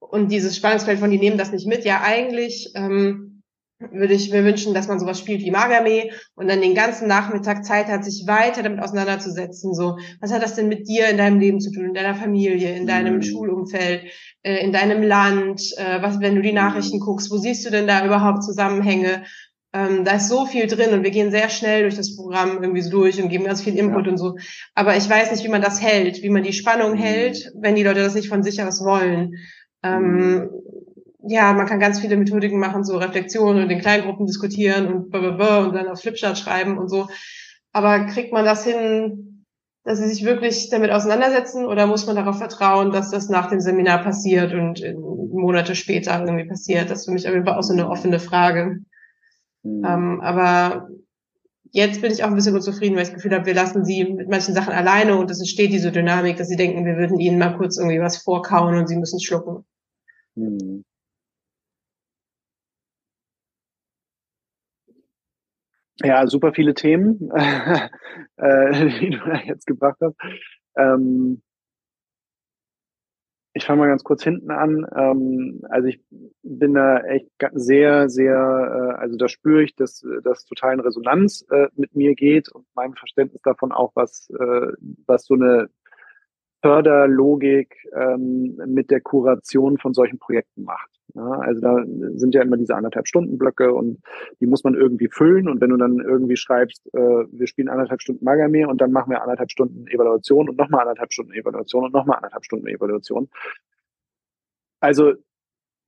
[0.00, 3.39] Und dieses Spannungsfeld von, die nehmen das nicht mit, ja eigentlich ähm,
[3.80, 7.64] würde ich mir wünschen, dass man sowas spielt wie Magame und dann den ganzen Nachmittag
[7.64, 9.74] Zeit hat, sich weiter damit auseinanderzusetzen.
[9.74, 12.76] So, was hat das denn mit dir in deinem Leben zu tun, in deiner Familie,
[12.76, 13.22] in deinem mhm.
[13.22, 14.04] Schulumfeld,
[14.42, 15.62] äh, in deinem Land?
[15.78, 17.00] Äh, was, wenn du die Nachrichten mhm.
[17.00, 19.24] guckst, wo siehst du denn da überhaupt Zusammenhänge?
[19.72, 22.82] Ähm, da ist so viel drin und wir gehen sehr schnell durch das Programm irgendwie
[22.82, 24.12] so durch und geben ganz viel Input ja.
[24.12, 24.36] und so.
[24.74, 26.98] Aber ich weiß nicht, wie man das hält, wie man die Spannung mhm.
[26.98, 29.36] hält, wenn die Leute das nicht von sich aus wollen.
[29.82, 30.50] Ähm, mhm
[31.26, 35.64] ja, man kann ganz viele Methodiken machen, so Reflexionen und in Kleingruppen diskutieren und blablabla
[35.64, 37.08] und dann auf Flipchart schreiben und so.
[37.72, 39.44] Aber kriegt man das hin,
[39.84, 43.60] dass sie sich wirklich damit auseinandersetzen oder muss man darauf vertrauen, dass das nach dem
[43.60, 44.82] Seminar passiert und
[45.32, 46.90] Monate später irgendwie passiert?
[46.90, 48.80] Das ist für mich auf jeden Fall auch so eine offene Frage.
[49.62, 49.84] Mhm.
[49.84, 50.88] Ähm, aber
[51.70, 54.04] jetzt bin ich auch ein bisschen unzufrieden, weil ich das Gefühl habe, wir lassen sie
[54.04, 57.38] mit manchen Sachen alleine und es entsteht diese Dynamik, dass sie denken, wir würden ihnen
[57.38, 59.64] mal kurz irgendwie was vorkauen und sie müssen schlucken.
[60.34, 60.84] Mhm.
[66.02, 67.30] Ja, super viele Themen,
[68.36, 70.16] äh, die du jetzt gebracht hast.
[70.76, 71.42] Ähm,
[73.52, 74.86] ich fange mal ganz kurz hinten an.
[74.96, 76.00] Ähm, also ich
[76.42, 81.44] bin da echt sehr, sehr, äh, also da spüre ich, dass das total in Resonanz
[81.50, 84.72] äh, mit mir geht und meinem Verständnis davon auch, was, äh,
[85.06, 85.68] was so eine
[86.62, 90.90] Förderlogik ähm, mit der Kuration von solchen Projekten macht.
[91.14, 91.84] Ja, also da
[92.14, 93.98] sind ja immer diese anderthalb Stunden Blöcke und
[94.40, 95.48] die muss man irgendwie füllen.
[95.48, 99.10] Und wenn du dann irgendwie schreibst, äh, wir spielen anderthalb Stunden Magame und dann machen
[99.10, 103.28] wir anderthalb Stunden Evaluation und nochmal anderthalb Stunden Evaluation und nochmal anderthalb Stunden Evaluation.
[104.80, 105.14] Also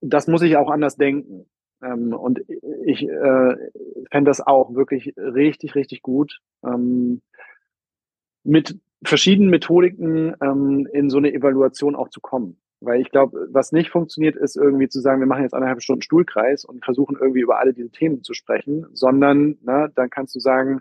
[0.00, 1.46] das muss ich auch anders denken.
[1.82, 2.42] Ähm, und
[2.84, 3.56] ich äh,
[4.10, 6.40] fände das auch wirklich richtig, richtig gut.
[6.64, 7.22] Ähm,
[8.44, 12.58] mit verschiedenen Methodiken ähm, in so eine Evaluation auch zu kommen.
[12.80, 16.02] Weil ich glaube, was nicht funktioniert, ist irgendwie zu sagen, wir machen jetzt eineinhalb Stunden
[16.02, 20.40] Stuhlkreis und versuchen irgendwie über alle diese Themen zu sprechen, sondern na, dann kannst du
[20.40, 20.80] sagen,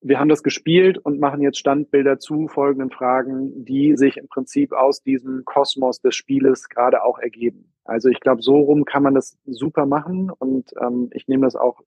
[0.00, 4.72] wir haben das gespielt und machen jetzt Standbilder zu folgenden Fragen, die sich im Prinzip
[4.72, 7.72] aus diesem Kosmos des Spieles gerade auch ergeben.
[7.84, 11.56] Also ich glaube, so rum kann man das super machen und ähm, ich nehme das
[11.56, 11.80] auch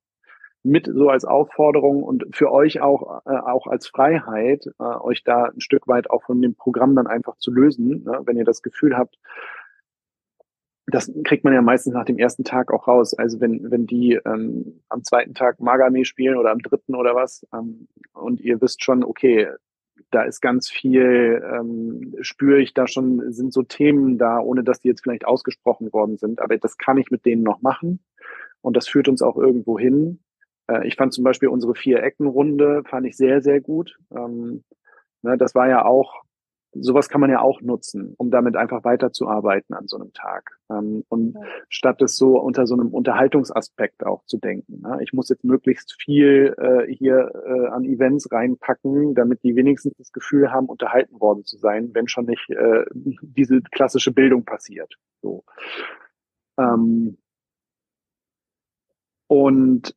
[0.63, 5.45] mit so als Aufforderung und für euch auch, äh, auch als Freiheit, äh, euch da
[5.45, 8.21] ein Stück weit auch von dem Programm dann einfach zu lösen, ne?
[8.25, 9.17] wenn ihr das Gefühl habt,
[10.91, 13.13] das kriegt man ja meistens nach dem ersten Tag auch raus.
[13.13, 17.45] Also wenn, wenn die ähm, am zweiten Tag Magame spielen oder am dritten oder was,
[17.53, 19.49] ähm, und ihr wisst schon, okay,
[20.11, 24.79] da ist ganz viel, ähm, spüre ich da schon, sind so Themen da, ohne dass
[24.79, 27.99] die jetzt vielleicht ausgesprochen worden sind, aber das kann ich mit denen noch machen.
[28.61, 30.19] Und das führt uns auch irgendwo hin.
[30.69, 33.97] Äh, ich fand zum Beispiel unsere Vier-Ecken-Runde fand ich sehr, sehr gut.
[34.15, 34.63] Ähm,
[35.21, 36.23] ne, das war ja auch,
[36.71, 40.59] sowas kann man ja auch nutzen, um damit einfach weiterzuarbeiten an so einem Tag.
[40.69, 41.41] Ähm, und ja.
[41.69, 44.81] statt es so unter so einem Unterhaltungsaspekt auch zu denken.
[44.81, 44.99] Ne?
[45.01, 50.11] Ich muss jetzt möglichst viel äh, hier äh, an Events reinpacken, damit die wenigstens das
[50.11, 54.95] Gefühl haben, unterhalten worden zu sein, wenn schon nicht äh, diese klassische Bildung passiert.
[55.21, 55.43] So.
[56.57, 57.17] Ähm,
[59.27, 59.95] und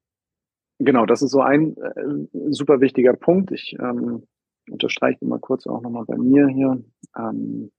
[0.84, 3.52] Genau, das ist so ein äh, super wichtiger Punkt.
[3.52, 4.26] Ich ähm,
[4.68, 6.82] unterstreiche mal kurz auch nochmal bei mir hier.
[7.16, 7.70] Ähm,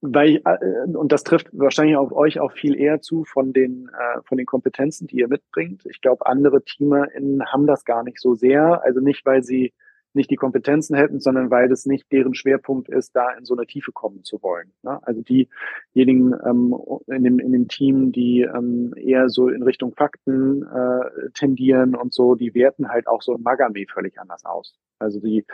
[0.00, 3.88] weil ich, äh, und das trifft wahrscheinlich auf euch auch viel eher zu von den
[3.88, 5.86] äh, von den Kompetenzen, die ihr mitbringt.
[5.86, 8.82] Ich glaube, andere TeamerInnen haben das gar nicht so sehr.
[8.82, 9.72] Also nicht, weil sie
[10.16, 13.66] nicht die Kompetenzen hätten, sondern weil das nicht deren Schwerpunkt ist, da in so eine
[13.66, 14.72] Tiefe kommen zu wollen.
[14.82, 14.98] Ne?
[15.02, 16.74] Also diejenigen ähm,
[17.06, 22.12] in, dem, in dem Team, die ähm, eher so in Richtung Fakten äh, tendieren und
[22.12, 24.78] so, die werten halt auch so Magame völlig anders aus.
[24.98, 25.44] Also die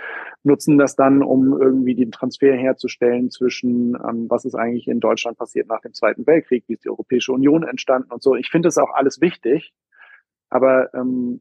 [0.44, 5.36] nutzen das dann, um irgendwie den Transfer herzustellen zwischen, ähm, was ist eigentlich in Deutschland
[5.36, 8.36] passiert nach dem Zweiten Weltkrieg, wie ist die Europäische Union entstanden und so.
[8.36, 9.72] Ich finde das auch alles wichtig,
[10.48, 11.40] aber ähm,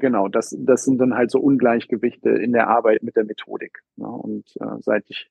[0.00, 3.80] Genau, das, das sind dann halt so Ungleichgewichte in der Arbeit mit der Methodik.
[3.96, 4.08] Ne?
[4.08, 5.30] Und äh, seit ich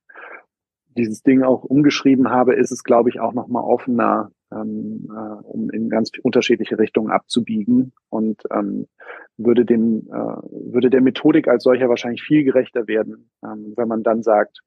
[0.96, 5.70] dieses Ding auch umgeschrieben habe, ist es, glaube ich, auch nochmal offener, ähm, äh, um
[5.72, 8.88] in ganz unterschiedliche Richtungen abzubiegen und ähm,
[9.38, 14.04] würde dem äh, würde der Methodik als solcher wahrscheinlich viel gerechter werden, ähm, wenn man
[14.04, 14.62] dann sagt,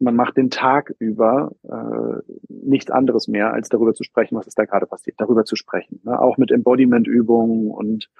[0.00, 4.58] man macht den Tag über äh, nichts anderes mehr, als darüber zu sprechen, was ist
[4.58, 6.00] da gerade passiert, darüber zu sprechen.
[6.04, 6.18] Ne?
[6.18, 8.10] Auch mit Embodiment-Übungen und,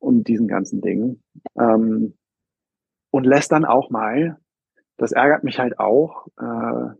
[0.00, 1.22] und diesen ganzen Dingen.
[1.56, 2.14] Ähm,
[3.12, 4.38] und lässt dann auch mal,
[4.96, 6.94] das ärgert mich halt auch, äh,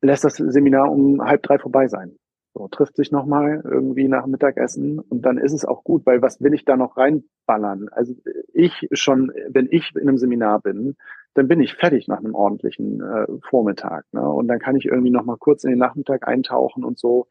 [0.00, 2.16] lässt das Seminar um halb drei vorbei sein.
[2.54, 6.42] So, trifft sich nochmal irgendwie nach Mittagessen und dann ist es auch gut, weil was
[6.42, 7.88] will ich da noch reinballern?
[7.90, 8.14] Also
[8.52, 10.96] ich schon, wenn ich in einem Seminar bin,
[11.32, 14.04] dann bin ich fertig nach einem ordentlichen äh, Vormittag.
[14.12, 14.20] Ne?
[14.28, 17.26] Und dann kann ich irgendwie nochmal kurz in den Nachmittag eintauchen und so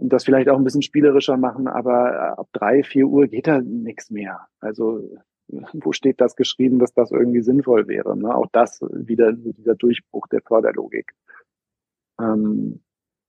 [0.00, 3.46] und das vielleicht auch ein bisschen spielerischer machen, aber äh, ab drei, vier Uhr geht
[3.46, 4.48] da nichts mehr.
[4.60, 5.02] Also
[5.72, 8.16] wo steht das geschrieben, dass das irgendwie sinnvoll wäre?
[8.16, 8.34] Ne?
[8.34, 11.12] Auch das wieder dieser Durchbruch der Förderlogik.
[12.20, 12.80] Ähm,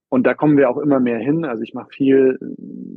[0.10, 1.46] und da kommen wir auch immer mehr hin.
[1.46, 2.38] Also ich mache viel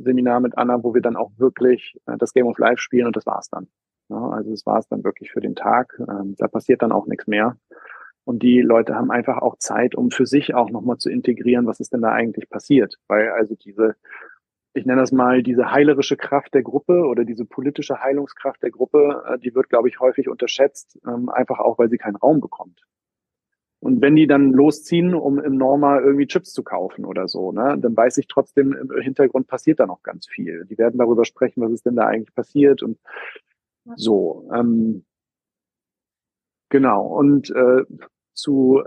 [0.03, 3.15] Seminar mit Anna, wo wir dann auch wirklich äh, das Game of Life spielen und
[3.15, 3.67] das war's dann.
[4.09, 5.99] Ja, also das war's dann wirklich für den Tag.
[5.99, 7.57] Ähm, da passiert dann auch nichts mehr.
[8.25, 11.79] Und die Leute haben einfach auch Zeit, um für sich auch nochmal zu integrieren, was
[11.79, 12.97] ist denn da eigentlich passiert.
[13.07, 13.95] Weil also diese
[14.75, 19.23] ich nenne das mal diese heilerische Kraft der Gruppe oder diese politische Heilungskraft der Gruppe,
[19.27, 22.81] äh, die wird, glaube ich, häufig unterschätzt, ähm, einfach auch, weil sie keinen Raum bekommt.
[23.79, 27.77] Und wenn die dann losziehen, um im Norma irgendwie Chips zu kaufen oder so, ne,
[27.79, 30.65] dann weiß ich trotzdem, im Hintergrund passiert da noch ganz viel.
[30.65, 32.97] Die werden darüber sprechen, was ist denn da eigentlich passiert und
[33.95, 34.49] so.
[34.53, 35.05] Ähm,
[36.69, 37.05] genau.
[37.05, 37.83] Und äh,
[38.35, 38.83] zu,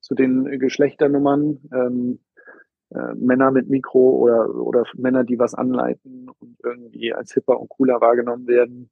[0.00, 2.20] zu den Geschlechternummern, ähm,
[2.94, 7.68] äh, Männer mit Mikro oder, oder Männer, die was anleiten und irgendwie als hipper und
[7.68, 8.90] cooler wahrgenommen werden.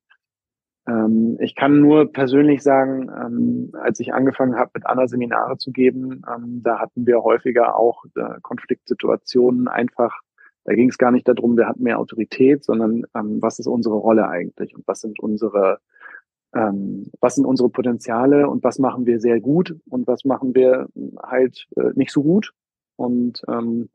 [0.89, 5.73] Ähm, ich kann nur persönlich sagen, ähm, als ich angefangen habe, mit Anna Seminare zu
[5.73, 10.21] geben, ähm, da hatten wir häufiger auch äh, Konfliktsituationen einfach.
[10.65, 13.97] Da ging es gar nicht darum, wer hat mehr Autorität, sondern ähm, was ist unsere
[13.97, 15.79] Rolle eigentlich und was sind unsere
[16.55, 20.89] ähm, was sind unsere Potenziale und was machen wir sehr gut und was machen wir
[21.23, 22.53] halt äh, nicht so gut
[22.97, 23.89] und ähm,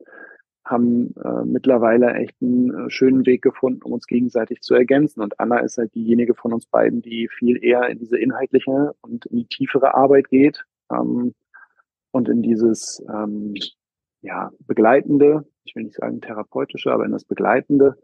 [0.64, 5.20] haben äh, mittlerweile echt einen äh, schönen Weg gefunden, um uns gegenseitig zu ergänzen.
[5.20, 9.26] Und Anna ist halt diejenige von uns beiden, die viel eher in diese inhaltliche und
[9.26, 11.34] in die tiefere Arbeit geht ähm,
[12.10, 13.54] und in dieses ähm,
[14.22, 17.96] ja begleitende, ich will nicht sagen therapeutische, aber in das begleitende.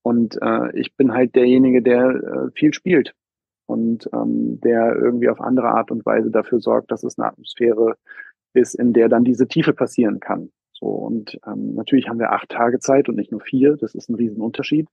[0.00, 3.14] Und äh, ich bin halt derjenige, der äh, viel spielt
[3.68, 7.96] und ähm, der irgendwie auf andere Art und Weise dafür sorgt, dass es eine Atmosphäre
[8.54, 10.50] ist, in der dann diese Tiefe passieren kann.
[10.72, 13.76] So, und ähm, natürlich haben wir acht Tage Zeit und nicht nur vier.
[13.76, 14.88] Das ist ein Riesenunterschied.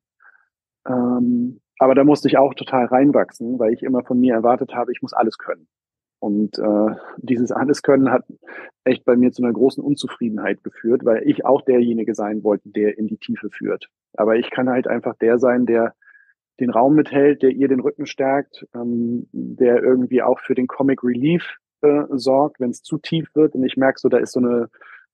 [0.87, 4.91] Ähm, aber da musste ich auch total reinwachsen, weil ich immer von mir erwartet habe,
[4.91, 5.67] ich muss alles können.
[6.19, 8.25] Und äh, dieses alles können hat
[8.83, 12.97] echt bei mir zu einer großen Unzufriedenheit geführt, weil ich auch derjenige sein wollte, der
[12.97, 13.89] in die Tiefe führt.
[14.13, 15.93] Aber ich kann halt einfach der sein, der
[16.59, 21.03] den Raum mithält, der ihr den Rücken stärkt, ähm, der irgendwie auch für den Comic
[21.03, 24.39] Relief äh, sorgt, wenn es zu tief wird und ich merke so, da ist so
[24.39, 24.69] eine,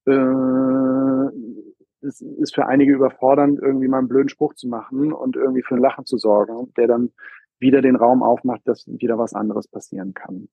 [0.06, 5.64] äh, es ist für einige überfordernd, irgendwie mal einen blöden Spruch zu machen und irgendwie
[5.64, 7.12] für ein Lachen zu sorgen, der dann
[7.60, 10.50] wieder den Raum aufmacht, dass wieder was anderes passieren kann.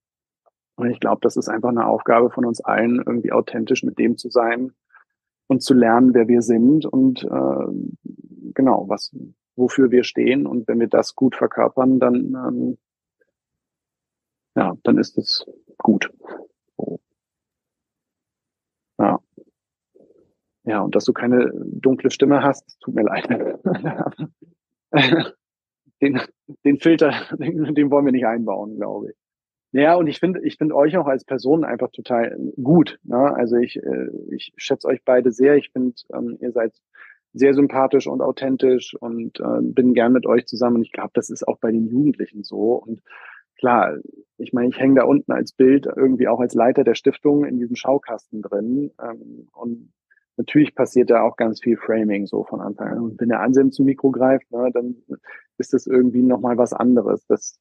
[0.76, 4.16] Und ich glaube, das ist einfach eine Aufgabe von uns allen, irgendwie authentisch mit dem
[4.16, 4.72] zu sein
[5.48, 7.66] und zu lernen, wer wir sind und äh,
[8.54, 9.14] genau, was,
[9.58, 10.46] wofür wir stehen.
[10.46, 12.78] Und wenn wir das gut verkörpern, dann ähm,
[14.56, 15.44] ja, dann ist es
[15.76, 16.10] gut.
[18.98, 19.20] Ja.
[20.64, 23.28] Ja, und dass du keine dunkle Stimme hast, tut mir leid.
[26.02, 26.20] den,
[26.64, 29.16] den Filter, den, den wollen wir nicht einbauen, glaube ich.
[29.72, 32.98] Ja, und ich finde, ich finde euch auch als Person einfach total gut.
[33.04, 33.16] Ne?
[33.16, 35.56] Also ich, äh, ich schätze euch beide sehr.
[35.56, 36.74] Ich finde, ähm, ihr seid
[37.38, 40.76] sehr sympathisch und authentisch und äh, bin gern mit euch zusammen.
[40.76, 42.74] Und ich glaube, das ist auch bei den Jugendlichen so.
[42.74, 43.02] Und
[43.56, 43.96] klar,
[44.36, 47.58] ich meine, ich hänge da unten als Bild irgendwie auch als Leiter der Stiftung in
[47.58, 48.92] diesem Schaukasten drin.
[49.02, 49.92] Ähm, und
[50.36, 53.00] natürlich passiert da auch ganz viel Framing so von Anfang an.
[53.00, 54.96] Und wenn der Anselm zum Mikro greift, ne, dann
[55.58, 57.26] ist das irgendwie nochmal was anderes.
[57.26, 57.60] Das,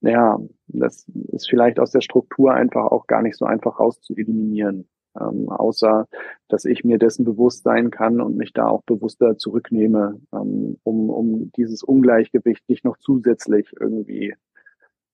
[0.00, 4.14] ja, das ist vielleicht aus der Struktur einfach auch gar nicht so einfach raus zu
[4.14, 4.88] eliminieren
[5.20, 6.06] ähm, außer
[6.48, 11.10] dass ich mir dessen bewusst sein kann und mich da auch bewusster zurücknehme, ähm, um,
[11.10, 14.34] um dieses Ungleichgewicht nicht noch zusätzlich irgendwie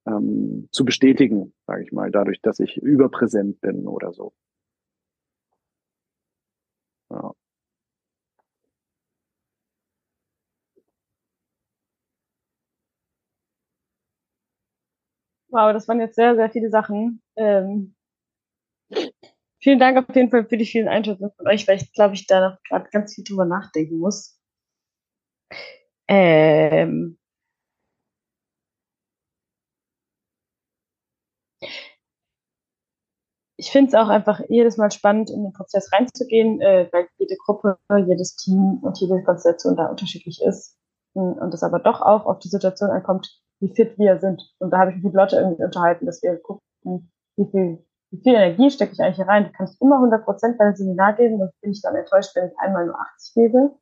[0.07, 4.33] ähm, zu bestätigen, sage ich mal, dadurch, dass ich überpräsent bin oder so.
[7.11, 7.33] Ja.
[15.51, 17.21] Wow, das waren jetzt sehr, sehr viele Sachen.
[17.37, 17.95] Ähm,
[19.63, 22.27] Vielen Dank auf jeden Fall für die vielen Einschätzungen von euch, weil ich glaube, ich
[22.27, 24.37] da noch gerade ganz viel drüber nachdenken muss.
[26.09, 27.17] Ähm
[33.57, 37.37] ich finde es auch einfach jedes Mal spannend, in den Prozess reinzugehen, äh, weil jede
[37.37, 40.77] Gruppe, jedes Team und jede Konstellation da unterschiedlich ist.
[41.15, 44.43] Und es aber doch auch auf die Situation ankommt, wie fit wir sind.
[44.59, 48.21] Und da habe ich mich mit Leute irgendwie unterhalten, dass wir gucken, wie viel wie
[48.23, 49.45] viel Energie stecke ich eigentlich hier rein?
[49.45, 52.49] Du kannst immer 100 Prozent bei einem Seminar geben, dann bin ich dann enttäuscht, wenn
[52.49, 53.73] ich einmal nur 80 gebe.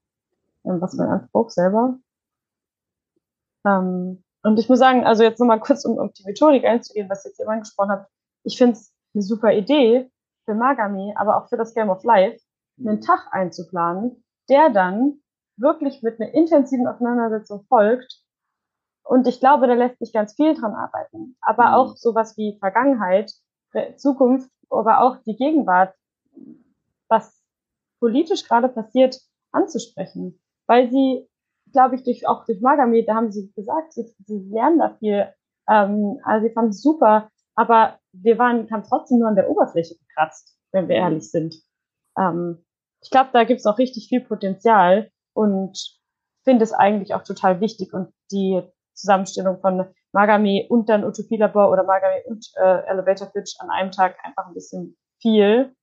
[0.65, 1.98] Ähm, was mein Anspruch selber.
[3.66, 7.24] Ähm, und ich muss sagen, also jetzt nochmal kurz, um um die Methodik einzugehen, was
[7.24, 8.07] jetzt jemand angesprochen hat.
[8.44, 10.11] Ich finde es eine super Idee
[10.44, 12.39] für Magami, aber auch für das Game of Life,
[12.78, 15.20] einen Tag einzuplanen, der dann
[15.57, 18.23] wirklich mit einer intensiven Auseinandersetzung folgt.
[19.02, 21.36] Und ich glaube, da lässt sich ganz viel dran arbeiten.
[21.40, 21.74] Aber mhm.
[21.74, 23.32] auch sowas wie Vergangenheit
[23.97, 25.94] Zukunft, aber auch die Gegenwart,
[27.09, 27.42] was
[27.98, 29.20] politisch gerade passiert,
[29.52, 30.40] anzusprechen.
[30.66, 31.28] Weil sie,
[31.72, 35.32] glaube ich, durch, auch durch Magami, da haben sie gesagt, sie, sie lernen da viel.
[35.68, 39.97] Ähm, also sie fanden es super, aber wir waren, haben trotzdem nur an der Oberfläche
[39.97, 41.55] gekratzt, wenn wir ehrlich sind.
[42.18, 42.64] Ähm,
[43.02, 45.78] ich glaube, da gibt es noch richtig viel Potenzial und
[46.44, 48.62] finde es eigentlich auch total wichtig und die
[48.94, 53.91] Zusammenstellung von Magami und dann Utopie Labor oder Magami und äh, Elevator Pitch an einem
[53.91, 55.74] Tag einfach ein bisschen viel.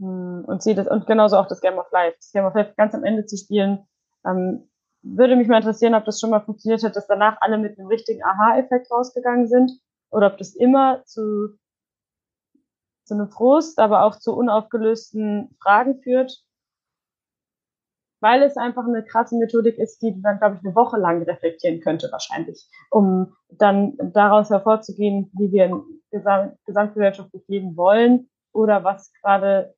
[0.00, 2.16] Hm, und sehe das, und genauso auch das Game of Life.
[2.18, 3.86] Das Game of Life ganz am Ende zu spielen,
[4.26, 4.68] ähm,
[5.02, 7.88] würde mich mal interessieren, ob das schon mal funktioniert hat, dass danach alle mit einem
[7.88, 9.72] richtigen Aha-Effekt rausgegangen sind
[10.10, 11.56] oder ob das immer zu,
[13.04, 16.44] zu einem Frust, aber auch zu unaufgelösten Fragen führt
[18.20, 21.80] weil es einfach eine krasse Methodik ist, die dann, glaube ich, eine Woche lang reflektieren
[21.80, 29.74] könnte wahrscheinlich, um dann daraus hervorzugehen, wie wir gesam gesamtgesellschaftlich leben wollen oder was gerade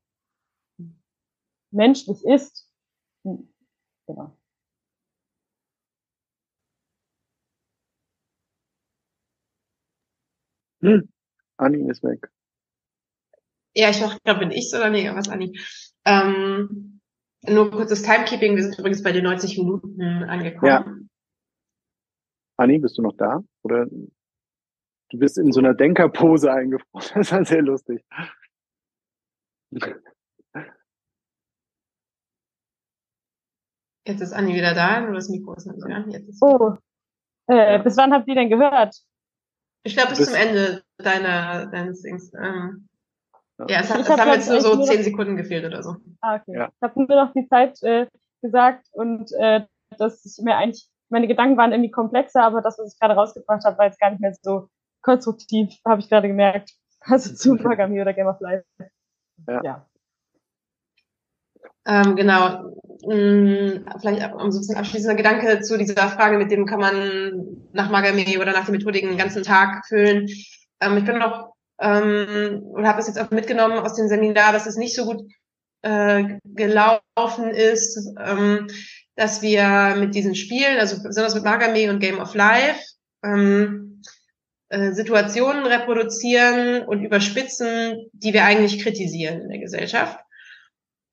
[1.72, 2.68] menschlich ist.
[3.24, 3.48] Hm,
[4.06, 4.36] genau.
[10.82, 11.08] Hm.
[11.58, 12.30] Anni ist weg.
[13.74, 15.58] Ja, ich hoffe, da bin ich oder nee, was Anni?
[16.04, 16.91] Ähm,
[17.48, 18.56] nur kurzes Timekeeping.
[18.56, 20.66] Wir sind übrigens bei den 90 Minuten angekommen.
[20.66, 20.86] Ja.
[22.56, 23.42] Anni, bist du noch da?
[23.62, 27.06] Oder du bist in so einer Denkerpose eingefroren.
[27.14, 28.04] Das war sehr lustig.
[34.06, 36.04] Jetzt ist Anni wieder da, nur das Mikro ist nicht da.
[36.08, 36.76] Jetzt ist oh,
[37.46, 38.96] äh, bis wann habt ihr denn gehört?
[39.84, 42.32] Ich glaube, bis, bis, zum Ende deiner, deines Dings.
[42.34, 42.88] Ähm,
[43.68, 45.96] ja, es, hat, es haben jetzt nur so zehn Sekunden gefehlt oder so.
[46.20, 46.56] Ah, okay.
[46.56, 46.68] Ja.
[46.68, 48.06] Ich habe nur noch die Zeit äh,
[48.40, 49.62] gesagt und äh,
[49.98, 53.64] dass ich mir eigentlich, meine Gedanken waren irgendwie komplexer, aber das, was ich gerade rausgebracht
[53.64, 54.68] habe, war jetzt gar nicht mehr so
[55.02, 56.70] konstruktiv, habe ich gerade gemerkt.
[57.04, 58.64] Also zu Magami oder Game of Life.
[59.48, 59.60] Ja.
[59.64, 59.86] ja.
[61.84, 62.76] Ähm, genau.
[63.04, 67.90] Hm, vielleicht um so ein abschließender Gedanke zu dieser Frage, mit dem kann man nach
[67.90, 70.28] Magami oder nach den Methodiken den ganzen Tag füllen.
[70.80, 71.51] Ähm, ich bin noch
[71.82, 75.22] ähm, und habe das jetzt auch mitgenommen aus dem Seminar, dass es nicht so gut
[75.82, 78.68] äh, gelaufen ist, ähm,
[79.16, 82.80] dass wir mit diesen Spielen, also besonders mit Magame und Game of Life,
[83.24, 84.00] ähm,
[84.68, 90.18] äh, Situationen reproduzieren und überspitzen, die wir eigentlich kritisieren in der Gesellschaft.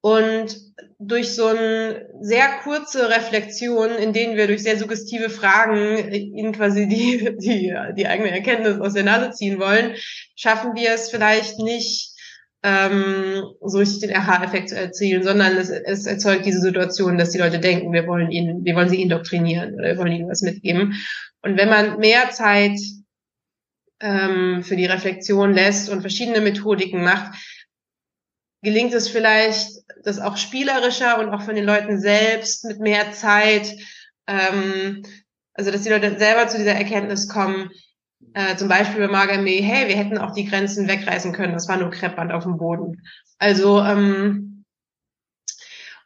[0.01, 0.57] Und
[0.97, 6.87] durch so eine sehr kurze Reflexion, in denen wir durch sehr suggestive Fragen ihnen quasi
[6.87, 9.95] die, die, die eigene Erkenntnis aus der Nase ziehen wollen,
[10.35, 12.15] schaffen wir es vielleicht nicht,
[12.61, 17.37] ähm, so richtig den Aha-Effekt zu erzielen, sondern es, es erzeugt diese Situation, dass die
[17.37, 20.95] Leute denken, wir wollen ihnen, wir wollen sie indoktrinieren oder wir wollen ihnen was mitgeben.
[21.41, 22.77] Und wenn man mehr Zeit
[24.01, 27.33] ähm, für die Reflexion lässt und verschiedene Methodiken macht,
[28.61, 29.69] gelingt es vielleicht,
[30.03, 33.73] das auch spielerischer und auch von den Leuten selbst mit mehr Zeit,
[34.27, 35.03] ähm,
[35.53, 37.69] also dass die Leute selber zu dieser Erkenntnis kommen,
[38.33, 41.77] äh, zum Beispiel bei Magame, hey, wir hätten auch die Grenzen wegreißen können, das war
[41.77, 43.01] nur Kreppband auf dem Boden.
[43.37, 44.58] Also ähm,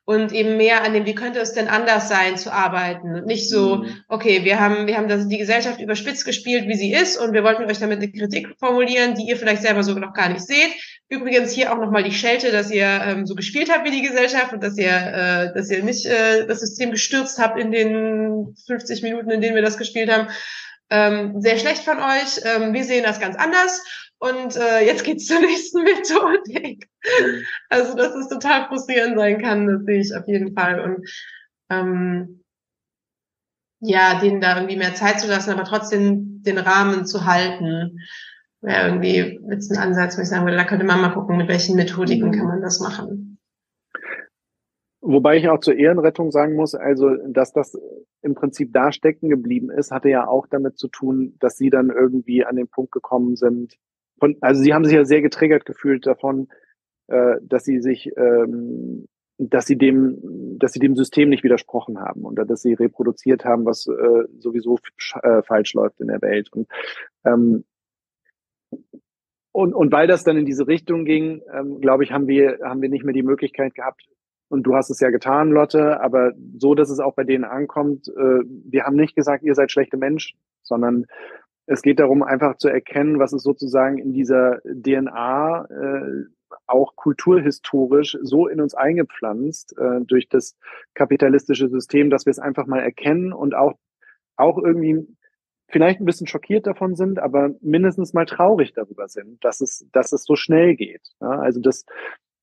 [0.06, 3.50] und eben mehr an dem, wie könnte es denn anders sein zu arbeiten und nicht
[3.50, 4.04] so, mhm.
[4.10, 7.44] okay, wir haben, wir haben das, die Gesellschaft überspitzt gespielt, wie sie ist und wir
[7.44, 10.74] wollten euch damit eine Kritik formulieren, die ihr vielleicht selber sogar noch gar nicht seht.
[11.08, 14.52] Übrigens hier auch nochmal die Schelte, dass ihr ähm, so gespielt habt wie die Gesellschaft
[14.52, 19.04] und dass ihr, äh, dass ihr nicht äh, das System gestürzt habt in den 50
[19.04, 20.28] Minuten, in denen wir das gespielt haben.
[20.90, 22.42] Ähm, sehr schlecht von euch.
[22.44, 23.82] Ähm, wir sehen das ganz anders
[24.24, 26.88] und äh, jetzt geht's zur nächsten Methodik.
[27.70, 30.80] Also, dass es total frustrierend sein kann, das sehe ich auf jeden Fall.
[30.80, 31.10] Und
[31.70, 32.42] ähm,
[33.82, 38.00] ja, denen da irgendwie mehr Zeit zu lassen, aber trotzdem den Rahmen zu halten,
[38.62, 41.50] wäre irgendwie jetzt ein Ansatz, wo ich sagen würde, da könnte man mal gucken, mit
[41.50, 42.32] welchen Methodiken mhm.
[42.32, 43.38] kann man das machen.
[45.02, 47.78] Wobei ich auch zur Ehrenrettung sagen muss, also, dass das
[48.22, 51.90] im Prinzip da stecken geblieben ist, hatte ja auch damit zu tun, dass sie dann
[51.90, 53.78] irgendwie an den Punkt gekommen sind,
[54.24, 56.48] von, also sie haben sich ja sehr getriggert gefühlt davon,
[57.08, 59.06] äh, dass sie sich, ähm,
[59.38, 63.66] dass sie dem, dass sie dem System nicht widersprochen haben und dass sie reproduziert haben,
[63.66, 64.80] was äh, sowieso
[65.24, 66.48] äh, falsch läuft in der Welt.
[66.54, 66.70] Und,
[67.26, 67.66] ähm,
[69.52, 72.82] und, und weil das dann in diese Richtung ging, ähm, glaube ich, haben wir, haben
[72.82, 74.08] wir nicht mehr die Möglichkeit gehabt,
[74.48, 78.08] und du hast es ja getan, Lotte, aber so, dass es auch bei denen ankommt,
[78.08, 81.08] äh, wir haben nicht gesagt, ihr seid schlechte Menschen, sondern
[81.66, 86.26] es geht darum, einfach zu erkennen, was ist sozusagen in dieser DNA äh,
[86.68, 90.58] auch kulturhistorisch so in uns eingepflanzt äh, durch das
[90.94, 93.74] kapitalistische System, dass wir es einfach mal erkennen und auch,
[94.36, 95.08] auch irgendwie
[95.70, 100.12] vielleicht ein bisschen schockiert davon sind, aber mindestens mal traurig darüber sind, dass es, dass
[100.12, 101.02] es so schnell geht.
[101.20, 101.86] Ja, also das,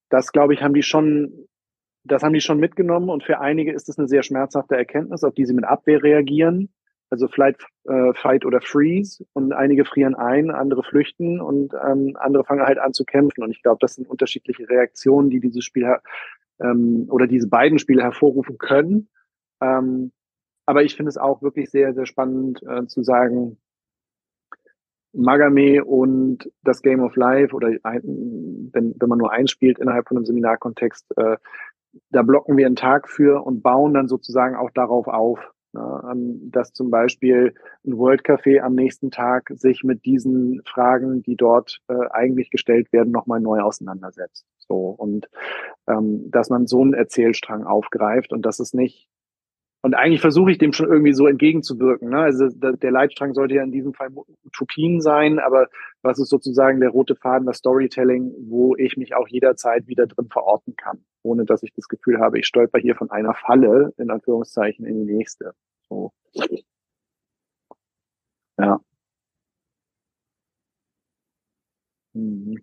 [0.09, 1.47] das glaube ich, haben die schon,
[2.05, 5.35] das haben die schon mitgenommen und für einige ist es eine sehr schmerzhafte Erkenntnis, auf
[5.35, 6.71] die sie mit Abwehr reagieren
[7.11, 12.45] also Flight, äh, Fight oder Freeze und einige frieren ein, andere flüchten und ähm, andere
[12.45, 13.43] fangen halt an zu kämpfen.
[13.43, 15.97] Und ich glaube, das sind unterschiedliche Reaktionen, die dieses Spiel
[16.61, 19.09] ähm, oder diese beiden Spiele hervorrufen können.
[19.61, 20.13] Ähm,
[20.67, 23.59] aber ich finde es auch wirklich sehr, sehr spannend äh, zu sagen,
[25.13, 30.17] Magame und das Game of Life oder ein, wenn, wenn man nur einspielt innerhalb von
[30.17, 31.37] einem Seminarkontext, äh,
[32.11, 35.53] da blocken wir einen Tag für und bauen dann sozusagen auch darauf auf.
[35.73, 37.55] Ne, dass zum Beispiel
[37.87, 42.93] ein World Café am nächsten Tag sich mit diesen Fragen, die dort äh, eigentlich gestellt
[42.93, 44.45] werden, nochmal neu auseinandersetzt.
[44.59, 45.29] So und
[45.87, 49.09] ähm, dass man so einen Erzählstrang aufgreift und dass es nicht
[49.83, 52.11] und eigentlich versuche ich dem schon irgendwie so entgegenzuwirken.
[52.11, 52.19] Ne?
[52.19, 54.11] Also der Leitstrang sollte ja in diesem Fall
[54.45, 55.69] Utopien sein, aber
[56.03, 60.29] was ist sozusagen der rote Faden, das Storytelling, wo ich mich auch jederzeit wieder drin
[60.31, 64.11] verorten kann, ohne dass ich das Gefühl habe, ich stolper hier von einer Falle, in
[64.11, 65.55] Anführungszeichen, in die nächste.
[65.89, 66.13] So.
[68.59, 68.81] Ja.
[72.15, 72.61] Mhm.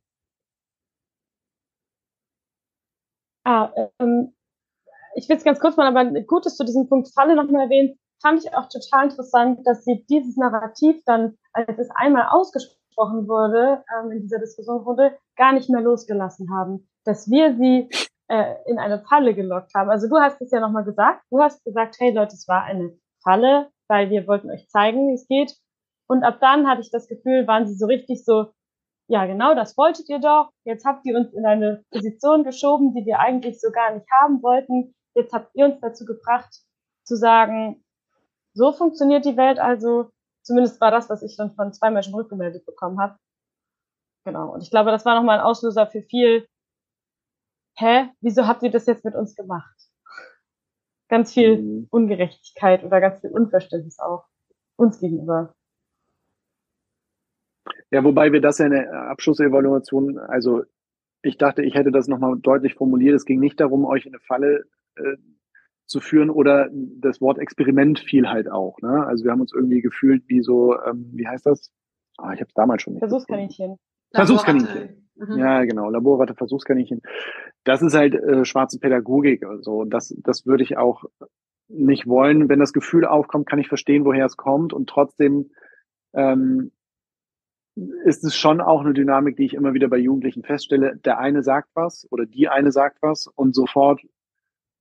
[3.45, 4.33] Ah, ähm,
[5.17, 7.97] ich will es ganz kurz mal, aber gut, dass du diesen Punkt Falle nochmal erwähnt,
[8.21, 13.83] fand ich auch total interessant, dass sie dieses Narrativ dann, als es einmal ausgesprochen wurde,
[13.97, 16.87] ähm, in dieser Diskussion wurde, gar nicht mehr losgelassen haben.
[17.03, 17.89] Dass wir sie
[18.27, 19.89] äh, in eine Falle gelockt haben.
[19.89, 21.23] Also du hast es ja nochmal gesagt.
[21.31, 25.15] Du hast gesagt, hey Leute, es war eine Falle, weil wir wollten euch zeigen, wie
[25.15, 25.55] es geht.
[26.07, 28.51] Und ab dann hatte ich das Gefühl, waren sie so richtig so,
[29.09, 30.51] ja genau, das wolltet ihr doch.
[30.63, 34.43] Jetzt habt ihr uns in eine Position geschoben, die wir eigentlich so gar nicht haben
[34.43, 34.93] wollten.
[35.17, 36.61] Jetzt habt ihr uns dazu gebracht,
[37.03, 37.83] zu sagen,
[38.53, 40.11] so funktioniert die Welt also.
[40.43, 43.17] Zumindest war das, was ich dann von zwei Menschen rückgemeldet bekommen habe.
[44.25, 44.53] Genau.
[44.53, 46.47] Und ich glaube, das war nochmal ein Auslöser für viel,
[47.77, 49.75] hä, wieso habt ihr das jetzt mit uns gemacht?
[51.09, 51.87] Ganz viel mhm.
[51.89, 54.25] Ungerechtigkeit oder ganz viel Unverständnis auch
[54.75, 55.55] uns gegenüber.
[57.89, 60.63] Ja, wobei wir das ja in der Abschlussevaluation, also
[61.23, 63.15] ich dachte, ich hätte das nochmal deutlich formuliert.
[63.15, 64.65] Es ging nicht darum, euch in eine Falle
[64.97, 65.17] äh,
[65.85, 68.77] zu führen oder das Wort Experiment fiel halt auch.
[68.81, 69.05] Ne?
[69.05, 71.71] Also wir haben uns irgendwie gefühlt wie so, ähm, wie heißt das?
[72.17, 73.01] Ah, ich habe es damals schon nicht.
[73.01, 73.77] Versuchskaninchen.
[74.13, 75.09] Versuchskaninchen.
[75.15, 75.37] Mhm.
[75.37, 75.89] Ja, genau.
[75.89, 77.01] Laborratte, Versuchskaninchen.
[77.63, 79.79] Das ist halt äh, schwarze Pädagogik und so.
[79.79, 81.05] Und das, das würde ich auch
[81.69, 82.49] nicht wollen.
[82.49, 84.73] Wenn das Gefühl aufkommt, kann ich verstehen, woher es kommt.
[84.73, 85.51] Und trotzdem
[86.13, 86.71] ähm,
[88.03, 90.97] ist es schon auch eine Dynamik, die ich immer wieder bei Jugendlichen feststelle.
[90.97, 94.01] Der eine sagt was oder die eine sagt was und sofort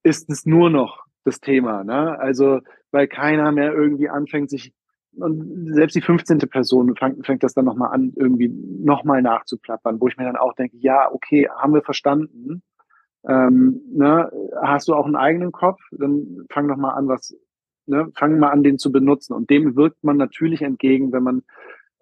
[0.06, 1.82] ist es nur noch das Thema.
[1.82, 2.18] Ne?
[2.18, 2.60] Also,
[2.92, 4.72] weil keiner mehr irgendwie anfängt, sich
[5.18, 6.38] und selbst die 15.
[6.40, 10.54] Person fängt, fängt das dann nochmal an, irgendwie nochmal nachzuplappern, wo ich mir dann auch
[10.54, 12.62] denke, ja, okay, haben wir verstanden.
[13.26, 14.30] Ähm, ne,
[14.62, 15.80] hast du auch einen eigenen Kopf?
[15.90, 17.34] Dann fang doch mal an, was,
[17.86, 19.32] ne, fang mal an, den zu benutzen.
[19.32, 21.42] Und dem wirkt man natürlich entgegen, wenn man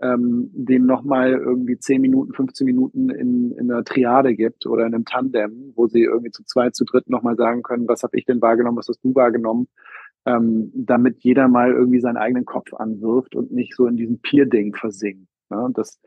[0.01, 4.95] ähm, dem nochmal irgendwie 10 Minuten, 15 Minuten in, in einer Triade gibt oder in
[4.95, 8.25] einem Tandem, wo sie irgendwie zu zweit, zu dritt nochmal sagen können, was habe ich
[8.25, 9.69] denn wahrgenommen, was hast du wahrgenommen,
[10.27, 14.75] ähm, damit jeder mal irgendwie seinen eigenen Kopf anwirft und nicht so in diesem Peer-Ding
[14.75, 15.29] versinkt.
[15.51, 15.63] Ne?
[15.63, 16.01] Und das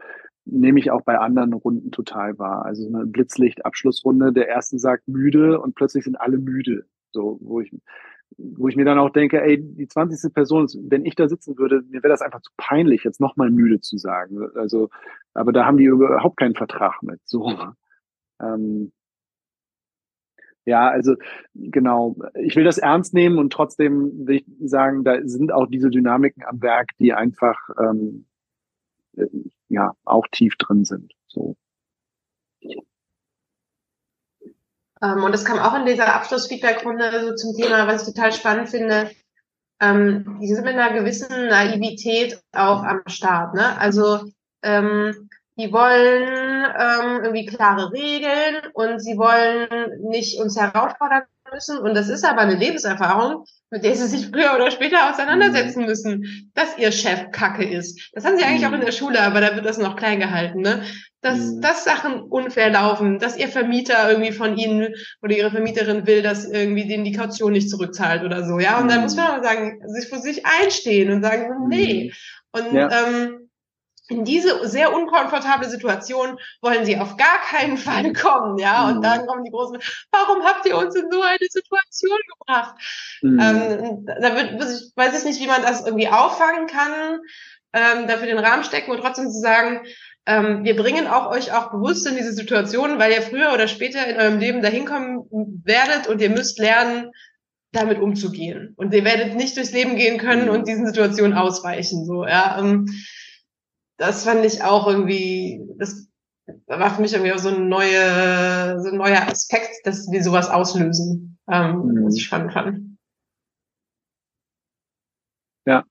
[0.46, 2.66] nehme ich auch bei anderen Runden total wahr.
[2.66, 6.86] Also eine Blitzlicht-Abschlussrunde, der erste sagt müde und plötzlich sind alle müde.
[7.12, 7.72] So, wo ich,
[8.38, 10.34] wo ich mir dann auch denke, ey, die 20.
[10.34, 13.80] Person, wenn ich da sitzen würde, mir wäre das einfach zu peinlich, jetzt nochmal müde
[13.80, 14.50] zu sagen.
[14.56, 14.90] Also,
[15.34, 17.20] aber da haben die überhaupt keinen Vertrag mit.
[17.26, 17.52] So.
[18.42, 18.92] Ähm,
[20.66, 21.16] ja, also
[21.56, 22.18] genau.
[22.36, 26.44] Ich will das ernst nehmen und trotzdem will ich sagen, da sind auch diese Dynamiken
[26.44, 28.26] am Werk, die einfach ähm,
[29.70, 31.14] ja auch tief drin sind.
[31.28, 31.56] So.
[35.02, 38.70] Ähm, und das kam auch in dieser Abschlussfeedback-Runde so zum Thema, was ich total spannend
[38.70, 39.12] finde.
[39.80, 43.54] Ähm, die sind mit einer gewissen Naivität auch am Start.
[43.54, 43.78] Ne?
[43.80, 44.22] Also
[44.64, 45.30] ähm,
[45.60, 49.68] die wollen ähm, irgendwie klare Regeln und sie wollen
[50.10, 51.80] nicht uns herausfordern müssen.
[51.80, 55.86] Und das ist aber eine Lebenserfahrung, mit der sie sich früher oder später auseinandersetzen mhm.
[55.88, 58.12] müssen, dass ihr Chef Kacke ist.
[58.14, 60.62] Das haben sie eigentlich auch in der Schule, aber da wird das noch klein gehalten,
[60.62, 60.84] ne?
[61.28, 61.62] Dass, mhm.
[61.62, 66.46] dass Sachen unfair laufen, dass ihr Vermieter irgendwie von ihnen oder ihre Vermieterin will, dass
[66.46, 68.78] irgendwie den die Kaution nicht zurückzahlt oder so, ja?
[68.78, 68.90] Und mhm.
[68.90, 72.14] dann muss man aber sagen, sich für sich einstehen und sagen, nee.
[72.52, 72.90] Und ja.
[72.90, 73.50] ähm,
[74.10, 78.88] in diese sehr unkomfortable Situation wollen sie auf gar keinen Fall kommen, ja.
[78.88, 79.02] Und mhm.
[79.02, 79.80] dann kommen die großen,
[80.12, 82.76] warum habt ihr uns in so eine Situation gebracht?
[83.22, 83.40] Mhm.
[83.40, 84.62] Ähm, da wird,
[84.96, 87.20] weiß ich nicht, wie man das irgendwie auffangen kann,
[87.74, 89.82] ähm, dafür den Rahmen stecken und trotzdem zu sagen,
[90.28, 94.06] ähm, wir bringen auch euch auch bewusst in diese Situation, weil ihr früher oder später
[94.06, 95.26] in eurem Leben dahin kommen
[95.64, 97.12] werdet und ihr müsst lernen,
[97.72, 98.74] damit umzugehen.
[98.76, 102.06] Und ihr werdet nicht durchs Leben gehen können und diesen Situationen ausweichen.
[102.06, 102.60] So, ja.
[102.60, 102.88] Ähm,
[103.96, 106.10] das fand ich auch irgendwie, das
[106.68, 110.50] war für mich irgendwie auch so ein, neue, so ein neuer Aspekt, dass wir sowas
[110.50, 112.06] auslösen, ähm, mhm.
[112.06, 112.98] was ich spannend fand.
[115.66, 115.86] Ja.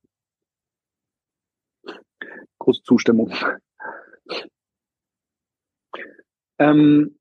[2.58, 3.32] Große Zustimmung.
[6.58, 7.18] Ähm,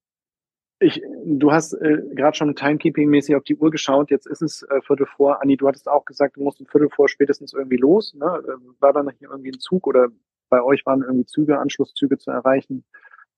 [0.80, 4.12] ich, du hast äh, gerade schon Timekeeping-mäßig auf die Uhr geschaut.
[4.12, 5.42] Jetzt ist es äh, Viertel vor.
[5.42, 8.14] Anni, du hattest auch gesagt, du musst ein Viertel vor spätestens irgendwie los.
[8.14, 8.26] Ne?
[8.26, 10.10] Äh, war da noch hier irgendwie ein Zug oder
[10.50, 12.84] bei euch waren irgendwie Züge, Anschlusszüge zu erreichen?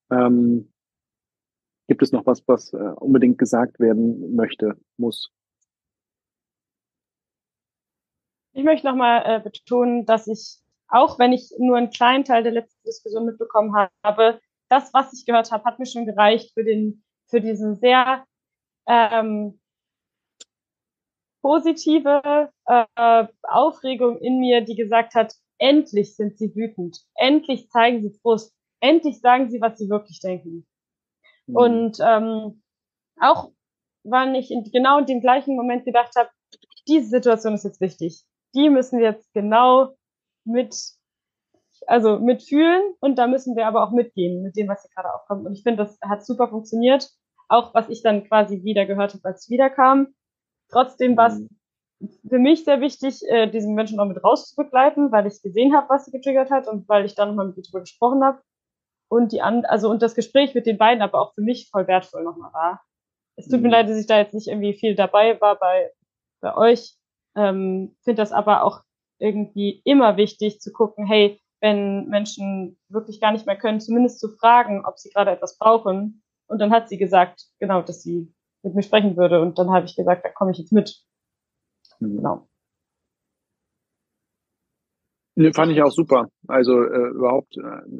[0.09, 0.71] Ähm,
[1.87, 5.31] gibt es noch was, was äh, unbedingt gesagt werden möchte, muss?
[8.53, 10.57] Ich möchte nochmal äh, betonen, dass ich,
[10.87, 14.39] auch wenn ich nur einen kleinen Teil der letzten Diskussion mitbekommen habe,
[14.69, 18.26] das, was ich gehört habe, hat mir schon gereicht für den, für diesen sehr
[18.88, 19.60] ähm,
[21.41, 28.18] positive äh, Aufregung in mir, die gesagt hat, endlich sind sie wütend, endlich zeigen sie
[28.22, 30.68] Frust, endlich sagen sie, was sie wirklich denken.
[31.48, 31.56] Mhm.
[31.56, 32.64] Und ähm,
[33.19, 33.52] auch
[34.03, 36.30] wann ich in, genau in dem gleichen Moment gedacht habe,
[36.88, 38.23] diese Situation ist jetzt wichtig.
[38.56, 39.95] Die müssen wir jetzt genau
[40.45, 40.76] mit
[41.88, 45.45] also mitfühlen und da müssen wir aber auch mitgehen mit dem, was hier gerade aufkommt.
[45.45, 47.09] Und ich finde, das hat super funktioniert.
[47.47, 50.07] Auch was ich dann quasi wieder gehört habe, als ich wiederkam.
[50.69, 51.49] Trotzdem war es mhm.
[52.27, 56.05] für mich sehr wichtig, äh, diesen Menschen auch mit rauszubegleiten, weil ich gesehen habe, was
[56.05, 58.41] sie getriggert hat und weil ich dann nochmal mit ihr drüber gesprochen habe.
[59.09, 61.88] Und die an, also und das Gespräch mit den beiden aber auch für mich voll
[61.88, 62.81] wertvoll nochmal war.
[63.38, 63.68] Es tut mhm.
[63.68, 65.91] mir leid, dass ich da jetzt nicht irgendwie viel dabei war bei,
[66.41, 66.97] bei euch.
[67.38, 68.81] Ähm, finde das aber auch
[69.19, 74.29] irgendwie immer wichtig zu gucken, hey, wenn Menschen wirklich gar nicht mehr können, zumindest zu
[74.29, 76.23] fragen, ob sie gerade etwas brauchen.
[76.47, 79.41] Und dann hat sie gesagt, genau, dass sie mit mir sprechen würde.
[79.41, 80.95] Und dann habe ich gesagt, da komme ich jetzt mit.
[81.99, 82.17] Mhm.
[82.17, 82.47] Genau.
[85.35, 86.29] Ne, fand ich auch super.
[86.47, 87.97] Also äh, überhaupt äh,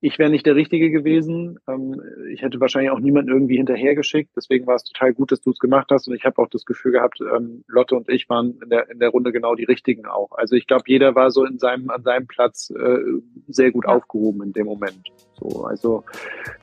[0.00, 1.58] ich wäre nicht der Richtige gewesen.
[1.68, 2.00] Ähm,
[2.32, 4.30] ich hätte wahrscheinlich auch niemanden irgendwie hinterhergeschickt.
[4.36, 6.08] Deswegen war es total gut, dass du es gemacht hast.
[6.08, 8.98] Und ich habe auch das Gefühl gehabt, ähm, Lotte und ich waren in der, in
[8.98, 10.32] der Runde genau die Richtigen auch.
[10.32, 12.98] Also ich glaube, jeder war so in seinem, an seinem Platz äh,
[13.48, 15.02] sehr gut aufgehoben in dem Moment.
[15.38, 16.04] So, also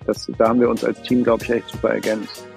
[0.06, 2.48] das, da haben wir uns als Team, glaube ich, echt super ergänzt.